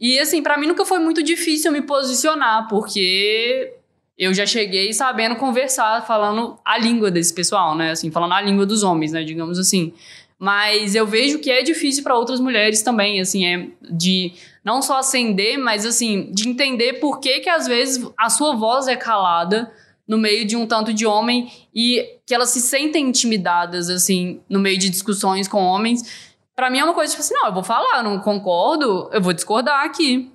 E 0.00 0.18
assim, 0.18 0.42
pra 0.42 0.56
mim 0.58 0.66
nunca 0.66 0.84
foi 0.84 0.98
muito 0.98 1.22
difícil 1.22 1.70
me 1.70 1.82
posicionar, 1.82 2.66
porque 2.68 3.74
eu 4.20 4.34
já 4.34 4.44
cheguei 4.44 4.92
sabendo 4.92 5.34
conversar, 5.36 6.06
falando 6.06 6.58
a 6.62 6.76
língua 6.76 7.10
desse 7.10 7.32
pessoal, 7.32 7.74
né? 7.74 7.92
Assim, 7.92 8.10
falando 8.10 8.34
a 8.34 8.40
língua 8.42 8.66
dos 8.66 8.82
homens, 8.82 9.12
né? 9.12 9.24
Digamos 9.24 9.58
assim. 9.58 9.94
Mas 10.38 10.94
eu 10.94 11.06
vejo 11.06 11.38
que 11.38 11.50
é 11.50 11.62
difícil 11.62 12.02
para 12.02 12.14
outras 12.14 12.38
mulheres 12.38 12.82
também, 12.82 13.18
assim, 13.18 13.46
é 13.46 13.68
de 13.90 14.34
não 14.62 14.82
só 14.82 14.98
acender, 14.98 15.56
mas 15.58 15.86
assim, 15.86 16.30
de 16.32 16.46
entender 16.46 17.00
por 17.00 17.18
que 17.18 17.40
que 17.40 17.48
às 17.48 17.66
vezes 17.66 18.06
a 18.18 18.28
sua 18.28 18.54
voz 18.54 18.88
é 18.88 18.96
calada 18.96 19.72
no 20.06 20.18
meio 20.18 20.44
de 20.44 20.54
um 20.54 20.66
tanto 20.66 20.92
de 20.92 21.06
homem 21.06 21.50
e 21.74 22.06
que 22.26 22.34
elas 22.34 22.50
se 22.50 22.60
sentem 22.60 23.08
intimidadas, 23.08 23.88
assim, 23.88 24.40
no 24.50 24.58
meio 24.58 24.78
de 24.78 24.90
discussões 24.90 25.48
com 25.48 25.64
homens. 25.64 26.28
Pra 26.54 26.68
mim 26.68 26.78
é 26.78 26.84
uma 26.84 26.92
coisa 26.92 27.10
tipo 27.10 27.22
assim, 27.22 27.32
não, 27.32 27.46
eu 27.46 27.54
vou 27.54 27.64
falar, 27.64 28.02
não 28.02 28.18
concordo, 28.18 29.08
eu 29.14 29.22
vou 29.22 29.32
discordar 29.32 29.82
aqui. 29.82 30.30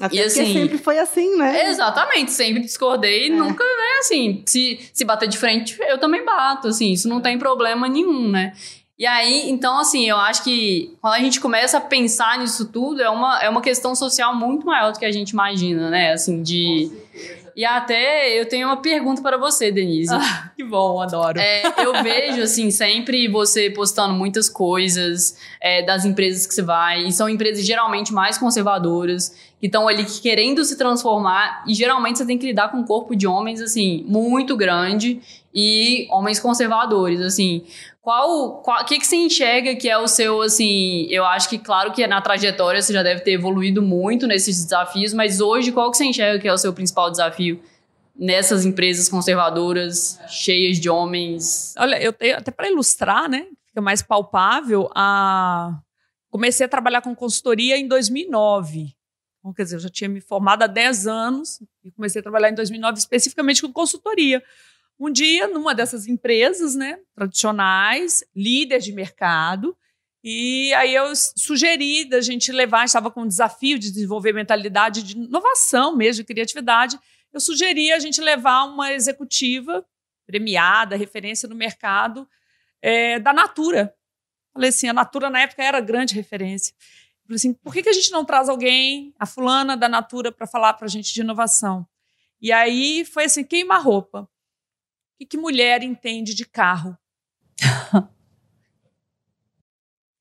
Até 0.00 0.16
E 0.16 0.18
porque 0.22 0.40
assim- 0.40 0.52
sempre 0.54 0.78
foi 0.78 0.98
assim, 0.98 1.36
né? 1.36 1.68
Exatamente, 1.68 2.30
sempre 2.30 2.62
discordei, 2.62 3.28
nunca, 3.30 3.62
né, 3.62 3.98
assim, 4.00 4.42
se, 4.46 4.80
se 4.92 5.04
bater 5.04 5.28
de 5.28 5.36
frente, 5.36 5.76
eu 5.82 5.98
também 5.98 6.24
bato, 6.24 6.68
assim, 6.68 6.92
isso 6.92 7.08
não 7.08 7.20
tem 7.20 7.38
problema 7.38 7.88
nenhum, 7.88 8.28
né? 8.28 8.52
E 8.98 9.06
aí, 9.06 9.50
então, 9.50 9.80
assim, 9.80 10.08
eu 10.08 10.16
acho 10.16 10.44
que 10.44 10.94
quando 11.00 11.14
a 11.14 11.18
gente 11.18 11.40
começa 11.40 11.78
a 11.78 11.80
pensar 11.80 12.38
nisso 12.38 12.66
tudo, 12.66 13.02
é 13.02 13.10
uma, 13.10 13.42
é 13.42 13.48
uma 13.48 13.60
questão 13.60 13.94
social 13.96 14.34
muito 14.34 14.64
maior 14.64 14.92
do 14.92 14.98
que 14.98 15.04
a 15.04 15.10
gente 15.10 15.30
imagina, 15.30 15.90
né? 15.90 16.12
Assim, 16.12 16.40
de. 16.42 16.88
E 17.56 17.64
até 17.64 18.38
eu 18.38 18.46
tenho 18.48 18.68
uma 18.68 18.76
pergunta 18.78 19.20
para 19.20 19.36
você, 19.36 19.72
Denise. 19.72 20.14
Ah, 20.14 20.50
que 20.56 20.62
bom, 20.62 21.02
adoro. 21.02 21.38
É, 21.40 21.62
eu 21.84 22.02
vejo, 22.02 22.42
assim, 22.42 22.70
sempre 22.70 23.26
você 23.28 23.68
postando 23.70 24.14
muitas 24.14 24.48
coisas 24.48 25.36
é, 25.60 25.82
das 25.82 26.04
empresas 26.04 26.46
que 26.46 26.54
você 26.54 26.62
vai, 26.62 27.02
e 27.04 27.12
são 27.12 27.28
empresas 27.28 27.66
geralmente 27.66 28.12
mais 28.12 28.38
conservadoras, 28.38 29.34
que 29.62 29.66
estão 29.66 29.86
ali 29.86 30.04
querendo 30.20 30.64
se 30.64 30.76
transformar, 30.76 31.62
e 31.68 31.72
geralmente 31.72 32.18
você 32.18 32.26
tem 32.26 32.36
que 32.36 32.46
lidar 32.46 32.72
com 32.72 32.78
um 32.78 32.84
corpo 32.84 33.14
de 33.14 33.28
homens, 33.28 33.60
assim, 33.60 34.04
muito 34.08 34.56
grande, 34.56 35.22
e 35.54 36.08
homens 36.10 36.40
conservadores, 36.40 37.20
assim. 37.20 37.64
Qual, 38.00 38.60
o 38.60 38.84
que, 38.84 38.98
que 38.98 39.06
você 39.06 39.14
enxerga 39.14 39.76
que 39.76 39.88
é 39.88 39.96
o 39.96 40.08
seu, 40.08 40.42
assim, 40.42 41.06
eu 41.08 41.24
acho 41.24 41.48
que, 41.48 41.60
claro 41.60 41.92
que 41.92 42.04
na 42.08 42.20
trajetória 42.20 42.82
você 42.82 42.92
já 42.92 43.04
deve 43.04 43.20
ter 43.20 43.34
evoluído 43.34 43.80
muito 43.80 44.26
nesses 44.26 44.64
desafios, 44.64 45.14
mas 45.14 45.40
hoje 45.40 45.70
qual 45.70 45.92
que 45.92 45.96
você 45.96 46.06
enxerga 46.06 46.40
que 46.40 46.48
é 46.48 46.52
o 46.52 46.58
seu 46.58 46.72
principal 46.72 47.08
desafio 47.08 47.62
nessas 48.16 48.64
empresas 48.64 49.08
conservadoras, 49.08 50.18
cheias 50.26 50.80
de 50.80 50.90
homens? 50.90 51.72
Olha, 51.78 52.02
eu 52.02 52.12
até 52.36 52.50
para 52.50 52.68
ilustrar, 52.68 53.30
né? 53.30 53.46
Fica 53.68 53.80
mais 53.80 54.02
palpável, 54.02 54.90
a... 54.92 55.78
comecei 56.32 56.66
a 56.66 56.68
trabalhar 56.68 57.00
com 57.00 57.14
consultoria 57.14 57.78
em 57.78 57.86
2009. 57.86 58.92
Então, 59.42 59.52
quer 59.52 59.64
dizer, 59.64 59.74
eu 59.74 59.80
já 59.80 59.88
tinha 59.88 60.08
me 60.08 60.20
formado 60.20 60.62
há 60.62 60.68
10 60.68 61.08
anos 61.08 61.60
e 61.82 61.90
comecei 61.90 62.20
a 62.20 62.22
trabalhar 62.22 62.48
em 62.48 62.54
2009 62.54 62.98
especificamente 62.98 63.60
com 63.60 63.72
consultoria. 63.72 64.40
Um 64.98 65.10
dia, 65.10 65.48
numa 65.48 65.74
dessas 65.74 66.06
empresas, 66.06 66.76
né, 66.76 67.00
tradicionais, 67.12 68.22
líder 68.36 68.78
de 68.78 68.92
mercado, 68.92 69.76
e 70.22 70.72
aí 70.74 70.94
eu 70.94 71.12
sugeri 71.16 72.04
da 72.04 72.20
gente 72.20 72.52
levar, 72.52 72.84
estava 72.84 73.10
com 73.10 73.22
um 73.22 73.26
desafio 73.26 73.76
de 73.78 73.90
desenvolver 73.90 74.32
mentalidade 74.32 75.02
de 75.02 75.16
inovação 75.16 75.96
mesmo, 75.96 76.22
de 76.22 76.26
criatividade. 76.32 76.96
Eu 77.32 77.40
sugeri 77.40 77.90
a 77.90 77.98
gente 77.98 78.20
levar 78.20 78.64
uma 78.64 78.92
executiva 78.92 79.84
premiada, 80.24 80.94
referência 80.94 81.48
no 81.48 81.56
mercado, 81.56 82.28
é, 82.80 83.18
da 83.18 83.32
Natura. 83.32 83.92
Falei 84.52 84.68
assim, 84.68 84.88
a 84.88 84.92
Natura 84.92 85.28
na 85.28 85.40
época 85.40 85.64
era 85.64 85.80
grande 85.80 86.14
referência. 86.14 86.72
Falei 87.32 87.36
assim, 87.36 87.54
por 87.54 87.72
que, 87.72 87.82
que 87.82 87.88
a 87.88 87.94
gente 87.94 88.10
não 88.10 88.26
traz 88.26 88.50
alguém, 88.50 89.14
a 89.18 89.24
fulana 89.24 89.74
da 89.74 89.88
Natura, 89.88 90.30
para 90.30 90.46
falar 90.46 90.74
para 90.74 90.84
a 90.84 90.88
gente 90.88 91.14
de 91.14 91.22
inovação? 91.22 91.88
E 92.38 92.52
aí 92.52 93.06
foi 93.06 93.24
assim, 93.24 93.42
queima 93.42 93.76
a 93.76 93.78
roupa. 93.78 94.28
O 95.18 95.26
que, 95.26 95.38
mulher 95.38 95.82
entende 95.82 96.34
de 96.34 96.44
carro? 96.44 96.94
o 97.94 98.08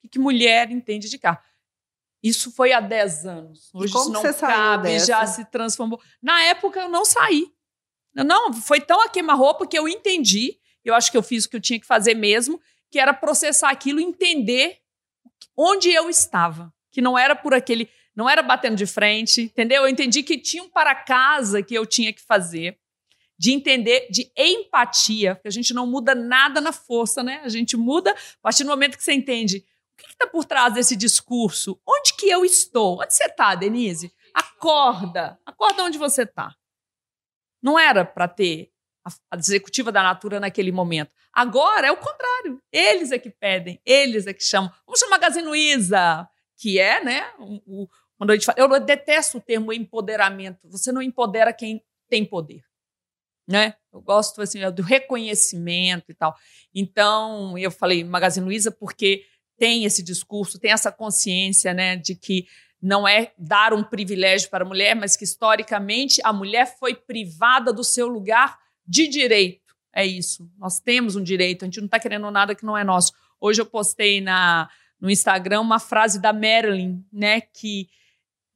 que, 0.01 0.07
que 0.07 0.19
mulher 0.19 0.71
entende 0.71 1.09
de 1.09 1.17
carro? 1.17 1.39
Isso 2.23 2.49
foi 2.49 2.71
há 2.71 2.79
10 2.79 3.25
anos. 3.25 3.69
Hoje 3.73 3.91
como 3.91 4.13
isso 4.15 4.23
não 4.23 4.33
cabe, 4.33 4.97
já 4.99 5.27
se 5.27 5.43
transformou. 5.45 5.99
Na 6.21 6.43
época 6.43 6.79
eu 6.79 6.87
não 6.87 7.03
saí. 7.03 7.51
Não, 8.13 8.53
foi 8.53 8.79
tão 8.79 9.01
a 9.01 9.09
queima-roupa 9.09 9.67
que 9.67 9.77
eu 9.77 9.85
entendi, 9.85 10.57
eu 10.85 10.95
acho 10.95 11.11
que 11.11 11.17
eu 11.17 11.23
fiz 11.23 11.43
o 11.43 11.49
que 11.49 11.57
eu 11.57 11.61
tinha 11.61 11.79
que 11.79 11.85
fazer 11.85 12.13
mesmo, 12.13 12.61
que 12.89 12.99
era 12.99 13.13
processar 13.13 13.69
aquilo, 13.69 13.99
entender 13.99 14.77
onde 15.57 15.91
eu 15.91 16.09
estava, 16.09 16.73
que 16.91 17.01
não 17.01 17.17
era 17.17 17.35
por 17.35 17.53
aquele, 17.53 17.89
não 18.15 18.29
era 18.29 18.43
batendo 18.43 18.75
de 18.75 18.85
frente, 18.85 19.43
entendeu? 19.43 19.83
Eu 19.83 19.89
entendi 19.89 20.21
que 20.23 20.37
tinha 20.37 20.63
um 20.63 20.69
para 20.69 20.93
casa 20.93 21.63
que 21.63 21.73
eu 21.73 21.85
tinha 21.85 22.11
que 22.11 22.21
fazer, 22.21 22.77
de 23.37 23.51
entender, 23.51 24.07
de 24.11 24.31
empatia, 24.37 25.35
porque 25.35 25.47
a 25.47 25.51
gente 25.51 25.73
não 25.73 25.87
muda 25.87 26.13
nada 26.13 26.61
na 26.61 26.71
força, 26.71 27.23
né? 27.23 27.41
A 27.43 27.49
gente 27.49 27.75
muda 27.75 28.11
a 28.11 28.41
partir 28.41 28.63
do 28.63 28.69
momento 28.69 28.97
que 28.97 29.03
você 29.03 29.13
entende 29.13 29.65
o 29.93 30.03
que 30.03 30.11
está 30.11 30.27
por 30.27 30.45
trás 30.45 30.73
desse 30.73 30.95
discurso, 30.95 31.79
onde 31.87 32.13
que 32.15 32.29
eu 32.29 32.45
estou, 32.45 33.01
onde 33.01 33.13
você 33.13 33.25
está, 33.25 33.55
Denise? 33.55 34.13
Acorda, 34.33 35.39
acorda 35.45 35.83
onde 35.83 35.97
você 35.97 36.23
está. 36.23 36.55
Não 37.61 37.77
era 37.79 38.03
para 38.05 38.27
ter 38.27 38.71
a, 39.05 39.09
a 39.31 39.37
executiva 39.37 39.91
da 39.91 40.03
Natura 40.03 40.39
naquele 40.39 40.71
momento. 40.71 41.13
Agora 41.33 41.87
é 41.87 41.91
o 41.91 41.97
contrário. 41.97 42.61
Eles 42.71 43.11
é 43.11 43.19
que 43.19 43.29
pedem, 43.29 43.81
eles 43.85 44.27
é 44.27 44.33
que 44.33 44.43
chamam. 44.43 44.71
Vamos 44.85 44.99
chamar 44.99 45.17
Magazine 45.17 45.47
Luiza, 45.47 46.27
que 46.61 46.79
é, 46.79 47.03
né? 47.03 47.23
O, 47.39 47.89
quando 48.15 48.29
a 48.29 48.35
gente 48.35 48.45
fala, 48.45 48.59
eu 48.59 48.79
detesto 48.79 49.39
o 49.39 49.41
termo 49.41 49.73
empoderamento. 49.73 50.59
Você 50.69 50.91
não 50.91 51.01
empodera 51.01 51.51
quem 51.51 51.83
tem 52.07 52.23
poder, 52.23 52.61
né? 53.47 53.73
Eu 53.91 53.99
gosto 53.99 54.39
assim 54.43 54.59
do 54.69 54.83
reconhecimento 54.83 56.11
e 56.11 56.13
tal. 56.13 56.35
Então 56.73 57.57
eu 57.57 57.71
falei 57.71 58.03
Magazine 58.03 58.45
Luiza 58.45 58.69
porque 58.69 59.25
tem 59.57 59.85
esse 59.85 60.03
discurso, 60.03 60.59
tem 60.59 60.71
essa 60.71 60.91
consciência, 60.91 61.73
né, 61.73 61.95
de 61.95 62.15
que 62.15 62.47
não 62.81 63.07
é 63.07 63.31
dar 63.37 63.73
um 63.73 63.83
privilégio 63.83 64.49
para 64.49 64.63
a 64.63 64.67
mulher, 64.67 64.95
mas 64.95 65.15
que 65.15 65.23
historicamente 65.23 66.19
a 66.23 66.33
mulher 66.33 66.77
foi 66.79 66.95
privada 66.95 67.71
do 67.71 67.83
seu 67.83 68.07
lugar 68.07 68.57
de 68.87 69.07
direito. 69.07 69.75
É 69.93 70.05
isso. 70.05 70.49
Nós 70.57 70.79
temos 70.79 71.15
um 71.15 71.23
direito, 71.23 71.63
a 71.63 71.65
gente 71.65 71.79
não 71.79 71.85
está 71.85 71.99
querendo 71.99 72.29
nada 72.31 72.55
que 72.55 72.65
não 72.65 72.77
é 72.77 72.83
nosso. 72.83 73.13
Hoje 73.39 73.61
eu 73.61 73.65
postei 73.65 74.21
na, 74.21 74.69
no 75.01 75.09
Instagram 75.09 75.61
uma 75.61 75.79
frase 75.79 76.21
da 76.21 76.31
Marilyn, 76.31 77.03
né, 77.11 77.41
que, 77.41 77.89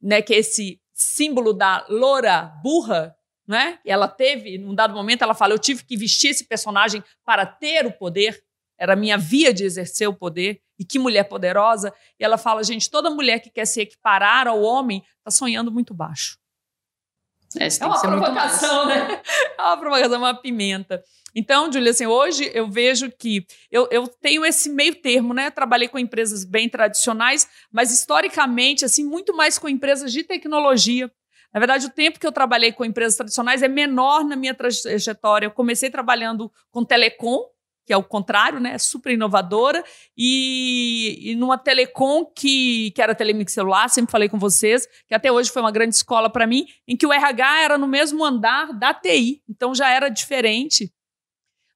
né, 0.00 0.22
que 0.22 0.32
é 0.32 0.38
esse 0.38 0.80
símbolo 0.94 1.52
da 1.52 1.84
loura 1.88 2.52
burra, 2.62 3.14
né? 3.46 3.78
Ela 3.84 4.08
teve, 4.08 4.58
num 4.58 4.74
dado 4.74 4.94
momento, 4.94 5.22
ela 5.22 5.34
fala: 5.34 5.54
Eu 5.54 5.58
tive 5.58 5.84
que 5.84 5.96
vestir 5.96 6.30
esse 6.30 6.44
personagem 6.44 7.02
para 7.24 7.46
ter 7.46 7.86
o 7.86 7.92
poder, 7.92 8.42
era 8.78 8.94
a 8.94 8.96
minha 8.96 9.16
via 9.16 9.52
de 9.52 9.64
exercer 9.64 10.08
o 10.08 10.14
poder. 10.14 10.60
E 10.78 10.84
que 10.84 10.98
mulher 10.98 11.24
poderosa. 11.24 11.94
E 12.18 12.24
ela 12.24 12.36
fala: 12.36 12.62
Gente, 12.62 12.90
toda 12.90 13.08
mulher 13.08 13.40
que 13.40 13.48
quer 13.48 13.64
se 13.64 13.80
equiparar 13.80 14.46
ao 14.46 14.62
homem 14.62 15.02
está 15.18 15.30
sonhando 15.30 15.70
muito 15.70 15.94
baixo. 15.94 16.38
É, 17.58 17.64
É 17.64 17.86
uma 17.86 17.96
ser 17.96 18.08
muito 18.08 18.20
mais. 18.20 18.58
provocação, 18.58 18.86
né? 18.86 19.22
É 19.58 19.62
uma 19.62 19.76
provocação, 19.76 20.18
uma 20.18 20.34
pimenta. 20.34 21.02
Então, 21.34 21.70
Júlia, 21.70 21.90
assim, 21.90 22.06
hoje 22.06 22.50
eu 22.54 22.68
vejo 22.68 23.10
que 23.10 23.46
eu, 23.70 23.86
eu 23.90 24.08
tenho 24.08 24.44
esse 24.44 24.68
meio 24.70 24.94
termo, 24.94 25.34
né? 25.34 25.50
Trabalhei 25.50 25.88
com 25.88 25.98
empresas 25.98 26.44
bem 26.44 26.68
tradicionais, 26.68 27.48
mas 27.70 27.92
historicamente, 27.92 28.84
assim, 28.84 29.04
muito 29.04 29.36
mais 29.36 29.58
com 29.58 29.68
empresas 29.68 30.12
de 30.12 30.24
tecnologia. 30.24 31.10
Na 31.52 31.60
verdade, 31.60 31.86
o 31.86 31.90
tempo 31.90 32.18
que 32.18 32.26
eu 32.26 32.32
trabalhei 32.32 32.72
com 32.72 32.84
empresas 32.84 33.16
tradicionais 33.16 33.62
é 33.62 33.68
menor 33.68 34.24
na 34.24 34.36
minha 34.36 34.54
trajetória. 34.54 35.46
Eu 35.46 35.50
comecei 35.50 35.88
trabalhando 35.90 36.50
com 36.70 36.84
telecom, 36.84 37.44
que 37.86 37.92
é 37.92 37.96
o 37.96 38.02
contrário, 38.02 38.58
né? 38.58 38.72
É 38.72 38.78
super 38.78 39.12
inovadora, 39.12 39.82
e, 40.16 41.30
e 41.30 41.34
numa 41.36 41.56
telecom 41.56 42.24
que, 42.26 42.90
que 42.90 43.00
era 43.00 43.14
Telemix 43.14 43.52
Celular, 43.52 43.88
sempre 43.88 44.10
falei 44.10 44.28
com 44.28 44.38
vocês, 44.38 44.88
que 45.06 45.14
até 45.14 45.30
hoje 45.30 45.50
foi 45.50 45.62
uma 45.62 45.70
grande 45.70 45.94
escola 45.94 46.28
para 46.28 46.46
mim, 46.46 46.66
em 46.86 46.96
que 46.96 47.06
o 47.06 47.12
RH 47.12 47.62
era 47.62 47.78
no 47.78 47.86
mesmo 47.86 48.24
andar 48.24 48.72
da 48.72 48.92
TI, 48.92 49.40
então 49.48 49.72
já 49.74 49.88
era 49.88 50.08
diferente. 50.08 50.92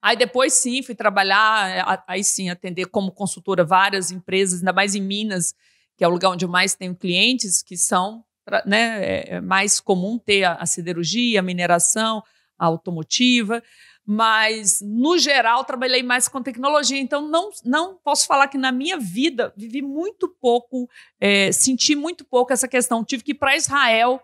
Aí 0.01 0.17
depois 0.17 0.53
sim, 0.53 0.81
fui 0.83 0.95
trabalhar, 0.95 1.87
a- 1.87 2.03
aí 2.07 2.23
sim, 2.23 2.49
atender 2.49 2.87
como 2.87 3.11
consultora 3.11 3.63
várias 3.63 4.11
empresas, 4.11 4.59
ainda 4.59 4.73
mais 4.73 4.95
em 4.95 5.01
Minas, 5.01 5.53
que 5.95 6.03
é 6.03 6.07
o 6.07 6.11
lugar 6.11 6.29
onde 6.31 6.43
eu 6.43 6.49
mais 6.49 6.75
tenho 6.75 6.95
clientes, 6.95 7.61
que 7.61 7.77
são 7.77 8.23
né, 8.65 8.99
é- 9.05 9.35
é 9.35 9.41
mais 9.41 9.79
comum 9.79 10.17
ter 10.17 10.43
a, 10.43 10.53
a 10.55 10.65
siderurgia, 10.65 11.39
a 11.39 11.43
mineração, 11.43 12.23
a 12.57 12.65
automotiva, 12.65 13.63
mas 14.05 14.79
no 14.81 15.17
geral 15.17 15.63
trabalhei 15.63 16.03
mais 16.03 16.27
com 16.27 16.41
tecnologia, 16.41 16.99
então 16.99 17.27
não, 17.27 17.49
não 17.63 17.97
posso 18.03 18.25
falar 18.25 18.47
que 18.47 18.57
na 18.57 18.71
minha 18.71 18.97
vida 18.97 19.53
vivi 19.55 19.81
muito 19.81 20.27
pouco, 20.27 20.89
é, 21.19 21.51
senti 21.51 21.95
muito 21.95 22.25
pouco 22.25 22.51
essa 22.51 22.67
questão. 22.67 23.05
Tive 23.05 23.23
que 23.23 23.31
ir 23.31 23.35
para 23.35 23.55
Israel 23.55 24.21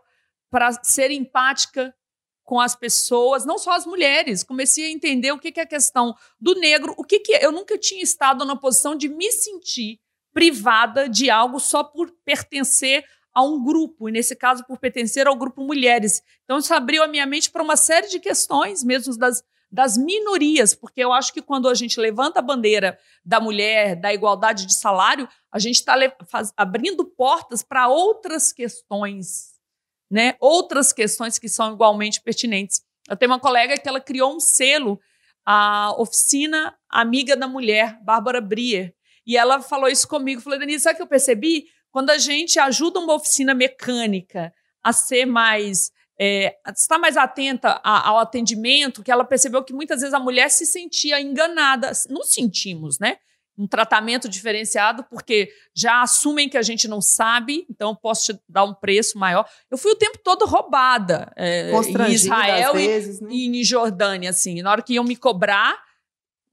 para 0.50 0.72
ser 0.84 1.12
empática 1.12 1.94
com 2.44 2.62
as 2.62 2.76
pessoas, 2.76 3.46
não 3.46 3.58
só 3.58 3.72
as 3.72 3.86
mulheres. 3.86 4.44
Comecei 4.44 4.86
a 4.86 4.90
entender 4.90 5.32
o 5.34 5.40
que, 5.40 5.52
que 5.52 5.60
é 5.60 5.64
a 5.64 5.68
questão 5.68 6.16
do 6.40 6.56
negro, 6.56 6.96
o 6.98 7.04
que, 7.04 7.20
que 7.20 7.36
é. 7.36 7.46
Eu 7.46 7.52
nunca 7.52 7.78
tinha 7.78 8.02
estado 8.02 8.46
na 8.46 8.56
posição 8.56 8.96
de 8.96 9.10
me 9.10 9.30
sentir 9.32 10.00
privada 10.34 11.10
de 11.10 11.30
algo 11.30 11.60
só 11.60 11.84
por 11.84 12.10
pertencer 12.24 13.04
a 13.34 13.44
um 13.44 13.64
grupo, 13.64 14.10
e 14.10 14.12
nesse 14.12 14.36
caso 14.36 14.66
por 14.66 14.80
pertencer 14.80 15.28
ao 15.28 15.36
grupo 15.36 15.62
mulheres. 15.62 16.24
Então 16.44 16.58
isso 16.58 16.74
abriu 16.74 17.04
a 17.04 17.08
minha 17.08 17.26
mente 17.26 17.52
para 17.52 17.62
uma 17.62 17.76
série 17.76 18.08
de 18.08 18.20
questões, 18.20 18.84
mesmo 18.84 19.16
das, 19.18 19.44
das 19.72 19.98
minorias, 19.98 20.74
porque 20.74 21.04
eu 21.04 21.12
acho 21.12 21.34
que 21.34 21.42
quando 21.42 21.68
a 21.68 21.74
gente 21.74 22.00
levanta 22.00 22.40
a 22.40 22.44
bandeira 22.44 22.98
da 23.24 23.40
mulher, 23.40 23.96
da 23.96 24.14
igualdade 24.14 24.66
de 24.66 24.74
salário, 24.74 25.28
a 25.52 25.60
gente 25.60 25.76
está 25.76 25.96
abrindo 26.56 27.06
portas 27.06 27.62
para 27.62 27.88
outras 27.88 28.54
questões, 28.54 29.54
né? 30.10 30.36
Outras 30.40 30.94
questões 30.94 31.38
que 31.38 31.50
são 31.50 31.74
igualmente 31.74 32.22
pertinentes. 32.22 32.82
Eu 33.10 33.18
tenho 33.18 33.32
uma 33.32 33.40
colega 33.40 33.78
que 33.78 33.88
ela 33.88 34.00
criou 34.00 34.36
um 34.36 34.40
selo, 34.40 35.00
a 35.46 35.94
oficina 35.98 36.78
Amiga 36.90 37.36
da 37.36 37.48
Mulher, 37.48 38.00
Bárbara 38.04 38.42
Brier, 38.42 38.94
e 39.26 39.36
ela 39.36 39.62
falou 39.62 39.90
isso 39.90 40.08
comigo. 40.08 40.42
Falei, 40.42 40.60
Denise, 40.60 40.84
sabe 40.84 40.94
o 40.94 40.98
que 40.98 41.04
eu 41.04 41.08
percebi? 41.08 41.66
Quando 41.92 42.10
a 42.10 42.18
gente 42.18 42.60
ajuda 42.60 43.00
uma 43.00 43.14
oficina 43.14 43.54
mecânica 43.54 44.54
a 44.82 44.94
ser 44.94 45.26
mais 45.26 45.92
é, 46.20 46.56
estar 46.76 46.98
mais 46.98 47.16
atenta 47.16 47.80
a, 47.84 48.10
ao 48.10 48.18
atendimento, 48.18 49.04
que 49.04 49.12
ela 49.12 49.24
percebeu 49.24 49.64
que 49.64 49.74
muitas 49.74 50.00
vezes 50.02 50.14
a 50.14 50.20
mulher 50.20 50.50
se 50.50 50.66
sentia 50.66 51.22
enganada. 51.22 51.92
Nos 52.10 52.34
sentimos, 52.34 52.98
né? 53.00 53.18
Um 53.58 53.68
tratamento 53.68 54.30
diferenciado, 54.30 55.04
porque 55.04 55.50
já 55.76 56.02
assumem 56.02 56.48
que 56.48 56.58
a 56.58 56.62
gente 56.62 56.88
não 56.88 57.02
sabe, 57.02 57.66
então 57.70 57.96
posso 57.96 58.34
te 58.34 58.40
dar 58.48 58.64
um 58.64 58.74
preço 58.74 59.18
maior. 59.18 59.48
Eu 59.70 59.78
fui 59.78 59.92
o 59.92 59.96
tempo 59.96 60.20
todo 60.24 60.46
roubada 60.46 61.32
é, 61.36 61.72
em 61.72 62.12
Israel 62.12 62.74
às 62.74 62.80
e, 62.80 62.88
vezes, 62.88 63.22
né? 63.22 63.30
e 63.32 63.48
em 63.48 63.64
Jordânia, 63.64 64.30
assim. 64.30 64.62
Na 64.62 64.72
hora 64.72 64.82
que 64.82 64.94
iam 64.94 65.04
me 65.04 65.16
cobrar, 65.16 65.76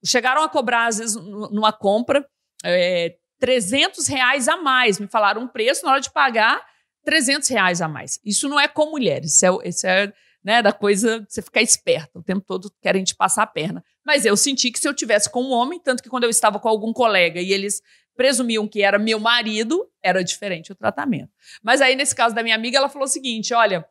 chegaram 0.05 0.43
a 0.43 0.49
cobrar, 0.49 0.87
às 0.87 0.99
vezes, 0.99 1.15
numa 1.17 1.73
compra, 1.73 2.27
é, 2.65 3.17
300 3.39 4.07
reais 4.07 4.49
a 4.49 4.57
mais. 4.57 4.99
Me 4.99 5.07
falaram 5.07 5.43
um 5.43 5.49
preço, 5.49 5.85
na 5.85 5.93
hora 5.93 6.01
de 6.01 6.11
pagar, 6.11 6.63
300 7.05 7.49
reais 7.49 7.81
a 7.81 7.89
mais. 7.89 8.19
Isso 8.25 8.49
não 8.49 8.59
é 8.59 8.67
com 8.67 8.91
mulheres, 8.91 9.35
isso 9.35 9.47
é, 9.47 9.69
isso 9.69 9.87
é 9.87 10.13
né, 10.45 10.61
da 10.61 10.73
coisa 10.73 11.25
você 11.29 11.41
ficar 11.41 11.63
esperta. 11.63 12.19
O 12.19 12.23
tempo 12.23 12.45
todo 12.47 12.71
querem 12.83 13.03
te 13.03 13.15
passar 13.15 13.43
a 13.43 13.47
perna. 13.47 13.83
Mas 14.05 14.27
eu 14.27 14.37
senti 14.37 14.71
que 14.71 14.79
se 14.79 14.87
eu 14.87 14.95
tivesse 14.95 15.31
com 15.31 15.43
um 15.43 15.51
homem, 15.51 15.81
tanto 15.81 16.03
que 16.03 16.11
quando 16.11 16.25
eu 16.25 16.31
estava 16.31 16.61
com 16.61 16.69
algum 16.69 16.93
colega 16.93 17.41
e 17.41 17.53
eles 17.53 17.81
presumiam 18.15 18.69
que 18.69 18.83
era 18.83 18.99
meu 18.99 19.19
marido, 19.19 19.89
era 20.03 20.23
diferente 20.23 20.71
o 20.71 20.75
tratamento. 20.75 21.31
Mas 21.63 21.81
aí, 21.81 21.97
nesse 21.97 22.15
caso 22.15 22.35
da 22.35 22.43
minha 22.43 22.55
amiga, 22.55 22.77
ela 22.77 22.89
falou 22.89 23.07
o 23.07 23.11
seguinte: 23.11 23.55
olha, 23.55 23.87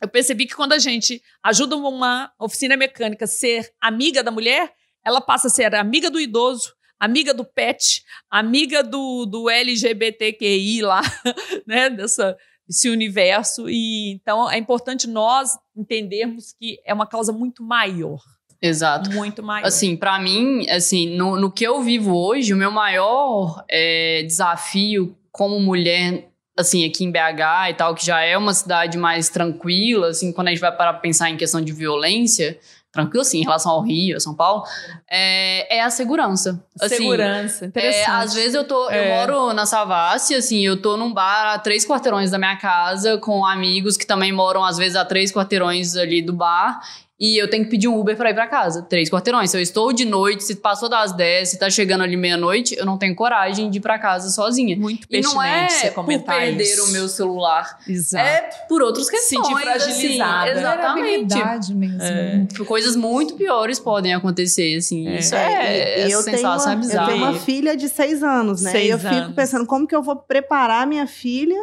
eu 0.00 0.08
percebi 0.08 0.46
que 0.46 0.54
quando 0.54 0.74
a 0.74 0.78
gente 0.78 1.22
ajuda 1.42 1.76
uma 1.76 2.32
oficina 2.38 2.76
mecânica 2.76 3.24
a 3.24 3.28
ser 3.28 3.72
amiga 3.80 4.22
da 4.22 4.30
mulher, 4.30 4.72
ela 5.04 5.20
passa 5.20 5.48
a 5.48 5.50
ser 5.50 5.74
amiga 5.74 6.10
do 6.10 6.20
idoso, 6.20 6.74
amiga 6.98 7.32
do 7.32 7.44
pet, 7.44 8.04
amiga 8.30 8.82
do, 8.82 9.26
do 9.26 9.48
LGBTQI 9.48 10.82
lá, 10.82 11.00
né? 11.66 11.90
Dessa, 11.90 12.36
desse 12.68 12.88
universo. 12.88 13.68
E 13.68 14.12
então 14.12 14.50
é 14.50 14.58
importante 14.58 15.06
nós 15.06 15.58
entendermos 15.76 16.54
que 16.58 16.78
é 16.84 16.92
uma 16.92 17.06
causa 17.06 17.32
muito 17.32 17.62
maior. 17.62 18.20
Exato. 18.60 19.10
Muito 19.10 19.42
maior. 19.42 19.66
Assim, 19.66 19.94
pra 19.94 20.18
mim, 20.18 20.66
assim, 20.70 21.14
no, 21.16 21.38
no 21.38 21.52
que 21.52 21.64
eu 21.64 21.82
vivo 21.82 22.16
hoje, 22.16 22.54
o 22.54 22.56
meu 22.56 22.70
maior 22.70 23.62
é, 23.68 24.22
desafio 24.22 25.14
como 25.30 25.60
mulher, 25.60 26.30
assim, 26.56 26.86
aqui 26.86 27.04
em 27.04 27.10
BH 27.10 27.70
e 27.70 27.74
tal, 27.74 27.94
que 27.94 28.06
já 28.06 28.22
é 28.22 28.38
uma 28.38 28.54
cidade 28.54 28.96
mais 28.96 29.28
tranquila, 29.28 30.08
assim, 30.08 30.32
quando 30.32 30.48
a 30.48 30.50
gente 30.50 30.60
vai 30.60 30.74
parar 30.74 30.94
pra 30.94 31.02
pensar 31.02 31.28
em 31.28 31.36
questão 31.36 31.60
de 31.60 31.72
violência, 31.72 32.58
tranquilo, 32.94 33.20
assim, 33.22 33.40
em 33.40 33.42
relação 33.44 33.72
ao 33.72 33.82
Rio, 33.82 34.18
São 34.20 34.34
Paulo, 34.34 34.62
é, 35.10 35.76
é 35.78 35.82
a 35.82 35.90
segurança. 35.90 36.62
Assim, 36.80 36.96
Segurança, 36.96 37.66
interessante. 37.66 38.08
é, 38.08 38.12
às 38.12 38.32
vezes 38.32 38.54
eu 38.54 38.64
tô, 38.64 38.84
eu 38.88 39.02
É. 39.02 39.16
moro 39.18 39.52
na 39.52 39.66
Savassi, 39.66 40.34
assim, 40.34 40.64
eu 40.64 40.80
tô 40.80 40.96
num 40.96 41.12
bar 41.12 41.52
a 41.54 41.58
três 41.58 41.84
quarteirões 41.86 42.30
da 42.30 42.38
minha 42.38 42.56
casa 42.56 43.18
com 43.18 43.44
amigos 43.44 43.96
que 43.96 44.06
também 44.06 44.32
moram 44.32 44.64
às 44.64 44.78
vezes 44.78 44.96
a 44.96 45.04
três 45.04 45.32
quarteirões 45.32 45.96
ali 45.96 46.22
do 46.22 46.32
bar. 46.32 46.80
E 47.24 47.40
eu 47.40 47.48
tenho 47.48 47.64
que 47.64 47.70
pedir 47.70 47.88
um 47.88 47.98
Uber 47.98 48.14
para 48.16 48.30
ir 48.30 48.34
para 48.34 48.46
casa. 48.46 48.82
Três 48.82 49.08
quarteirões. 49.08 49.50
Se 49.50 49.56
eu 49.56 49.60
estou 49.62 49.94
de 49.94 50.04
noite, 50.04 50.44
se 50.44 50.56
passou 50.56 50.90
das 50.90 51.10
10, 51.12 51.48
se 51.48 51.58
tá 51.58 51.70
chegando 51.70 52.02
ali 52.04 52.18
meia-noite, 52.18 52.76
eu 52.76 52.84
não 52.84 52.98
tenho 52.98 53.14
coragem 53.14 53.70
de 53.70 53.78
ir 53.78 53.80
para 53.80 53.98
casa 53.98 54.28
sozinha. 54.28 54.76
Muito 54.76 55.06
E 55.10 55.20
não 55.22 55.42
é 55.42 55.66
você 55.68 55.86
por 55.88 55.94
comentar 55.94 56.38
perder 56.38 56.62
isso. 56.64 56.84
o 56.84 56.92
meu 56.92 57.08
celular. 57.08 57.78
Exato. 57.88 58.26
É 58.26 58.40
por 58.68 58.82
outras 58.82 59.08
questões. 59.08 59.46
Sentir 59.46 59.58
fragilizada. 59.62 60.50
Assim, 60.50 60.58
exatamente. 60.60 61.74
Mesmo. 61.74 62.02
É. 62.02 62.46
Coisas 62.66 62.94
muito 62.94 63.34
piores 63.36 63.78
podem 63.80 64.12
acontecer, 64.12 64.76
assim. 64.76 65.08
É. 65.08 65.18
Isso 65.18 65.34
é, 65.34 65.48
e, 65.48 65.78
e 65.78 66.02
essa 66.02 66.12
eu, 66.12 66.24
tenho 66.24 66.36
sensação 66.36 66.66
uma, 66.66 66.72
é 66.72 66.74
eu 66.74 66.80
bizarra. 66.80 67.12
tenho 67.12 67.24
uma 67.24 67.34
filha 67.38 67.76
de 67.76 67.88
seis 67.88 68.22
anos, 68.22 68.60
né? 68.60 68.70
Seis 68.70 68.86
e 68.86 68.90
eu 68.90 68.98
fico 68.98 69.14
anos. 69.14 69.34
pensando 69.34 69.66
como 69.66 69.86
que 69.86 69.94
eu 69.96 70.02
vou 70.02 70.16
preparar 70.16 70.86
minha 70.86 71.06
filha 71.06 71.56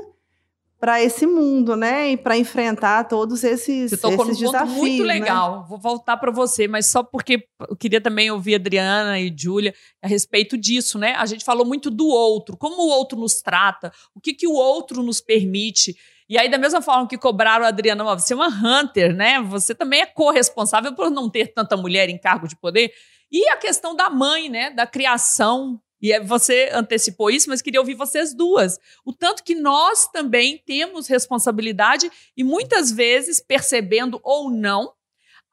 para 0.82 0.99
esse 0.99 1.27
mundo, 1.27 1.75
né? 1.75 2.09
E 2.09 2.17
para 2.17 2.36
enfrentar 2.36 3.03
todos 3.03 3.43
esses, 3.43 3.91
Você 3.91 3.97
tocou 3.97 4.25
num 4.25 4.32
esses 4.32 4.43
ponto 4.43 4.51
desafios. 4.53 4.77
muito 4.77 5.03
né? 5.03 5.13
legal. 5.13 5.63
Vou 5.69 5.77
voltar 5.77 6.17
para 6.17 6.32
você, 6.32 6.67
mas 6.67 6.88
só 6.88 7.03
porque 7.03 7.47
eu 7.69 7.75
queria 7.75 8.01
também 8.01 8.32
ouvir 8.32 8.55
a 8.55 8.57
Adriana 8.57 9.19
e 9.19 9.32
Júlia 9.38 9.75
a 10.01 10.07
respeito 10.07 10.57
disso, 10.57 10.97
né? 10.97 11.13
A 11.13 11.27
gente 11.27 11.45
falou 11.45 11.63
muito 11.67 11.91
do 11.91 12.07
outro, 12.07 12.57
como 12.57 12.82
o 12.82 12.88
outro 12.88 13.15
nos 13.15 13.43
trata, 13.43 13.93
o 14.15 14.19
que, 14.19 14.34
que 14.34 14.47
o 14.47 14.53
outro 14.53 15.03
nos 15.03 15.21
permite. 15.21 15.95
E 16.27 16.36
aí, 16.36 16.49
da 16.49 16.57
mesma 16.57 16.82
forma 16.82 17.07
que 17.07 17.17
cobraram 17.17 17.63
a 17.63 17.67
Adriana, 17.67 18.03
você 18.15 18.34
é 18.34 18.36
uma 18.36 18.47
hunter, 18.47 19.15
né? 19.15 19.39
Você 19.39 19.75
também 19.75 20.01
é 20.01 20.07
corresponsável 20.07 20.95
por 20.95 21.11
não 21.11 21.29
ter 21.29 21.53
tanta 21.53 21.77
mulher 21.77 22.09
em 22.09 22.17
cargo 22.17 22.47
de 22.47 22.55
poder. 22.55 22.91
E 23.32 23.47
a 23.49 23.57
questão 23.57 23.95
da 23.95 24.09
mãe, 24.09 24.49
né? 24.49 24.71
Da 24.71 24.88
criação. 24.88 25.79
E 26.02 26.12
é- 26.12 26.20
você 26.20 26.70
antecipou 26.74 27.30
isso, 27.30 27.49
mas 27.49 27.62
queria 27.62 27.80
ouvir 27.80 27.95
vocês 27.95 28.34
duas. 28.34 28.80
O 29.06 29.14
tanto 29.14 29.43
que 29.43 29.56
nós 29.56 30.08
também 30.08 30.58
temos 30.58 31.08
responsabilidade 31.08 32.10
e 32.36 32.43
muitas 32.43 32.91
vezes, 32.91 33.39
percebendo 33.39 34.20
ou 34.24 34.49
não, 34.49 34.93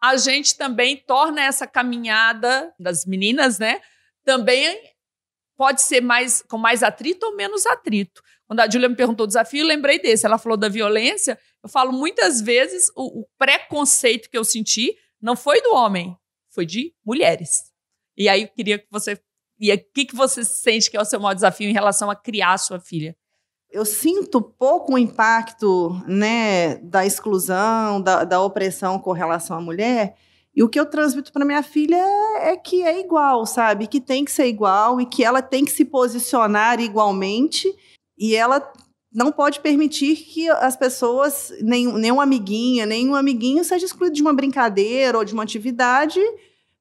a 0.01 0.17
gente 0.17 0.57
também 0.57 0.97
torna 0.97 1.43
essa 1.43 1.67
caminhada 1.67 2.73
das 2.79 3.05
meninas, 3.05 3.59
né? 3.59 3.81
Também 4.25 4.79
pode 5.57 5.83
ser 5.83 6.01
mais 6.01 6.41
com 6.43 6.57
mais 6.57 6.83
atrito 6.83 7.27
ou 7.27 7.35
menos 7.35 7.67
atrito. 7.67 8.23
Quando 8.47 8.61
a 8.61 8.71
Júlia 8.71 8.89
me 8.89 8.97
perguntou 8.97 9.25
o 9.25 9.27
desafio, 9.27 9.63
eu 9.63 9.67
lembrei 9.67 9.99
desse. 9.99 10.25
Ela 10.25 10.39
falou 10.39 10.57
da 10.57 10.69
violência. 10.69 11.39
Eu 11.63 11.69
falo 11.69 11.93
muitas 11.93 12.41
vezes 12.41 12.89
o, 12.97 13.21
o 13.21 13.29
preconceito 13.37 14.31
que 14.31 14.39
eu 14.39 14.45
senti 14.45 14.97
não 15.21 15.37
foi 15.37 15.61
do 15.61 15.75
homem, 15.75 16.17
foi 16.49 16.65
de 16.65 16.95
mulheres. 17.05 17.73
E 18.17 18.29
aí 18.29 18.43
eu 18.43 18.49
queria 18.49 18.79
que 18.79 18.87
você. 18.91 19.21
E 19.59 19.73
o 19.73 19.79
que, 19.95 20.05
que 20.07 20.17
você 20.17 20.45
sente 20.45 20.91
que 20.91 20.97
é 20.97 21.01
o 21.01 21.05
seu 21.05 21.21
maior 21.21 21.35
desafio 21.35 21.69
em 21.69 21.73
relação 21.73 22.11
a 22.11 22.17
criar 22.17 22.55
a 22.55 22.59
sua 22.59 22.79
filha? 22.81 23.17
eu 23.71 23.85
sinto 23.85 24.41
pouco 24.41 24.95
o 24.95 24.99
impacto 24.99 25.91
né, 26.07 26.77
da 26.77 27.05
exclusão, 27.05 28.01
da, 28.01 28.25
da 28.25 28.41
opressão 28.41 28.99
com 28.99 29.13
relação 29.13 29.57
à 29.57 29.61
mulher. 29.61 30.17
E 30.55 30.63
o 30.63 30.69
que 30.69 30.81
eu 30.81 30.87
transmito 30.87 31.33
para 31.33 31.45
minha 31.45 31.63
filha 31.63 32.03
é 32.41 32.57
que 32.57 32.83
é 32.83 32.99
igual, 32.99 33.47
sabe? 33.47 33.87
Que 33.87 34.01
tem 34.01 34.25
que 34.25 34.33
ser 34.33 34.47
igual 34.47 35.01
e 35.01 35.07
que 35.07 35.23
ela 35.23 35.43
tem 35.43 35.65
que 35.65 35.71
se 35.71 35.85
posicionar 35.85 36.81
igualmente 36.81 37.73
e 38.19 38.35
ela 38.35 38.73
não 39.13 39.31
pode 39.31 39.61
permitir 39.61 40.17
que 40.17 40.49
as 40.51 40.77
pessoas, 40.77 41.53
nem, 41.61 41.87
nem 41.95 42.11
uma 42.11 42.25
amiguinha, 42.25 42.85
nem 42.87 43.09
um 43.09 43.15
amiguinho 43.15 43.65
seja 43.65 43.87
excluído 43.87 44.17
de 44.17 44.23
uma 44.23 44.33
brincadeira 44.33 45.17
ou 45.17 45.25
de 45.25 45.33
uma 45.33 45.43
atividade 45.43 46.21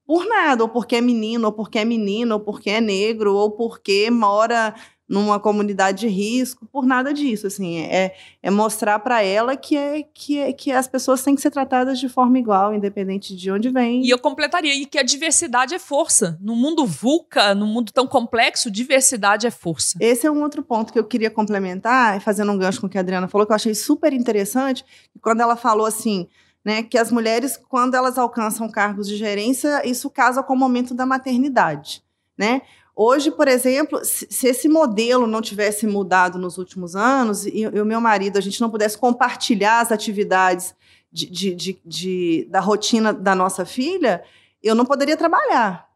por 0.08 0.26
nada, 0.26 0.64
ou 0.64 0.70
porque 0.70 0.96
é 0.96 1.02
menino, 1.02 1.48
ou 1.48 1.52
porque 1.52 1.78
é 1.78 1.84
menina, 1.84 2.36
ou 2.36 2.40
porque 2.40 2.70
é 2.70 2.80
negro, 2.80 3.36
ou 3.36 3.52
porque 3.52 4.10
mora 4.10 4.74
numa 5.08 5.40
comunidade 5.40 6.02
de 6.02 6.08
risco, 6.08 6.66
por 6.66 6.86
nada 6.86 7.14
disso, 7.14 7.48
assim, 7.48 7.80
é, 7.80 8.14
é 8.44 8.52
mostrar 8.52 9.00
para 9.00 9.24
ela 9.24 9.56
que 9.56 9.78
é, 9.78 10.04
que 10.04 10.38
é 10.38 10.52
que 10.52 10.70
as 10.72 10.86
pessoas 10.86 11.24
têm 11.24 11.34
que 11.34 11.42
ser 11.42 11.50
tratadas 11.50 11.98
de 11.98 12.10
forma 12.10 12.38
igual, 12.38 12.74
independente 12.74 13.36
de 13.36 13.50
onde 13.50 13.70
vem. 13.70 14.04
E 14.04 14.10
eu 14.10 14.20
completaria 14.20 14.76
e 14.76 14.86
que 14.86 14.98
a 14.98 15.04
diversidade 15.04 15.74
é 15.74 15.80
força. 15.80 16.38
No 16.42 16.56
mundo 16.56 16.86
VUCA, 16.86 17.56
no 17.56 17.66
mundo 17.66 17.92
tão 17.94 18.06
complexo, 18.06 18.70
diversidade 18.70 19.48
é 19.48 19.52
força. 19.52 19.98
Esse 20.02 20.28
é 20.28 20.32
um 20.32 20.42
outro 20.42 20.62
ponto 20.62 20.92
que 20.92 21.00
eu 21.00 21.06
queria 21.06 21.32
complementar, 21.32 22.20
fazendo 22.20 22.52
um 22.52 22.58
gancho 22.58 22.82
com 22.82 22.88
o 22.88 22.90
que 22.90 22.98
a 22.98 23.02
Adriana 23.02 23.30
falou, 23.30 23.48
que 23.48 23.54
eu 23.54 23.56
achei 23.56 23.74
super 23.74 24.12
interessante, 24.12 24.84
quando 25.22 25.40
ela 25.40 25.56
falou 25.56 25.86
assim, 25.86 26.28
né, 26.68 26.84
que 26.84 26.98
as 26.98 27.14
mulheres, 27.14 27.56
quando 27.56 27.96
elas 27.96 28.18
alcançam 28.18 28.70
cargos 28.70 29.08
de 29.08 29.16
gerência, 29.16 29.88
isso 29.88 30.10
casa 30.10 30.44
com 30.44 30.54
o 30.54 30.58
momento 30.58 30.94
da 30.94 31.06
maternidade, 31.06 32.04
né? 32.38 32.62
Hoje, 32.94 33.32
por 33.32 33.48
exemplo, 33.48 34.04
se, 34.04 34.28
se 34.30 34.48
esse 34.48 34.68
modelo 34.68 35.26
não 35.26 35.42
tivesse 35.42 35.88
mudado 35.88 36.38
nos 36.38 36.58
últimos 36.58 36.94
anos 36.94 37.46
e, 37.46 37.62
e 37.62 37.80
o 37.80 37.86
meu 37.86 38.02
marido, 38.02 38.38
a 38.38 38.42
gente 38.42 38.60
não 38.60 38.70
pudesse 38.70 38.98
compartilhar 38.98 39.80
as 39.80 39.94
atividades 39.94 40.76
de, 41.10 41.28
de, 41.28 41.56
de, 41.56 41.82
de, 41.86 42.48
da 42.52 42.60
rotina 42.60 43.14
da 43.14 43.34
nossa 43.34 43.64
filha, 43.64 44.22
eu 44.62 44.76
não 44.76 44.84
poderia 44.84 45.16
trabalhar, 45.16 45.88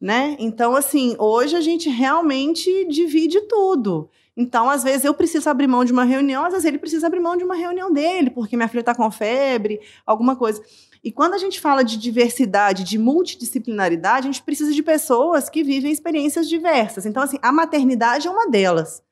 né? 0.00 0.36
Então, 0.38 0.76
assim, 0.76 1.16
hoje 1.18 1.56
a 1.56 1.60
gente 1.60 1.88
realmente 1.88 2.86
divide 2.86 3.40
tudo. 3.48 4.08
Então, 4.36 4.68
às 4.68 4.82
vezes 4.82 5.04
eu 5.04 5.14
preciso 5.14 5.48
abrir 5.48 5.68
mão 5.68 5.84
de 5.84 5.92
uma 5.92 6.02
reunião, 6.04 6.44
às 6.44 6.52
vezes 6.52 6.64
ele 6.64 6.78
precisa 6.78 7.06
abrir 7.06 7.20
mão 7.20 7.36
de 7.36 7.44
uma 7.44 7.54
reunião 7.54 7.92
dele, 7.92 8.30
porque 8.30 8.56
minha 8.56 8.68
filha 8.68 8.80
está 8.80 8.94
com 8.94 9.08
febre, 9.10 9.80
alguma 10.04 10.34
coisa. 10.34 10.60
E 11.04 11.12
quando 11.12 11.34
a 11.34 11.38
gente 11.38 11.60
fala 11.60 11.84
de 11.84 11.96
diversidade, 11.96 12.82
de 12.82 12.98
multidisciplinaridade, 12.98 14.26
a 14.26 14.32
gente 14.32 14.42
precisa 14.42 14.72
de 14.72 14.82
pessoas 14.82 15.48
que 15.48 15.62
vivem 15.62 15.92
experiências 15.92 16.48
diversas. 16.48 17.06
Então, 17.06 17.22
assim, 17.22 17.38
a 17.42 17.52
maternidade 17.52 18.26
é 18.26 18.30
uma 18.30 18.48
delas. 18.48 19.02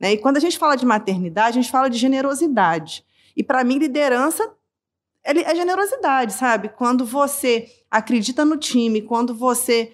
Né? 0.00 0.14
E 0.14 0.18
quando 0.18 0.38
a 0.38 0.40
gente 0.40 0.58
fala 0.58 0.74
de 0.74 0.84
maternidade, 0.84 1.58
a 1.58 1.62
gente 1.62 1.70
fala 1.70 1.88
de 1.88 1.98
generosidade. 1.98 3.04
E 3.36 3.42
para 3.42 3.62
mim, 3.62 3.78
liderança 3.78 4.52
é 5.22 5.54
generosidade, 5.54 6.34
sabe? 6.34 6.68
Quando 6.68 7.04
você 7.06 7.66
acredita 7.90 8.44
no 8.44 8.58
time, 8.58 9.00
quando 9.00 9.34
você 9.34 9.92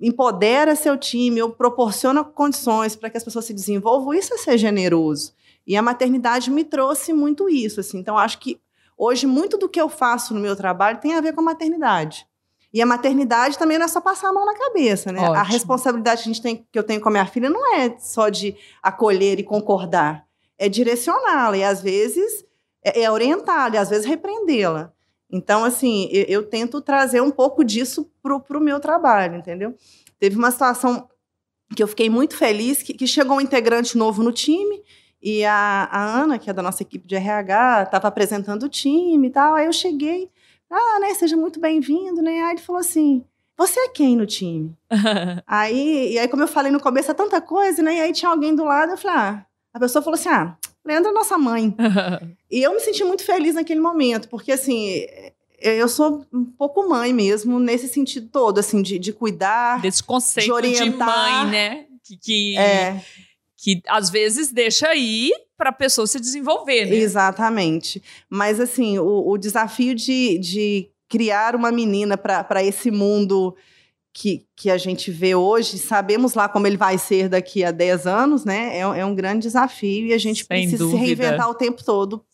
empodera 0.00 0.74
seu 0.74 0.96
time 0.96 1.42
ou 1.42 1.50
proporciona 1.50 2.24
condições 2.24 2.96
para 2.96 3.10
que 3.10 3.16
as 3.16 3.24
pessoas 3.24 3.44
se 3.44 3.54
desenvolvam, 3.54 4.14
isso 4.14 4.34
é 4.34 4.38
ser 4.38 4.58
generoso. 4.58 5.32
E 5.66 5.76
a 5.76 5.82
maternidade 5.82 6.50
me 6.50 6.64
trouxe 6.64 7.12
muito 7.12 7.48
isso. 7.48 7.80
Assim. 7.80 7.98
Então, 7.98 8.18
acho 8.18 8.38
que 8.38 8.60
hoje 8.98 9.26
muito 9.26 9.56
do 9.56 9.68
que 9.68 9.80
eu 9.80 9.88
faço 9.88 10.34
no 10.34 10.40
meu 10.40 10.56
trabalho 10.56 11.00
tem 11.00 11.14
a 11.14 11.20
ver 11.20 11.32
com 11.32 11.40
a 11.40 11.44
maternidade. 11.44 12.26
E 12.72 12.80
a 12.80 12.86
maternidade 12.86 13.58
também 13.58 13.78
não 13.78 13.84
é 13.84 13.88
só 13.88 14.00
passar 14.00 14.30
a 14.30 14.32
mão 14.32 14.46
na 14.46 14.56
cabeça, 14.56 15.12
né? 15.12 15.20
Ótimo. 15.20 15.36
A 15.36 15.42
responsabilidade 15.42 16.22
que, 16.22 16.30
a 16.30 16.32
gente 16.32 16.42
tem, 16.42 16.66
que 16.72 16.78
eu 16.78 16.82
tenho 16.82 17.00
com 17.00 17.08
a 17.08 17.12
minha 17.12 17.26
filha 17.26 17.50
não 17.50 17.74
é 17.74 17.96
só 17.98 18.30
de 18.30 18.56
acolher 18.82 19.38
e 19.38 19.44
concordar, 19.44 20.24
é 20.58 20.70
direcioná-la 20.70 21.56
e 21.58 21.64
às 21.64 21.82
vezes 21.82 22.44
é, 22.82 23.02
é 23.02 23.10
orientá-la 23.10 23.74
e 23.74 23.78
às 23.78 23.90
vezes 23.90 24.06
repreendê-la. 24.06 24.92
Então, 25.32 25.64
assim, 25.64 26.08
eu, 26.12 26.24
eu, 26.28 26.46
tento 26.46 26.82
trazer 26.82 27.22
um 27.22 27.30
pouco 27.30 27.64
disso 27.64 28.08
para 28.22 28.36
o 28.36 28.60
meu 28.60 28.78
trabalho, 28.78 29.38
entendeu? 29.38 29.74
Teve 30.20 30.36
uma 30.36 30.50
situação 30.50 31.08
que 31.74 31.82
eu 31.82 31.88
fiquei 31.88 32.10
muito 32.10 32.36
feliz, 32.36 32.82
que, 32.82 32.92
que 32.92 33.06
chegou 33.06 33.38
um 33.38 33.40
integrante 33.40 33.96
novo 33.96 34.22
no 34.22 34.30
time, 34.30 34.82
e 35.22 35.42
a, 35.44 35.88
a, 35.90 36.20
Ana, 36.22 36.38
que 36.38 36.50
é 36.50 36.52
da 36.52 36.62
nossa 36.62 36.82
equipe 36.82 37.06
de 37.06 37.14
RH, 37.14 37.84
estava 37.84 38.08
apresentando 38.08 38.64
o 38.64 38.68
time 38.68 39.28
e 39.28 39.30
tal. 39.30 39.54
Aí 39.54 39.66
eu 39.66 39.72
cheguei, 39.72 40.28
ah, 40.70 40.98
né, 41.00 41.14
seja 41.14 41.36
muito 41.36 41.58
bem-vindo, 41.58 42.20
né? 42.20 42.42
Aí 42.42 42.52
ele 42.52 42.60
falou 42.60 42.80
assim, 42.80 43.24
você 43.56 43.78
é 43.80 43.88
quem 43.88 44.16
no 44.16 44.26
time? 44.26 44.76
aí, 45.46 46.12
e 46.12 46.18
aí, 46.18 46.28
como 46.28 46.42
eu 46.42 46.48
falei 46.48 46.72
no 46.72 46.80
começo, 46.80 47.10
é 47.10 47.14
tanta 47.14 47.40
coisa, 47.40 47.82
né? 47.82 47.96
E 47.96 48.00
aí 48.00 48.12
tinha 48.12 48.30
alguém 48.30 48.54
do 48.54 48.64
lado, 48.64 48.90
eu 48.90 48.98
falei, 48.98 49.16
ah, 49.16 49.46
a 49.72 49.80
pessoa 49.80 50.02
falou 50.02 50.18
assim, 50.18 50.28
ah, 50.28 50.56
Leandra 50.84 51.10
é 51.10 51.14
nossa 51.14 51.38
mãe. 51.38 51.74
e 52.50 52.62
eu 52.62 52.72
me 52.74 52.80
senti 52.80 53.04
muito 53.04 53.24
feliz 53.24 53.54
naquele 53.54 53.80
momento, 53.80 54.28
porque 54.28 54.52
assim, 54.52 55.06
eu 55.60 55.88
sou 55.88 56.26
um 56.32 56.44
pouco 56.44 56.88
mãe 56.88 57.12
mesmo, 57.12 57.60
nesse 57.60 57.88
sentido 57.88 58.28
todo, 58.28 58.58
assim, 58.58 58.82
de, 58.82 58.98
de 58.98 59.12
cuidar. 59.12 59.80
Desse 59.80 60.02
conceito 60.02 60.46
de, 60.46 60.52
orientar, 60.52 60.88
de 60.88 60.96
mãe, 60.96 61.50
né? 61.50 61.86
Que, 62.04 62.16
que, 62.16 62.58
é. 62.58 63.00
que 63.56 63.82
às 63.86 64.10
vezes 64.10 64.50
deixa 64.50 64.88
aí 64.88 65.30
para 65.56 65.70
a 65.70 65.72
pessoa 65.72 66.06
se 66.06 66.18
desenvolver, 66.18 66.86
né? 66.86 66.96
Exatamente. 66.96 68.02
Mas 68.28 68.58
assim, 68.58 68.98
o, 68.98 69.28
o 69.28 69.38
desafio 69.38 69.94
de, 69.94 70.36
de 70.38 70.90
criar 71.08 71.54
uma 71.54 71.70
menina 71.70 72.16
para 72.16 72.64
esse 72.64 72.90
mundo 72.90 73.54
que, 74.12 74.46
que 74.54 74.70
a 74.70 74.76
gente 74.76 75.10
vê 75.10 75.34
hoje, 75.34 75.78
sabemos 75.78 76.34
lá 76.34 76.48
como 76.48 76.66
ele 76.66 76.76
vai 76.76 76.98
ser 76.98 77.28
daqui 77.28 77.64
a 77.64 77.70
10 77.70 78.06
anos, 78.06 78.44
né? 78.44 78.76
É, 78.76 78.80
é 78.80 79.06
um 79.06 79.14
grande 79.14 79.42
desafio 79.42 80.06
e 80.06 80.12
a 80.12 80.18
gente 80.18 80.44
Sem 80.44 80.46
precisa 80.46 80.78
dúvida. 80.78 80.98
se 80.98 81.04
reinventar 81.04 81.48
o 81.48 81.54
tempo 81.54 81.82
todo 81.82 82.24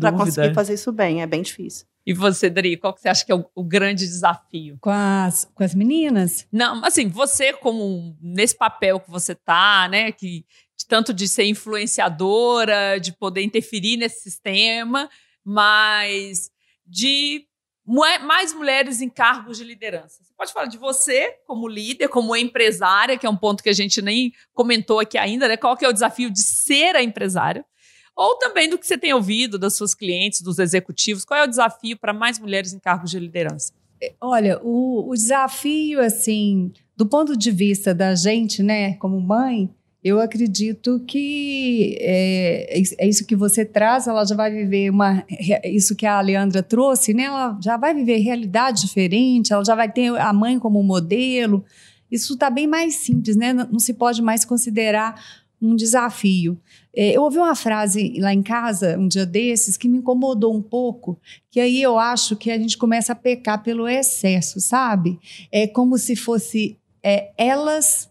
para 0.00 0.12
conseguir 0.12 0.52
fazer 0.54 0.74
isso 0.74 0.90
bem. 0.90 1.22
É 1.22 1.26
bem 1.26 1.42
difícil. 1.42 1.86
E 2.04 2.14
você, 2.14 2.48
Dri, 2.48 2.76
qual 2.76 2.94
que 2.94 3.02
você 3.02 3.08
acha 3.08 3.24
que 3.24 3.30
é 3.30 3.34
o, 3.34 3.44
o, 3.54 3.62
grande 3.62 4.06
desafio? 4.06 4.78
Com 4.80 4.90
as, 4.90 5.46
com 5.54 5.62
as 5.62 5.74
meninas? 5.74 6.46
Não, 6.50 6.82
assim, 6.82 7.06
você 7.06 7.52
como 7.52 8.16
nesse 8.20 8.56
papel 8.56 8.98
que 8.98 9.10
você 9.10 9.34
tá, 9.34 9.86
né, 9.90 10.10
que 10.10 10.46
de 10.76 10.86
tanto 10.86 11.12
de 11.12 11.28
ser 11.28 11.44
influenciadora, 11.44 12.98
de 12.98 13.12
poder 13.12 13.42
interferir 13.42 13.98
nesse 13.98 14.22
sistema, 14.22 15.08
mas 15.44 16.50
de 16.86 17.47
mais 17.88 18.52
mulheres 18.52 19.00
em 19.00 19.08
cargos 19.08 19.56
de 19.56 19.64
liderança. 19.64 20.22
Você 20.22 20.32
pode 20.36 20.52
falar 20.52 20.66
de 20.66 20.76
você 20.76 21.36
como 21.46 21.66
líder, 21.66 22.08
como 22.08 22.36
empresária, 22.36 23.16
que 23.16 23.26
é 23.26 23.30
um 23.30 23.36
ponto 23.36 23.62
que 23.62 23.70
a 23.70 23.74
gente 23.74 24.02
nem 24.02 24.32
comentou 24.52 25.00
aqui 25.00 25.16
ainda, 25.16 25.48
né? 25.48 25.56
Qual 25.56 25.76
que 25.76 25.84
é 25.84 25.88
o 25.88 25.92
desafio 25.92 26.30
de 26.30 26.42
ser 26.42 26.94
a 26.94 27.02
empresária? 27.02 27.64
ou 28.18 28.36
também 28.36 28.68
do 28.68 28.76
que 28.76 28.84
você 28.84 28.98
tem 28.98 29.14
ouvido 29.14 29.56
das 29.56 29.76
suas 29.76 29.94
clientes, 29.94 30.42
dos 30.42 30.58
executivos. 30.58 31.24
Qual 31.24 31.38
é 31.38 31.44
o 31.44 31.48
desafio 31.48 31.96
para 31.96 32.12
mais 32.12 32.36
mulheres 32.36 32.72
em 32.72 32.80
cargos 32.80 33.12
de 33.12 33.20
liderança? 33.20 33.72
Olha, 34.20 34.60
o, 34.60 35.08
o 35.08 35.14
desafio, 35.14 36.00
assim, 36.00 36.72
do 36.96 37.06
ponto 37.06 37.36
de 37.36 37.52
vista 37.52 37.94
da 37.94 38.16
gente, 38.16 38.60
né, 38.60 38.94
como 38.94 39.20
mãe, 39.20 39.72
eu 40.02 40.20
acredito 40.20 41.00
que 41.06 41.96
é, 42.00 42.78
é, 42.98 43.08
isso 43.08 43.26
que 43.26 43.34
você 43.34 43.64
traz, 43.64 44.06
ela 44.06 44.24
já 44.24 44.36
vai 44.36 44.50
viver 44.50 44.90
uma. 44.90 45.24
Isso 45.64 45.96
que 45.96 46.06
a 46.06 46.20
Leandra 46.20 46.62
trouxe, 46.62 47.12
né? 47.12 47.24
Ela 47.24 47.58
já 47.60 47.76
vai 47.76 47.92
viver 47.92 48.18
realidade 48.18 48.82
diferente, 48.82 49.52
ela 49.52 49.64
já 49.64 49.74
vai 49.74 49.90
ter 49.90 50.16
a 50.16 50.32
mãe 50.32 50.58
como 50.58 50.82
modelo. 50.82 51.64
Isso 52.10 52.34
está 52.34 52.48
bem 52.48 52.66
mais 52.66 52.94
simples, 52.96 53.36
né? 53.36 53.52
Não 53.52 53.78
se 53.78 53.92
pode 53.92 54.22
mais 54.22 54.44
considerar 54.44 55.20
um 55.60 55.74
desafio. 55.74 56.58
É, 56.94 57.16
eu 57.16 57.22
ouvi 57.22 57.38
uma 57.38 57.56
frase 57.56 58.14
lá 58.20 58.32
em 58.32 58.42
casa, 58.42 58.96
um 58.96 59.08
dia 59.08 59.26
desses, 59.26 59.76
que 59.76 59.88
me 59.88 59.98
incomodou 59.98 60.56
um 60.56 60.62
pouco, 60.62 61.18
que 61.50 61.58
aí 61.58 61.82
eu 61.82 61.98
acho 61.98 62.36
que 62.36 62.50
a 62.50 62.58
gente 62.58 62.78
começa 62.78 63.12
a 63.12 63.16
pecar 63.16 63.62
pelo 63.62 63.88
excesso, 63.88 64.60
sabe? 64.60 65.18
É 65.50 65.66
como 65.66 65.98
se 65.98 66.14
fosse 66.14 66.78
é, 67.02 67.32
elas 67.36 68.08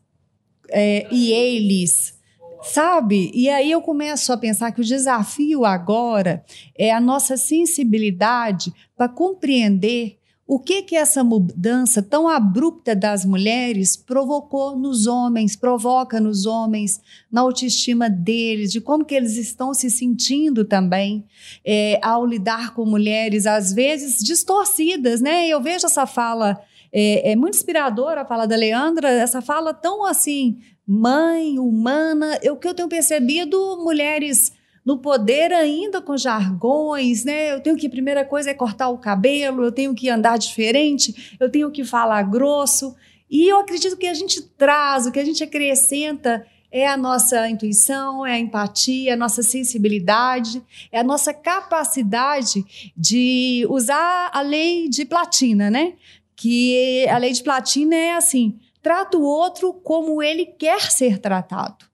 é, 0.69 1.07
e 1.11 1.31
eles, 1.31 2.17
sabe? 2.63 3.31
E 3.33 3.49
aí 3.49 3.71
eu 3.71 3.81
começo 3.81 4.31
a 4.31 4.37
pensar 4.37 4.71
que 4.71 4.81
o 4.81 4.85
desafio 4.85 5.65
agora 5.65 6.43
é 6.77 6.91
a 6.91 6.99
nossa 6.99 7.37
sensibilidade 7.37 8.73
para 8.95 9.09
compreender 9.09 10.17
o 10.47 10.57
que 10.57 10.81
que 10.81 10.95
essa 10.95 11.25
mudança 11.25 12.01
tão 12.01 12.25
abrupta 12.25 12.95
das 12.95 13.25
mulheres 13.25 13.97
provocou 13.97 14.77
nos 14.77 15.05
homens, 15.05 15.57
provoca 15.57 16.21
nos 16.21 16.45
homens, 16.45 17.01
na 17.29 17.41
autoestima 17.41 18.09
deles, 18.09 18.71
de 18.71 18.79
como 18.79 19.03
que 19.03 19.13
eles 19.13 19.35
estão 19.35 19.73
se 19.73 19.89
sentindo 19.89 20.63
também 20.63 21.25
é, 21.65 21.99
ao 22.01 22.25
lidar 22.25 22.73
com 22.73 22.85
mulheres, 22.85 23.45
às 23.45 23.73
vezes 23.73 24.23
distorcidas, 24.23 25.19
né? 25.19 25.49
Eu 25.49 25.61
vejo 25.61 25.85
essa 25.85 26.05
fala 26.05 26.57
é, 26.91 27.31
é 27.31 27.35
muito 27.35 27.55
inspiradora 27.55 28.21
a 28.21 28.25
fala 28.25 28.45
da 28.45 28.55
Leandra, 28.55 29.09
essa 29.09 29.41
fala 29.41 29.73
tão 29.73 30.05
assim, 30.05 30.57
mãe, 30.87 31.59
humana. 31.59 32.39
O 32.51 32.55
que 32.55 32.67
eu 32.67 32.73
tenho 32.73 32.87
percebido, 32.87 33.77
mulheres 33.83 34.51
no 34.85 34.97
poder 34.97 35.51
ainda 35.51 36.01
com 36.01 36.15
jargões, 36.15 37.25
né? 37.25 37.53
Eu 37.53 37.59
tenho 37.59 37.75
que, 37.75 37.89
primeira 37.89 38.23
coisa 38.23 38.51
é 38.51 38.53
cortar 38.53 38.87
o 38.87 38.97
cabelo, 38.97 39.65
eu 39.65 39.71
tenho 39.71 39.93
que 39.93 40.09
andar 40.09 40.37
diferente, 40.37 41.35
eu 41.41 41.51
tenho 41.51 41.69
que 41.69 41.83
falar 41.83 42.23
grosso. 42.23 42.95
E 43.29 43.51
eu 43.51 43.59
acredito 43.59 43.97
que 43.97 44.07
a 44.07 44.13
gente 44.13 44.41
traz, 44.41 45.05
o 45.05 45.11
que 45.11 45.19
a 45.19 45.25
gente 45.25 45.43
acrescenta 45.43 46.45
é 46.71 46.87
a 46.87 46.95
nossa 46.95 47.49
intuição, 47.49 48.25
é 48.25 48.33
a 48.33 48.39
empatia, 48.39 49.13
a 49.13 49.17
nossa 49.17 49.41
sensibilidade, 49.41 50.61
é 50.91 50.99
a 50.99 51.03
nossa 51.03 51.33
capacidade 51.33 52.91
de 52.95 53.65
usar 53.69 54.29
a 54.33 54.41
lei 54.41 54.87
de 54.87 55.05
platina, 55.05 55.69
né? 55.69 55.93
Que 56.37 57.05
a 57.09 57.17
lei 57.17 57.33
de 57.33 57.43
platina 57.43 57.95
é 57.95 58.13
assim: 58.13 58.57
trata 58.81 59.17
o 59.17 59.23
outro 59.23 59.73
como 59.73 60.23
ele 60.23 60.45
quer 60.45 60.89
ser 60.91 61.17
tratado. 61.17 61.85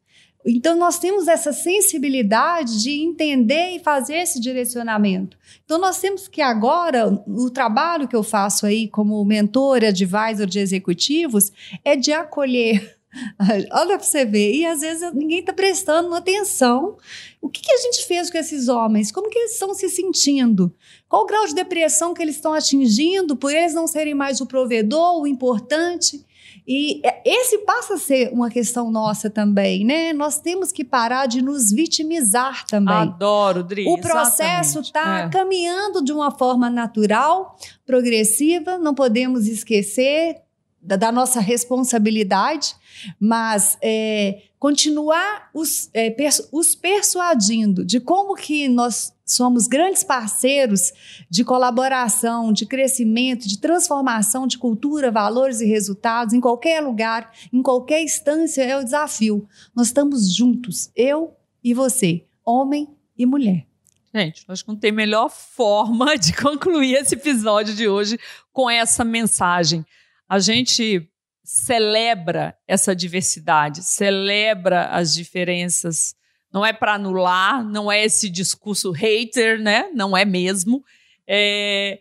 Então, 0.45 0.77
nós 0.77 0.99
temos 0.99 1.29
essa 1.29 1.53
sensibilidade 1.53 2.83
de 2.83 3.01
entender 3.01 3.77
e 3.77 3.79
fazer 3.79 4.15
esse 4.15 4.41
direcionamento. 4.41 5.37
Então, 5.63 5.79
nós 5.79 5.99
temos 5.99 6.27
que 6.27 6.41
agora, 6.41 7.07
o 7.25 7.49
trabalho 7.49 8.09
que 8.09 8.15
eu 8.15 8.23
faço 8.23 8.65
aí 8.65 8.89
como 8.89 9.23
mentora, 9.23 9.87
advisor 9.87 10.45
de 10.45 10.59
executivos, 10.59 11.49
é 11.85 11.95
de 11.95 12.11
acolher 12.11 12.97
Olha 13.71 13.97
para 13.97 13.99
você 13.99 14.25
ver. 14.25 14.53
E 14.53 14.65
às 14.65 14.81
vezes 14.81 15.13
ninguém 15.13 15.39
está 15.39 15.53
prestando 15.53 16.13
atenção. 16.13 16.97
O 17.41 17.49
que, 17.49 17.61
que, 17.61 17.71
a 17.71 17.77
gente 17.77 18.05
fez 18.05 18.29
com 18.29 18.37
esses 18.37 18.67
homens? 18.67 19.11
Como 19.11 19.29
que 19.29 19.37
eles 19.37 19.53
estão 19.53 19.73
se 19.73 19.89
sentindo? 19.89 20.73
Qual 21.07 21.23
o 21.23 21.25
grau 21.25 21.45
de 21.45 21.53
depressão 21.53 22.13
que 22.13 22.21
eles 22.21 22.35
estão 22.35 22.53
atingindo 22.53 23.35
por 23.35 23.53
eles 23.53 23.73
não 23.73 23.87
serem 23.87 24.13
mais 24.13 24.41
o 24.41 24.45
provedor, 24.45 25.21
o 25.21 25.27
importante? 25.27 26.25
E 26.65 27.01
é, 27.05 27.21
esse 27.25 27.59
passa 27.59 27.95
a 27.95 27.97
ser 27.97 28.31
uma 28.31 28.49
questão 28.49 28.89
nossa 28.89 29.29
também, 29.29 29.83
né? 29.83 30.13
Nós 30.13 30.39
temos 30.39 30.71
que 30.71 30.83
parar 30.83 31.25
de 31.25 31.41
nos 31.41 31.71
vitimizar 31.71 32.65
também. 32.67 32.93
Adoro, 32.93 33.63
Dri. 33.63 33.85
O 33.85 33.97
processo 33.97 34.79
está 34.79 35.25
é. 35.25 35.29
caminhando 35.29 36.01
de 36.01 36.13
uma 36.13 36.31
forma 36.31 36.69
natural, 36.69 37.57
progressiva, 37.85 38.77
não 38.77 38.95
podemos 38.95 39.45
esquecer 39.45 40.41
da, 40.83 40.95
da 40.95 41.11
nossa 41.11 41.39
responsabilidade, 41.39 42.75
mas 43.19 43.77
é, 43.81 44.43
continuar 44.59 45.49
os, 45.53 45.89
é, 45.93 46.09
persu 46.11 46.47
os 46.51 46.75
persuadindo 46.75 47.85
de 47.85 47.99
como 47.99 48.35
que 48.35 48.67
nós 48.67 49.13
somos 49.25 49.67
grandes 49.67 50.03
parceiros 50.03 50.91
de 51.29 51.43
colaboração, 51.43 52.51
de 52.51 52.65
crescimento, 52.65 53.47
de 53.47 53.57
transformação 53.57 54.45
de 54.45 54.57
cultura, 54.57 55.09
valores 55.09 55.61
e 55.61 55.65
resultados 55.65 56.33
em 56.33 56.41
qualquer 56.41 56.81
lugar, 56.81 57.31
em 57.51 57.61
qualquer 57.61 58.03
instância 58.03 58.61
é 58.61 58.77
o 58.77 58.83
desafio. 58.83 59.47
Nós 59.75 59.87
estamos 59.87 60.33
juntos, 60.33 60.91
eu 60.95 61.33
e 61.63 61.73
você, 61.73 62.25
homem 62.45 62.89
e 63.17 63.25
mulher. 63.25 63.65
Gente, 64.13 64.45
acho 64.47 64.63
que 64.63 64.69
não 64.69 64.77
tem 64.77 64.91
melhor 64.91 65.29
forma 65.29 66.15
de 66.19 66.33
concluir 66.35 66.95
esse 66.95 67.15
episódio 67.15 67.73
de 67.73 67.87
hoje 67.87 68.19
com 68.51 68.69
essa 68.69 69.03
mensagem 69.03 69.83
a 70.27 70.39
gente 70.39 71.09
celebra 71.43 72.57
essa 72.67 72.95
diversidade, 72.95 73.83
celebra 73.83 74.87
as 74.87 75.13
diferenças. 75.13 76.15
Não 76.51 76.65
é 76.65 76.71
para 76.71 76.93
anular, 76.93 77.63
não 77.63 77.91
é 77.91 78.03
esse 78.03 78.29
discurso 78.29 78.91
hater, 78.91 79.59
né? 79.59 79.89
Não 79.93 80.15
é 80.15 80.23
mesmo. 80.23 80.83
É... 81.27 81.99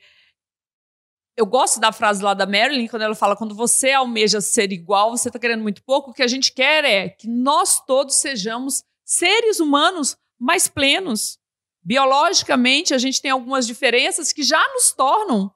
Eu 1.36 1.46
gosto 1.46 1.80
da 1.80 1.90
frase 1.90 2.22
lá 2.22 2.34
da 2.34 2.46
Marilyn, 2.46 2.86
quando 2.86 3.02
ela 3.02 3.14
fala: 3.14 3.36
quando 3.36 3.54
você 3.54 3.92
almeja 3.92 4.40
ser 4.40 4.70
igual, 4.70 5.10
você 5.10 5.28
está 5.28 5.38
querendo 5.38 5.62
muito 5.62 5.82
pouco. 5.82 6.10
O 6.10 6.14
que 6.14 6.22
a 6.22 6.28
gente 6.28 6.52
quer 6.52 6.84
é 6.84 7.08
que 7.08 7.26
nós 7.26 7.80
todos 7.84 8.16
sejamos 8.16 8.84
seres 9.04 9.58
humanos 9.58 10.16
mais 10.38 10.68
plenos. 10.68 11.38
Biologicamente, 11.82 12.94
a 12.94 12.98
gente 12.98 13.20
tem 13.20 13.30
algumas 13.30 13.66
diferenças 13.66 14.32
que 14.32 14.42
já 14.42 14.62
nos 14.74 14.92
tornam 14.92 15.52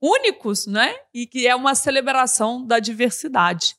únicos, 0.00 0.66
né? 0.66 0.96
E 1.12 1.26
que 1.26 1.46
é 1.46 1.54
uma 1.54 1.74
celebração 1.74 2.64
da 2.64 2.78
diversidade. 2.78 3.76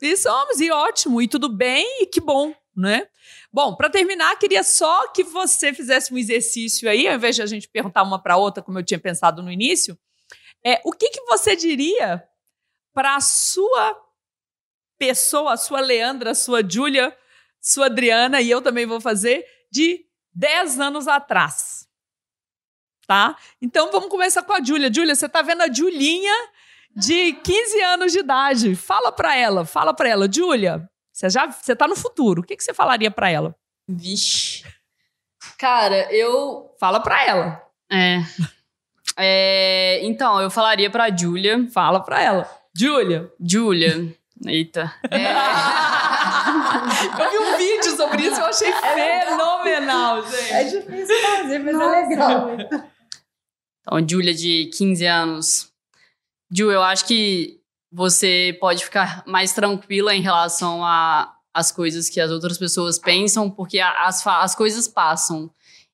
E 0.00 0.16
somos, 0.16 0.60
e 0.60 0.70
ótimo, 0.70 1.20
e 1.20 1.28
tudo 1.28 1.48
bem, 1.48 2.02
e 2.02 2.06
que 2.06 2.20
bom, 2.20 2.54
né? 2.74 3.06
Bom, 3.52 3.74
para 3.74 3.90
terminar, 3.90 4.38
queria 4.38 4.62
só 4.62 5.08
que 5.08 5.22
você 5.22 5.74
fizesse 5.74 6.14
um 6.14 6.16
exercício 6.16 6.88
aí, 6.88 7.06
ao 7.06 7.16
invés 7.16 7.36
de 7.36 7.42
a 7.42 7.46
gente 7.46 7.68
perguntar 7.68 8.02
uma 8.02 8.22
para 8.22 8.36
outra, 8.36 8.62
como 8.62 8.78
eu 8.78 8.84
tinha 8.84 8.98
pensado 8.98 9.42
no 9.42 9.50
início, 9.50 9.98
é, 10.64 10.80
o 10.84 10.92
que, 10.92 11.10
que 11.10 11.22
você 11.22 11.54
diria 11.54 12.26
para 12.94 13.16
a 13.16 13.20
sua 13.20 13.96
pessoa, 14.98 15.54
a 15.54 15.56
sua 15.56 15.80
Leandra, 15.80 16.30
a 16.30 16.34
sua 16.34 16.62
Júlia, 16.66 17.16
sua 17.60 17.86
Adriana, 17.86 18.40
e 18.40 18.50
eu 18.50 18.62
também 18.62 18.86
vou 18.86 19.00
fazer, 19.00 19.44
de 19.70 20.06
10 20.34 20.80
anos 20.80 21.08
atrás? 21.08 21.89
Tá? 23.10 23.34
Então 23.60 23.90
vamos 23.90 24.08
começar 24.08 24.40
com 24.44 24.52
a 24.52 24.62
Júlia. 24.62 24.88
Júlia, 24.94 25.16
você 25.16 25.28
tá 25.28 25.42
vendo 25.42 25.62
a 25.62 25.72
Julinha 25.72 26.32
de 26.94 27.32
15 27.32 27.82
anos 27.82 28.12
de 28.12 28.20
idade. 28.20 28.76
Fala 28.76 29.10
para 29.10 29.36
ela, 29.36 29.64
fala 29.64 29.92
para 29.92 30.08
ela, 30.08 30.28
Júlia, 30.32 30.88
você 31.12 31.28
já 31.28 31.50
você 31.50 31.74
tá 31.74 31.88
no 31.88 31.96
futuro. 31.96 32.40
O 32.40 32.44
que, 32.44 32.56
que 32.56 32.62
você 32.62 32.72
falaria 32.72 33.10
para 33.10 33.28
ela? 33.28 33.56
Vixe. 33.88 34.64
Cara, 35.58 36.06
eu 36.14 36.72
fala 36.78 37.00
para 37.00 37.26
ela. 37.26 37.60
É. 37.90 38.20
é. 39.16 40.00
Então, 40.04 40.40
eu 40.40 40.48
falaria 40.48 40.88
para 40.88 41.10
Júlia, 41.10 41.68
fala 41.72 41.98
para 41.98 42.22
ela. 42.22 42.48
Júlia, 42.72 43.28
Júlia. 43.40 44.16
Eita. 44.46 44.94
É... 45.10 45.32
eu 47.24 47.30
vi 47.30 47.38
um 47.38 47.56
vídeo 47.56 47.96
sobre 47.96 48.22
isso, 48.22 48.40
eu 48.40 48.46
achei 48.46 48.68
é 48.68 49.26
fenomenal, 49.26 50.22
gente. 50.22 50.52
É 50.52 50.62
difícil 50.62 51.20
fazer, 51.22 51.58
mas 51.58 51.74
é 51.74 51.78
Nossa. 51.78 51.96
é 51.96 52.06
legal. 52.06 52.50
Então, 53.90 54.08
Júlia, 54.08 54.32
de 54.32 54.66
15 54.66 55.04
anos. 55.04 55.72
Ju, 56.48 56.70
eu 56.70 56.80
acho 56.80 57.04
que 57.06 57.58
você 57.90 58.56
pode 58.60 58.84
ficar 58.84 59.24
mais 59.26 59.52
tranquila 59.52 60.14
em 60.14 60.22
relação 60.22 60.80
as 61.52 61.72
coisas 61.72 62.08
que 62.08 62.20
as 62.20 62.30
outras 62.30 62.56
pessoas 62.56 63.00
pensam, 63.00 63.50
porque 63.50 63.80
as, 63.80 64.24
as 64.24 64.54
coisas 64.54 64.86
passam. 64.86 65.50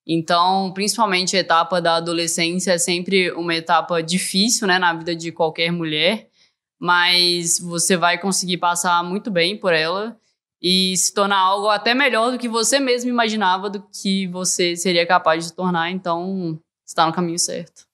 Então, 0.06 0.72
principalmente 0.74 1.38
a 1.38 1.40
etapa 1.40 1.80
da 1.80 1.96
adolescência 1.96 2.72
é 2.72 2.78
sempre 2.78 3.32
uma 3.32 3.54
etapa 3.54 4.02
difícil, 4.02 4.66
né, 4.66 4.78
na 4.78 4.92
vida 4.92 5.16
de 5.16 5.32
qualquer 5.32 5.72
mulher, 5.72 6.28
mas 6.78 7.58
você 7.58 7.96
vai 7.96 8.18
conseguir 8.20 8.58
passar 8.58 9.02
muito 9.02 9.30
bem 9.30 9.56
por 9.56 9.72
ela 9.72 10.14
e 10.60 10.94
se 10.98 11.14
tornar 11.14 11.38
algo 11.38 11.70
até 11.70 11.94
melhor 11.94 12.30
do 12.30 12.38
que 12.38 12.48
você 12.48 12.78
mesmo 12.78 13.08
imaginava 13.08 13.70
do 13.70 13.82
que 13.88 14.26
você 14.26 14.76
seria 14.76 15.06
capaz 15.06 15.46
de 15.46 15.54
tornar. 15.54 15.90
Então, 15.90 16.60
está 16.86 17.06
no 17.06 17.12
caminho 17.12 17.38
certo. 17.38 17.85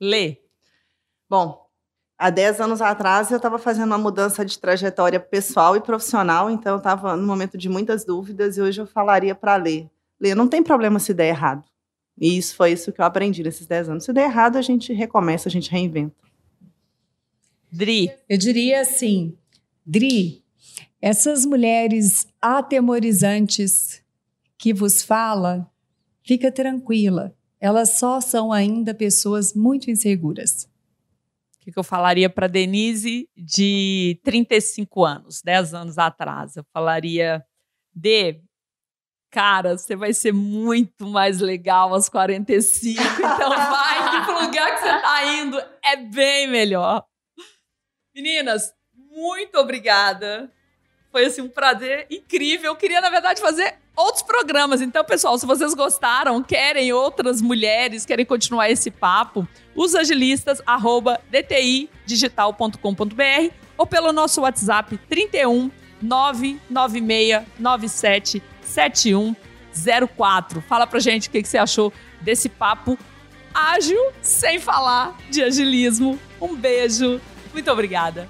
Lê. 0.00 0.38
Bom, 1.28 1.66
há 2.18 2.30
10 2.30 2.60
anos 2.60 2.80
atrás 2.80 3.30
eu 3.30 3.36
estava 3.36 3.58
fazendo 3.58 3.86
uma 3.86 3.98
mudança 3.98 4.44
de 4.44 4.58
trajetória 4.58 5.18
pessoal 5.18 5.76
e 5.76 5.80
profissional, 5.80 6.50
então 6.50 6.72
eu 6.72 6.78
estava 6.78 7.16
num 7.16 7.26
momento 7.26 7.56
de 7.56 7.68
muitas 7.68 8.04
dúvidas 8.04 8.56
e 8.56 8.60
hoje 8.60 8.80
eu 8.80 8.86
falaria 8.86 9.34
para 9.34 9.56
ler. 9.56 9.90
Ler, 10.20 10.34
não 10.34 10.48
tem 10.48 10.62
problema 10.62 10.98
se 10.98 11.12
der 11.12 11.28
errado. 11.28 11.64
E 12.18 12.36
isso 12.38 12.54
foi 12.54 12.72
isso 12.72 12.92
que 12.92 13.00
eu 13.00 13.04
aprendi 13.04 13.42
nesses 13.42 13.66
10 13.66 13.88
anos. 13.88 14.04
Se 14.04 14.12
der 14.12 14.24
errado, 14.24 14.56
a 14.56 14.62
gente 14.62 14.92
recomeça, 14.92 15.48
a 15.48 15.52
gente 15.52 15.70
reinventa. 15.70 16.14
Dri. 17.70 18.12
Eu 18.28 18.38
diria 18.38 18.80
assim, 18.82 19.36
Dri, 19.84 20.44
essas 21.02 21.44
mulheres 21.44 22.28
atemorizantes 22.40 24.02
que 24.56 24.72
vos 24.72 25.02
fala, 25.02 25.68
fica 26.22 26.52
tranquila. 26.52 27.34
Elas 27.64 27.98
só 27.98 28.20
são 28.20 28.52
ainda 28.52 28.92
pessoas 28.92 29.54
muito 29.54 29.90
inseguras. 29.90 30.64
O 31.56 31.60
que, 31.60 31.72
que 31.72 31.78
eu 31.78 31.82
falaria 31.82 32.28
para 32.28 32.46
Denise 32.46 33.26
de 33.34 34.20
35 34.22 35.02
anos, 35.02 35.40
10 35.40 35.72
anos 35.72 35.96
atrás? 35.96 36.56
Eu 36.56 36.64
falaria, 36.74 37.42
de 37.90 38.38
cara, 39.30 39.78
você 39.78 39.96
vai 39.96 40.12
ser 40.12 40.34
muito 40.34 41.06
mais 41.06 41.40
legal 41.40 41.94
aos 41.94 42.06
45, 42.10 43.00
então 43.00 43.48
vai 43.48 44.10
que 44.10 44.26
pro 44.26 44.44
lugar 44.44 44.74
que 44.74 44.80
você 44.80 45.00
tá 45.00 45.34
indo 45.34 45.58
é 45.82 45.96
bem 45.96 46.46
melhor. 46.46 47.02
Meninas, 48.14 48.74
muito 48.92 49.56
obrigada. 49.56 50.52
Foi 51.14 51.24
assim 51.26 51.42
um 51.42 51.48
prazer 51.48 52.06
incrível. 52.10 52.72
Eu 52.72 52.76
queria, 52.76 53.00
na 53.00 53.08
verdade, 53.08 53.40
fazer 53.40 53.74
outros 53.94 54.24
programas. 54.24 54.80
Então, 54.80 55.04
pessoal, 55.04 55.38
se 55.38 55.46
vocês 55.46 55.72
gostaram, 55.72 56.42
querem 56.42 56.92
outras 56.92 57.40
mulheres, 57.40 58.04
querem 58.04 58.26
continuar 58.26 58.68
esse 58.68 58.90
papo, 58.90 59.46
os 59.76 59.94
agilistas, 59.94 60.60
arroba 60.66 61.20
dtidigital.com.br 61.30 63.54
ou 63.78 63.86
pelo 63.86 64.12
nosso 64.12 64.40
WhatsApp 64.40 64.98
31 65.08 65.70
996 66.02 67.46
97 67.60 68.42
7104. 68.62 70.60
Fala 70.62 70.84
pra 70.84 70.98
gente 70.98 71.28
o 71.28 71.30
que 71.30 71.44
você 71.44 71.58
achou 71.58 71.92
desse 72.22 72.48
papo 72.48 72.98
ágil, 73.54 74.00
sem 74.20 74.58
falar 74.58 75.16
de 75.30 75.44
agilismo. 75.44 76.18
Um 76.40 76.56
beijo, 76.56 77.20
muito 77.52 77.70
obrigada. 77.70 78.28